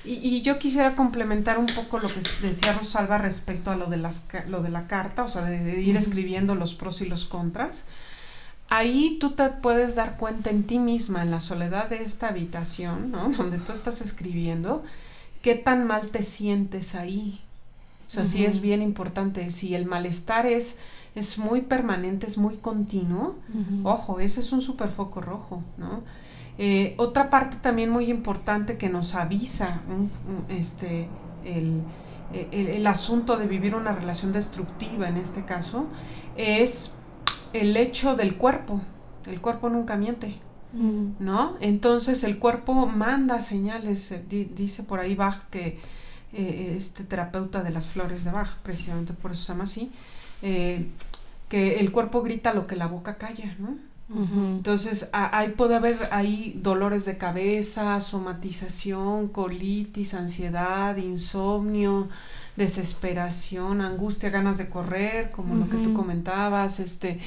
Y, 0.05 0.15
y 0.15 0.43
yo 0.43 0.59
quisiera 0.59 0.95
complementar 0.95 1.59
un 1.59 1.67
poco 1.67 1.99
lo 1.99 2.09
que 2.09 2.21
decía 2.43 2.73
Rosalba 2.73 3.19
respecto 3.19 3.71
a 3.71 3.77
lo 3.77 3.87
de, 3.87 3.99
las, 3.99 4.29
lo 4.49 4.63
de 4.63 4.71
la 4.71 4.87
carta, 4.87 5.25
o 5.25 5.29
sea, 5.29 5.45
de, 5.45 5.81
ir 5.81 5.97
escribiendo 5.97 6.55
los 6.55 6.75
pros 6.75 7.03
y 7.03 7.09
los 7.09 7.25
contras 7.25 7.87
ahí 8.69 9.19
tú 9.21 9.33
te 9.33 9.49
puedes 9.49 9.95
dar 9.95 10.17
cuenta 10.17 10.51
en 10.51 10.65
ti 10.65 10.79
misma, 10.79 11.23
en 11.23 11.31
la 11.31 11.41
soledad 11.41 11.89
de 11.89 12.03
esta 12.03 12.29
habitación, 12.29 13.11
¿no? 13.11 13.29
Donde 13.37 13.59
tú 13.59 13.73
estás 13.73 14.01
escribiendo, 14.01 14.85
qué 15.43 15.55
tan 15.55 15.87
mal 15.87 16.11
te 16.11 16.23
sientes 16.23 16.95
ahí. 16.95 17.41
O 18.09 18.11
sea, 18.11 18.25
sí 18.25 18.45
es 18.45 18.61
bien 18.61 18.83
importante. 18.83 19.51
Si 19.51 19.75
el 19.75 19.85
malestar 19.85 20.47
es, 20.47 20.79
es 21.17 21.39
muy 21.39 21.63
permanente, 21.63 22.27
es 22.29 22.39
muy 22.39 22.59
continuo, 22.59 23.35
ojo, 23.83 24.21
ese 24.21 24.41
es 24.41 24.53
un 24.53 24.63
super 24.63 24.89
foco 24.89 25.21
rojo, 25.21 25.63
¿no? 25.77 26.03
Eh, 26.59 26.95
otra 26.97 27.29
parte 27.29 27.57
también 27.61 27.91
muy 27.91 28.09
importante 28.11 28.79
que 28.79 28.89
nos 28.89 29.15
avisa 29.15 29.81
este, 30.49 31.09
el, 31.45 31.83
el, 32.53 32.69
el 32.69 32.87
asunto 32.87 33.37
de 33.37 33.47
vivir 33.47 33.75
una 33.75 33.93
relación 33.93 34.33
destructiva 34.33 35.09
en 35.09 35.17
este 35.17 35.45
caso 35.45 35.87
es 36.37 36.95
el 37.53 37.77
hecho 37.77 38.15
del 38.15 38.37
cuerpo. 38.37 38.81
El 39.27 39.41
cuerpo 39.41 39.69
nunca 39.69 39.97
miente. 39.97 40.39
¿No? 41.19 41.57
Entonces 41.61 42.23
el 42.23 42.39
cuerpo 42.39 42.87
manda 42.87 43.41
señales, 43.41 44.13
eh, 44.13 44.23
dice 44.55 44.83
por 44.83 45.01
ahí 45.01 45.15
Bach 45.15 45.49
que 45.51 45.79
eh, 46.35 46.75
este 46.77 47.03
terapeuta 47.03 47.63
de 47.63 47.71
las 47.71 47.87
flores 47.87 48.25
de 48.25 48.31
Bach, 48.31 48.57
precisamente 48.63 49.15
por 49.15 49.31
eso 49.31 49.45
se 49.45 49.53
llama 49.53 49.65
así, 49.65 49.91
eh, 50.43 50.87
que 51.49 51.81
el 51.81 51.93
cuerpo 51.93 52.23
grita 52.23 52.55
lo 52.55 52.67
que 52.67 52.77
la 52.77 52.87
boca 52.87 53.17
calla, 53.17 53.55
¿no? 53.59 53.77
Entonces, 54.09 55.09
ahí 55.13 55.49
puede 55.51 55.75
haber 55.75 56.09
ahí 56.13 56.57
dolores 56.63 57.05
de 57.07 57.19
cabeza, 57.19 58.01
somatización, 58.01 59.27
colitis, 59.29 60.15
ansiedad, 60.15 60.97
insomnio, 60.97 62.09
desesperación, 62.57 63.81
angustia, 63.81 64.31
ganas 64.31 64.59
de 64.59 64.71
correr, 64.71 65.33
como 65.33 65.57
lo 65.57 65.69
que 65.69 65.79
tú 65.79 65.93
comentabas, 65.93 66.79
este, 66.79 67.19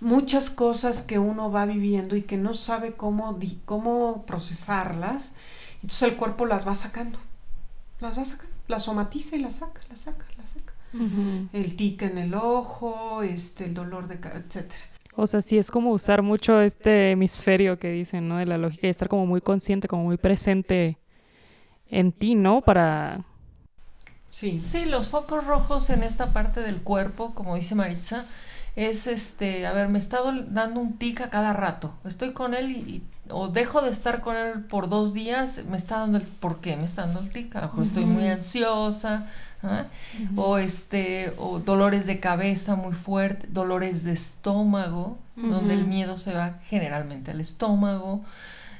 muchas 0.00 0.48
cosas 0.48 1.02
que 1.02 1.18
uno 1.18 1.50
va 1.50 1.66
viviendo 1.66 2.16
y 2.16 2.22
que 2.22 2.38
no 2.38 2.54
sabe 2.54 2.94
cómo, 2.94 3.38
cómo 3.66 4.24
procesarlas, 4.26 5.32
entonces 5.82 6.02
el 6.08 6.16
cuerpo 6.16 6.46
las 6.46 6.66
va 6.66 6.74
sacando, 6.74 7.18
las 8.00 8.18
va 8.18 8.24
sacando, 8.24 8.54
las 8.68 8.84
somatiza 8.84 9.36
y 9.36 9.40
las 9.40 9.56
saca, 9.56 9.82
las 9.90 10.00
saca, 10.00 10.24
las 10.38 10.50
saca. 10.50 10.61
El 11.52 11.76
tic 11.76 12.02
en 12.02 12.18
el 12.18 12.34
ojo, 12.34 13.22
este, 13.22 13.64
el 13.66 13.74
dolor 13.74 14.08
de 14.08 14.14
etcétera. 14.14 14.84
O 15.14 15.26
sea, 15.26 15.42
sí 15.42 15.58
es 15.58 15.70
como 15.70 15.90
usar 15.90 16.22
mucho 16.22 16.60
este 16.60 17.10
hemisferio 17.12 17.78
que 17.78 17.90
dicen, 17.90 18.28
¿no? 18.28 18.38
De 18.38 18.46
la 18.46 18.58
lógica 18.58 18.86
y 18.86 18.90
estar 18.90 19.08
como 19.08 19.26
muy 19.26 19.40
consciente, 19.42 19.88
como 19.88 20.04
muy 20.04 20.16
presente 20.16 20.98
en 21.88 22.12
ti, 22.12 22.34
¿no? 22.36 22.62
Para 22.62 23.26
Sí. 24.30 24.58
sí, 24.58 24.86
los 24.86 25.08
focos 25.08 25.46
rojos 25.46 25.90
en 25.90 26.02
esta 26.02 26.32
parte 26.32 26.60
del 26.60 26.82
cuerpo, 26.82 27.34
como 27.34 27.54
dice 27.56 27.74
Maritza, 27.74 28.24
es 28.76 29.06
este, 29.06 29.66
a 29.66 29.72
ver, 29.72 29.88
me 29.88 29.98
he 29.98 30.00
estado 30.00 30.32
dando 30.48 30.80
un 30.80 30.98
tic 30.98 31.20
a 31.20 31.28
cada 31.30 31.52
rato. 31.52 31.92
Estoy 32.04 32.32
con 32.32 32.54
él 32.54 32.70
y, 32.70 33.02
o 33.28 33.48
dejo 33.48 33.82
de 33.82 33.90
estar 33.90 34.22
con 34.22 34.36
él 34.36 34.64
por 34.64 34.88
dos 34.88 35.12
días, 35.12 35.60
me 35.68 35.76
está 35.76 35.98
dando 35.98 36.16
el, 36.18 36.24
¿por 36.24 36.60
qué 36.60 36.76
me 36.76 36.84
está 36.86 37.02
dando 37.02 37.20
el 37.20 37.30
tic? 37.32 37.54
A 37.56 37.60
lo 37.60 37.66
mejor 37.66 37.82
estoy 37.84 38.06
muy 38.06 38.26
ansiosa, 38.28 39.28
¿ah? 39.62 39.86
o 40.36 40.58
este, 40.58 41.32
o 41.38 41.58
dolores 41.58 42.06
de 42.06 42.20
cabeza 42.20 42.76
muy 42.76 42.92
fuerte, 42.92 43.46
dolores 43.50 44.04
de 44.04 44.12
estómago, 44.12 45.18
donde 45.36 45.74
el 45.74 45.86
miedo 45.86 46.18
se 46.18 46.34
va 46.34 46.58
generalmente 46.64 47.30
al 47.30 47.40
estómago. 47.40 48.22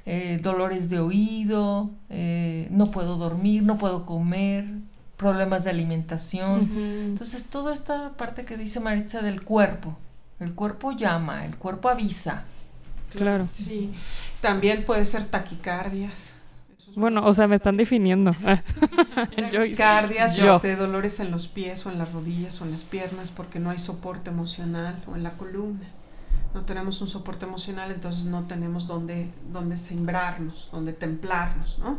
Eh, 0.05 0.41
dolores 0.43 0.91
de 0.91 0.99
oído, 0.99 1.91
eh, 2.11 2.67
no 2.71 2.91
puedo 2.91 3.17
dormir, 3.17 3.63
no 3.63 3.79
puedo 3.79 4.05
comer, 4.05 4.67
problemas 5.17 5.63
de 5.63 5.71
alimentación. 5.71 6.69
Entonces, 7.11 7.45
toda 7.45 7.73
esta 7.73 8.11
parte 8.11 8.45
que 8.45 8.57
dice 8.57 8.81
Maritza 8.81 9.23
del 9.23 9.43
cuerpo, 9.43 9.97
el 10.41 10.55
cuerpo 10.55 10.91
llama, 10.91 11.47
el 11.47 11.57
cuerpo 11.57 11.89
avisa. 11.89 12.45
Claro. 13.13 13.49
Sí. 13.53 13.93
También 14.41 14.85
puede 14.85 15.05
ser 15.05 15.27
taquicardias. 15.27 16.32
Bueno, 16.95 17.25
o 17.25 17.35
sea, 17.35 17.49
me 17.49 17.57
están 17.57 17.77
definiendo. 17.77 18.35
taquicardias, 19.37 20.39
este, 20.39 20.77
dolores 20.77 21.21
en 21.21 21.31
los 21.31 21.49
pies 21.49 21.87
o 21.87 21.91
en 21.91 21.99
las 21.99 22.13
rodillas 22.13 22.61
o 22.61 22.65
en 22.65 22.71
las 22.71 22.85
piernas 22.85 23.31
porque 23.31 23.59
no 23.59 23.71
hay 23.71 23.79
soporte 23.79 24.31
emocional 24.31 25.03
o 25.11 25.17
en 25.17 25.23
la 25.23 25.33
columna. 25.33 25.87
No 26.55 26.63
tenemos 26.63 27.01
un 27.01 27.09
soporte 27.09 27.47
emocional, 27.47 27.91
entonces 27.91 28.25
no 28.25 28.45
tenemos 28.45 28.87
donde, 28.87 29.31
donde 29.53 29.79
sembrarnos, 29.79 30.69
donde 30.71 30.93
templarnos, 30.93 31.79
¿no? 31.79 31.99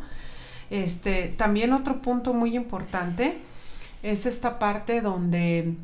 Este, 0.69 1.33
también 1.37 1.73
otro 1.73 2.01
punto 2.01 2.33
muy 2.33 2.55
importante 2.55 3.37
es 4.03 4.25
esta 4.25 4.59
parte 4.59 5.01
donde 5.01 5.75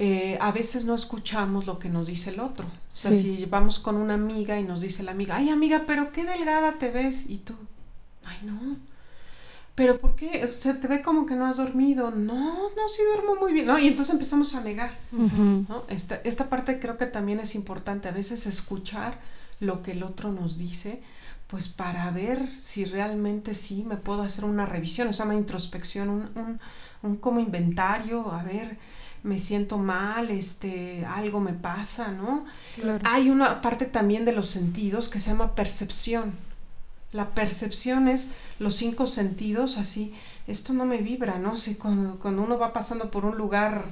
eh, 0.00 0.38
a 0.40 0.52
veces 0.52 0.84
no 0.84 0.94
escuchamos 0.94 1.66
lo 1.66 1.80
que 1.80 1.88
nos 1.88 2.06
dice 2.06 2.30
el 2.30 2.38
otro. 2.38 2.66
O 2.66 2.70
sea, 2.86 3.12
si 3.12 3.44
vamos 3.46 3.80
con 3.80 3.96
una 3.96 4.14
amiga 4.14 4.58
y 4.58 4.62
nos 4.62 4.80
dice 4.80 5.02
la 5.02 5.10
amiga, 5.10 5.36
ay 5.36 5.50
amiga, 5.50 5.84
pero 5.86 6.12
qué 6.12 6.24
delgada 6.24 6.74
te 6.78 6.90
ves. 6.90 7.28
Y 7.28 7.38
tú, 7.38 7.54
ay 8.24 8.38
no. 8.44 8.76
Pero 9.74 9.98
¿por 9.98 10.14
qué? 10.14 10.44
O 10.44 10.48
sea, 10.48 10.80
te 10.80 10.86
ve 10.86 11.02
como 11.02 11.26
que 11.26 11.34
no 11.34 11.46
has 11.46 11.56
dormido. 11.56 12.12
No, 12.12 12.68
no, 12.76 12.88
sí 12.88 13.02
duermo 13.12 13.36
muy 13.40 13.52
bien. 13.52 13.66
¿no? 13.66 13.78
Y 13.78 13.88
entonces 13.88 14.12
empezamos 14.12 14.54
a 14.54 14.62
negar. 14.62 14.90
¿no? 15.12 15.84
esta, 15.88 16.16
esta 16.24 16.48
parte 16.48 16.78
creo 16.78 16.96
que 16.96 17.06
también 17.06 17.40
es 17.40 17.56
importante. 17.56 18.08
A 18.08 18.12
veces 18.12 18.46
escuchar 18.46 19.18
lo 19.58 19.82
que 19.82 19.92
el 19.92 20.04
otro 20.04 20.32
nos 20.32 20.58
dice, 20.58 21.02
pues 21.48 21.68
para 21.68 22.08
ver 22.12 22.48
si 22.54 22.84
realmente 22.84 23.54
sí 23.54 23.84
me 23.84 23.96
puedo 23.96 24.22
hacer 24.22 24.44
una 24.44 24.64
revisión, 24.66 25.08
o 25.08 25.12
sea, 25.12 25.26
una 25.26 25.34
introspección, 25.34 26.08
un, 26.08 26.30
un, 26.36 26.60
un 27.02 27.16
como 27.16 27.40
inventario, 27.40 28.30
a 28.32 28.44
ver 28.44 28.78
me 29.22 29.38
siento 29.38 29.78
mal, 29.78 30.30
este, 30.30 31.04
algo 31.06 31.40
me 31.40 31.52
pasa, 31.52 32.08
¿no? 32.08 32.44
Hay 33.04 33.30
una 33.30 33.60
parte 33.60 33.86
también 33.86 34.24
de 34.24 34.32
los 34.32 34.48
sentidos 34.48 35.08
que 35.08 35.20
se 35.20 35.30
llama 35.30 35.54
percepción. 35.54 36.32
La 37.12 37.30
percepción 37.30 38.08
es 38.08 38.32
los 38.58 38.76
cinco 38.76 39.06
sentidos, 39.06 39.78
así, 39.78 40.12
esto 40.46 40.72
no 40.72 40.84
me 40.84 40.98
vibra, 40.98 41.38
¿no? 41.38 41.56
Si 41.56 41.74
cuando, 41.74 42.18
cuando 42.18 42.42
uno 42.42 42.58
va 42.58 42.72
pasando 42.72 43.10
por 43.10 43.24
un 43.24 43.36
lugar 43.36 43.84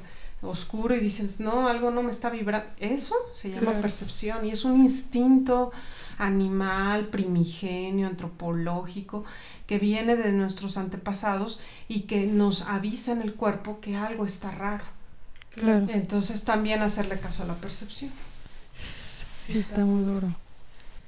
oscuro 0.42 0.94
y 0.94 1.00
dices, 1.00 1.40
no, 1.40 1.68
algo 1.68 1.90
no 1.90 2.02
me 2.02 2.10
está 2.10 2.30
vibrando, 2.30 2.68
eso 2.78 3.14
se 3.32 3.50
llama 3.50 3.72
percepción 3.80 4.44
y 4.44 4.50
es 4.50 4.64
un 4.64 4.80
instinto 4.80 5.72
animal, 6.18 7.08
primigenio, 7.08 8.06
antropológico, 8.06 9.24
que 9.66 9.78
viene 9.78 10.16
de 10.16 10.32
nuestros 10.32 10.76
antepasados 10.76 11.60
y 11.88 12.02
que 12.02 12.26
nos 12.26 12.62
avisa 12.62 13.12
en 13.12 13.22
el 13.22 13.34
cuerpo 13.34 13.80
que 13.80 13.96
algo 13.96 14.24
está 14.24 14.50
raro. 14.50 14.84
Entonces 15.56 16.44
también 16.44 16.82
hacerle 16.82 17.18
caso 17.18 17.42
a 17.42 17.46
la 17.46 17.54
percepción. 17.54 18.12
Sí, 18.74 19.58
está 19.58 19.84
muy 19.84 20.04
duro. 20.04 20.28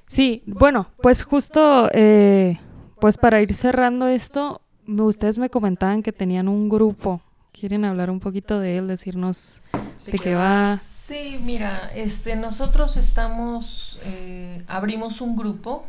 Sí, 0.07 0.43
bueno, 0.47 0.89
pues 1.03 1.23
justo, 1.23 1.91
eh, 1.93 2.59
pues 3.01 3.19
para 3.19 3.43
ir 3.43 3.55
cerrando 3.55 4.09
esto, 4.09 4.63
ustedes 4.87 5.39
me 5.39 5.51
comentaban 5.51 6.03
que 6.03 6.13
tenían 6.13 6.49
un 6.49 6.69
grupo. 6.69 7.21
¿Quieren 7.53 7.85
hablar 7.85 8.11
un 8.11 8.21
poquito 8.21 8.61
de 8.61 8.79
él, 8.79 8.89
decirnos 8.89 9.63
de 10.07 10.19
qué 10.19 10.35
va? 10.35 10.79
Sí, 10.81 11.39
mira, 11.43 11.91
este, 11.95 12.37
nosotros 12.37 12.97
estamos, 12.97 13.99
eh, 14.05 14.65
abrimos 14.69 15.21
un 15.21 15.37
grupo 15.37 15.85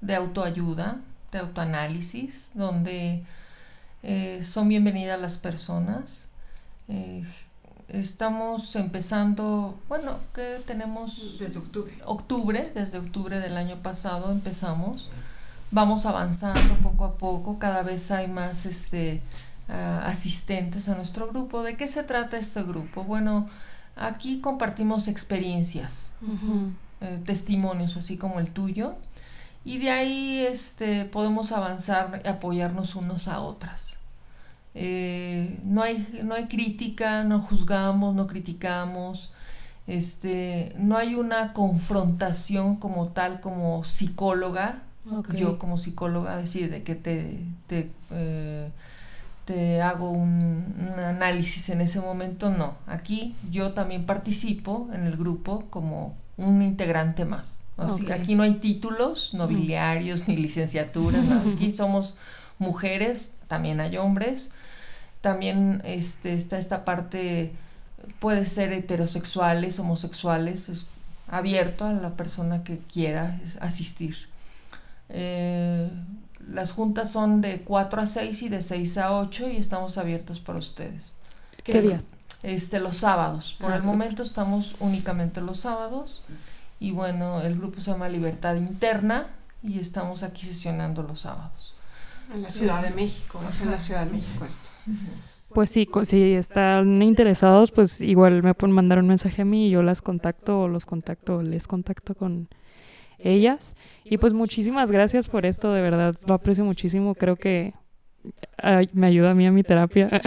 de 0.00 0.16
autoayuda, 0.16 1.00
de 1.30 1.38
autoanálisis, 1.38 2.48
donde 2.54 3.22
eh, 4.02 4.42
son 4.44 4.68
bienvenidas 4.68 5.20
las 5.20 5.38
personas. 5.38 6.28
Estamos 7.88 8.74
empezando, 8.76 9.78
bueno, 9.88 10.18
que 10.34 10.62
tenemos... 10.66 11.38
Desde 11.38 11.58
octubre. 11.58 11.94
Octubre, 12.04 12.72
desde 12.74 12.98
octubre 12.98 13.38
del 13.40 13.56
año 13.56 13.76
pasado 13.82 14.32
empezamos. 14.32 15.10
Vamos 15.70 16.04
avanzando 16.06 16.74
poco 16.82 17.04
a 17.04 17.16
poco, 17.16 17.58
cada 17.58 17.82
vez 17.82 18.10
hay 18.10 18.28
más 18.28 18.66
este, 18.66 19.22
ah, 19.68 20.02
asistentes 20.04 20.88
a 20.88 20.94
nuestro 20.94 21.28
grupo. 21.28 21.62
¿De 21.62 21.76
qué 21.76 21.88
se 21.88 22.02
trata 22.02 22.36
este 22.36 22.62
grupo? 22.62 23.04
Bueno, 23.04 23.48
aquí 23.96 24.40
compartimos 24.40 25.08
experiencias, 25.08 26.12
eh, 27.00 27.22
testimonios, 27.24 27.96
así 27.96 28.18
como 28.18 28.38
el 28.38 28.50
tuyo, 28.50 28.96
y 29.64 29.78
de 29.78 29.90
ahí 29.90 30.44
este, 30.46 31.06
podemos 31.06 31.52
avanzar 31.52 32.20
y 32.22 32.28
apoyarnos 32.28 32.94
unos 32.94 33.28
a 33.28 33.40
otras. 33.40 33.96
Eh, 34.74 35.58
no, 35.64 35.82
hay, 35.82 36.06
no 36.24 36.34
hay 36.34 36.46
crítica, 36.46 37.24
no 37.24 37.40
juzgamos, 37.40 38.14
no 38.14 38.26
criticamos, 38.26 39.32
este, 39.86 40.74
no 40.78 40.96
hay 40.96 41.14
una 41.14 41.52
confrontación 41.52 42.76
como 42.76 43.08
tal, 43.08 43.40
como 43.40 43.84
psicóloga, 43.84 44.82
yo 45.34 45.58
como 45.58 45.78
psicóloga, 45.78 46.36
decir, 46.36 46.70
de 46.70 46.84
que 46.84 46.94
te, 46.94 47.44
te, 47.66 47.90
eh, 48.10 48.70
te 49.44 49.82
hago 49.82 50.10
un, 50.10 50.74
análisis 50.96 51.68
en 51.68 51.80
ese 51.80 52.00
momento, 52.00 52.50
no. 52.50 52.76
Aquí 52.86 53.34
yo 53.50 53.72
también 53.72 54.06
participo 54.06 54.88
en 54.92 55.02
el 55.02 55.16
grupo 55.16 55.64
como 55.70 56.14
un 56.36 56.62
integrante 56.62 57.24
más. 57.24 57.64
aquí 58.12 58.36
no 58.36 58.44
hay 58.44 58.54
títulos 58.54 59.34
nobiliarios 59.34 60.28
ni 60.28 60.36
licenciaturas, 60.36 61.24
aquí 61.54 61.70
somos 61.70 62.16
mujeres, 62.58 63.32
también 63.48 63.80
hay 63.80 63.96
hombres, 63.96 64.52
también 65.22 65.80
este, 65.84 66.34
está 66.34 66.58
esta 66.58 66.84
parte, 66.84 67.52
puede 68.18 68.44
ser 68.44 68.72
heterosexuales, 68.72 69.78
homosexuales, 69.78 70.68
es 70.68 70.86
abierto 71.28 71.86
a 71.86 71.92
la 71.94 72.10
persona 72.10 72.62
que 72.64 72.78
quiera 72.78 73.40
asistir. 73.60 74.28
Eh, 75.08 75.90
las 76.48 76.72
juntas 76.72 77.10
son 77.10 77.40
de 77.40 77.62
4 77.62 78.02
a 78.02 78.06
6 78.06 78.42
y 78.42 78.48
de 78.48 78.60
6 78.60 78.98
a 78.98 79.12
8 79.12 79.48
y 79.48 79.56
estamos 79.56 79.96
abiertos 79.96 80.40
para 80.40 80.58
ustedes. 80.58 81.14
¿Qué 81.62 81.80
días? 81.80 82.06
Este, 82.42 82.80
los 82.80 82.96
sábados. 82.96 83.56
Por 83.60 83.72
ah, 83.72 83.76
el 83.76 83.84
momento 83.84 84.22
estamos 84.22 84.74
únicamente 84.80 85.40
los 85.40 85.58
sábados. 85.58 86.24
Y 86.80 86.90
bueno, 86.90 87.40
el 87.40 87.56
grupo 87.56 87.80
se 87.80 87.92
llama 87.92 88.08
Libertad 88.08 88.56
Interna 88.56 89.28
y 89.62 89.78
estamos 89.78 90.24
aquí 90.24 90.44
sesionando 90.44 91.04
los 91.04 91.20
sábados. 91.20 91.71
En 92.34 92.42
la 92.42 92.48
Ciudad 92.48 92.82
de 92.82 92.90
México, 92.90 93.40
es 93.46 93.60
en 93.60 93.70
la 93.70 93.78
Ciudad 93.78 94.06
de 94.06 94.12
México 94.12 94.44
esto. 94.44 94.70
Pues 95.48 95.70
sí, 95.70 95.86
si 96.04 96.32
están 96.32 97.02
interesados, 97.02 97.72
pues 97.72 98.00
igual 98.00 98.42
me 98.42 98.54
pueden 98.54 98.74
mandar 98.74 98.98
un 98.98 99.06
mensaje 99.06 99.42
a 99.42 99.44
mí 99.44 99.66
y 99.66 99.70
yo 99.70 99.82
las 99.82 100.00
contacto 100.00 100.62
o 100.62 100.68
los 100.68 100.86
contacto, 100.86 101.42
les 101.42 101.66
contacto 101.66 102.14
con 102.14 102.48
ellas. 103.18 103.76
Y 104.04 104.16
pues 104.16 104.32
muchísimas 104.32 104.90
gracias 104.90 105.28
por 105.28 105.44
esto, 105.44 105.72
de 105.72 105.82
verdad, 105.82 106.16
lo 106.26 106.34
aprecio 106.34 106.64
muchísimo. 106.64 107.14
Creo 107.14 107.36
que 107.36 107.74
me 108.92 109.06
ayuda 109.06 109.32
a 109.32 109.34
mí 109.34 109.46
a 109.46 109.52
mi 109.52 109.62
terapia 109.62 110.22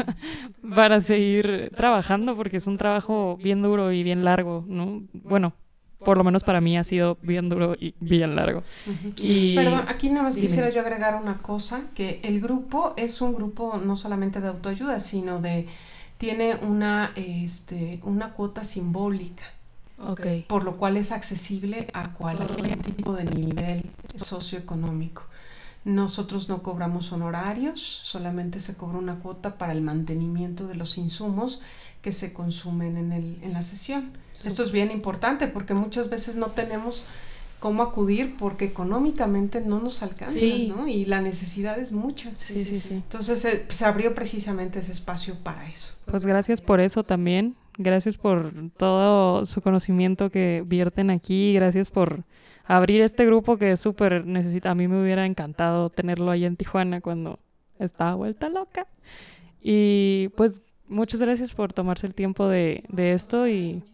para 0.74 1.00
seguir 1.00 1.70
trabajando 1.76 2.36
porque 2.36 2.58
es 2.58 2.66
un 2.66 2.78
trabajo 2.78 3.36
bien 3.36 3.62
duro 3.62 3.92
y 3.92 4.02
bien 4.02 4.24
largo, 4.24 4.64
¿no? 4.68 5.02
Bueno, 5.12 5.54
por 6.04 6.16
lo 6.16 6.24
menos 6.24 6.42
para 6.42 6.60
mí 6.60 6.76
ha 6.76 6.84
sido 6.84 7.18
bien 7.22 7.48
duro 7.48 7.74
y 7.78 7.94
bien 8.00 8.36
largo. 8.36 8.62
y, 9.16 9.54
Perdón, 9.54 9.84
aquí 9.88 10.10
nada 10.10 10.24
más 10.24 10.36
quisiera 10.36 10.70
yo 10.70 10.80
agregar 10.80 11.14
una 11.14 11.38
cosa, 11.38 11.82
que 11.94 12.20
el 12.22 12.40
grupo 12.40 12.94
es 12.96 13.20
un 13.20 13.34
grupo 13.34 13.80
no 13.84 13.96
solamente 13.96 14.40
de 14.40 14.48
autoayuda, 14.48 15.00
sino 15.00 15.40
de, 15.40 15.66
tiene 16.18 16.56
una, 16.56 17.12
este, 17.16 18.00
una 18.02 18.32
cuota 18.32 18.64
simbólica. 18.64 19.44
Okay. 20.04 20.46
Por 20.48 20.64
lo 20.64 20.76
cual 20.78 20.96
es 20.96 21.12
accesible 21.12 21.86
a 21.92 22.12
cualquier 22.14 22.76
tipo 22.78 23.12
de 23.12 23.24
nivel 23.24 23.88
socioeconómico. 24.16 25.22
Nosotros 25.84 26.48
no 26.48 26.62
cobramos 26.62 27.12
honorarios, 27.12 27.80
solamente 27.80 28.60
se 28.60 28.76
cobra 28.76 28.98
una 28.98 29.16
cuota 29.20 29.58
para 29.58 29.72
el 29.72 29.80
mantenimiento 29.80 30.66
de 30.66 30.76
los 30.76 30.96
insumos 30.96 31.60
que 32.02 32.12
se 32.12 32.32
consumen 32.32 32.96
en, 32.96 33.12
el, 33.12 33.38
en 33.42 33.52
la 33.52 33.62
sesión. 33.62 34.12
Esto 34.44 34.62
es 34.62 34.72
bien 34.72 34.90
importante 34.90 35.48
porque 35.48 35.74
muchas 35.74 36.10
veces 36.10 36.36
no 36.36 36.48
tenemos 36.48 37.06
cómo 37.62 37.84
acudir 37.84 38.34
porque 38.36 38.64
económicamente 38.64 39.60
no 39.60 39.78
nos 39.78 40.02
alcanza, 40.02 40.40
¿no? 40.66 40.88
Y 40.88 41.04
la 41.04 41.20
necesidad 41.20 41.78
es 41.78 41.92
mucha. 41.92 42.32
Sí, 42.36 42.64
sí, 42.64 42.78
sí. 42.78 42.94
Entonces 42.94 43.44
eh, 43.44 43.64
se 43.68 43.84
abrió 43.84 44.14
precisamente 44.14 44.80
ese 44.80 44.90
espacio 44.90 45.36
para 45.44 45.68
eso. 45.68 45.94
Pues 46.06 46.26
gracias 46.26 46.60
por 46.60 46.80
eso 46.80 47.04
también. 47.04 47.54
Gracias 47.78 48.18
por 48.18 48.52
todo 48.76 49.46
su 49.46 49.62
conocimiento 49.62 50.28
que 50.28 50.64
vierten 50.66 51.10
aquí. 51.10 51.54
Gracias 51.54 51.92
por 51.92 52.24
abrir 52.64 53.00
este 53.00 53.24
grupo 53.26 53.56
que 53.58 53.70
es 53.70 53.80
súper 53.80 54.26
necesita. 54.26 54.72
A 54.72 54.74
mí 54.74 54.88
me 54.88 55.00
hubiera 55.00 55.24
encantado 55.24 55.88
tenerlo 55.88 56.32
ahí 56.32 56.44
en 56.44 56.56
Tijuana 56.56 57.00
cuando 57.00 57.38
estaba 57.78 58.16
vuelta 58.16 58.48
loca. 58.48 58.88
Y 59.62 60.30
pues 60.36 60.62
muchas 60.88 61.22
gracias 61.22 61.54
por 61.54 61.72
tomarse 61.72 62.08
el 62.08 62.14
tiempo 62.14 62.48
de, 62.48 62.82
de 62.88 63.12
esto 63.12 63.46
y 63.46 63.84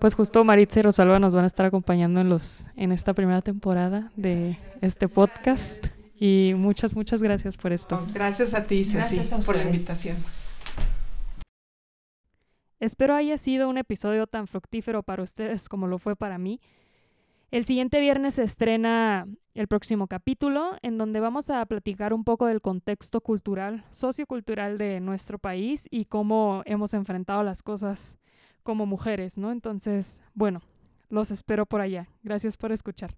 pues 0.00 0.14
justo 0.14 0.42
Maritza 0.44 0.80
y 0.80 0.82
Rosalba 0.82 1.18
nos 1.18 1.34
van 1.34 1.44
a 1.44 1.46
estar 1.46 1.66
acompañando 1.66 2.20
en 2.22 2.30
los 2.30 2.70
en 2.74 2.90
esta 2.90 3.12
primera 3.12 3.42
temporada 3.42 4.10
de 4.16 4.58
este 4.80 5.08
podcast 5.08 5.88
y 6.18 6.54
muchas 6.56 6.96
muchas 6.96 7.22
gracias 7.22 7.56
por 7.58 7.72
esto. 7.72 8.04
Gracias 8.14 8.54
a 8.54 8.64
ti, 8.64 8.84
Ceci, 8.84 9.20
por 9.44 9.56
la 9.56 9.64
invitación. 9.64 10.16
Espero 12.80 13.14
haya 13.14 13.36
sido 13.36 13.68
un 13.68 13.76
episodio 13.76 14.26
tan 14.26 14.46
fructífero 14.46 15.02
para 15.02 15.22
ustedes 15.22 15.68
como 15.68 15.86
lo 15.86 15.98
fue 15.98 16.16
para 16.16 16.38
mí. 16.38 16.60
El 17.50 17.64
siguiente 17.64 18.00
viernes 18.00 18.34
se 18.34 18.44
estrena 18.44 19.26
el 19.54 19.68
próximo 19.68 20.06
capítulo, 20.06 20.76
en 20.80 20.96
donde 20.96 21.20
vamos 21.20 21.50
a 21.50 21.66
platicar 21.66 22.14
un 22.14 22.24
poco 22.24 22.46
del 22.46 22.62
contexto 22.62 23.20
cultural, 23.20 23.84
sociocultural 23.90 24.78
de 24.78 25.00
nuestro 25.00 25.38
país 25.38 25.88
y 25.90 26.06
cómo 26.06 26.62
hemos 26.64 26.94
enfrentado 26.94 27.42
las 27.42 27.62
cosas 27.62 28.16
como 28.62 28.86
mujeres, 28.86 29.38
¿no? 29.38 29.52
Entonces, 29.52 30.22
bueno, 30.34 30.60
los 31.08 31.30
espero 31.30 31.66
por 31.66 31.80
allá. 31.80 32.08
Gracias 32.22 32.56
por 32.56 32.72
escuchar. 32.72 33.14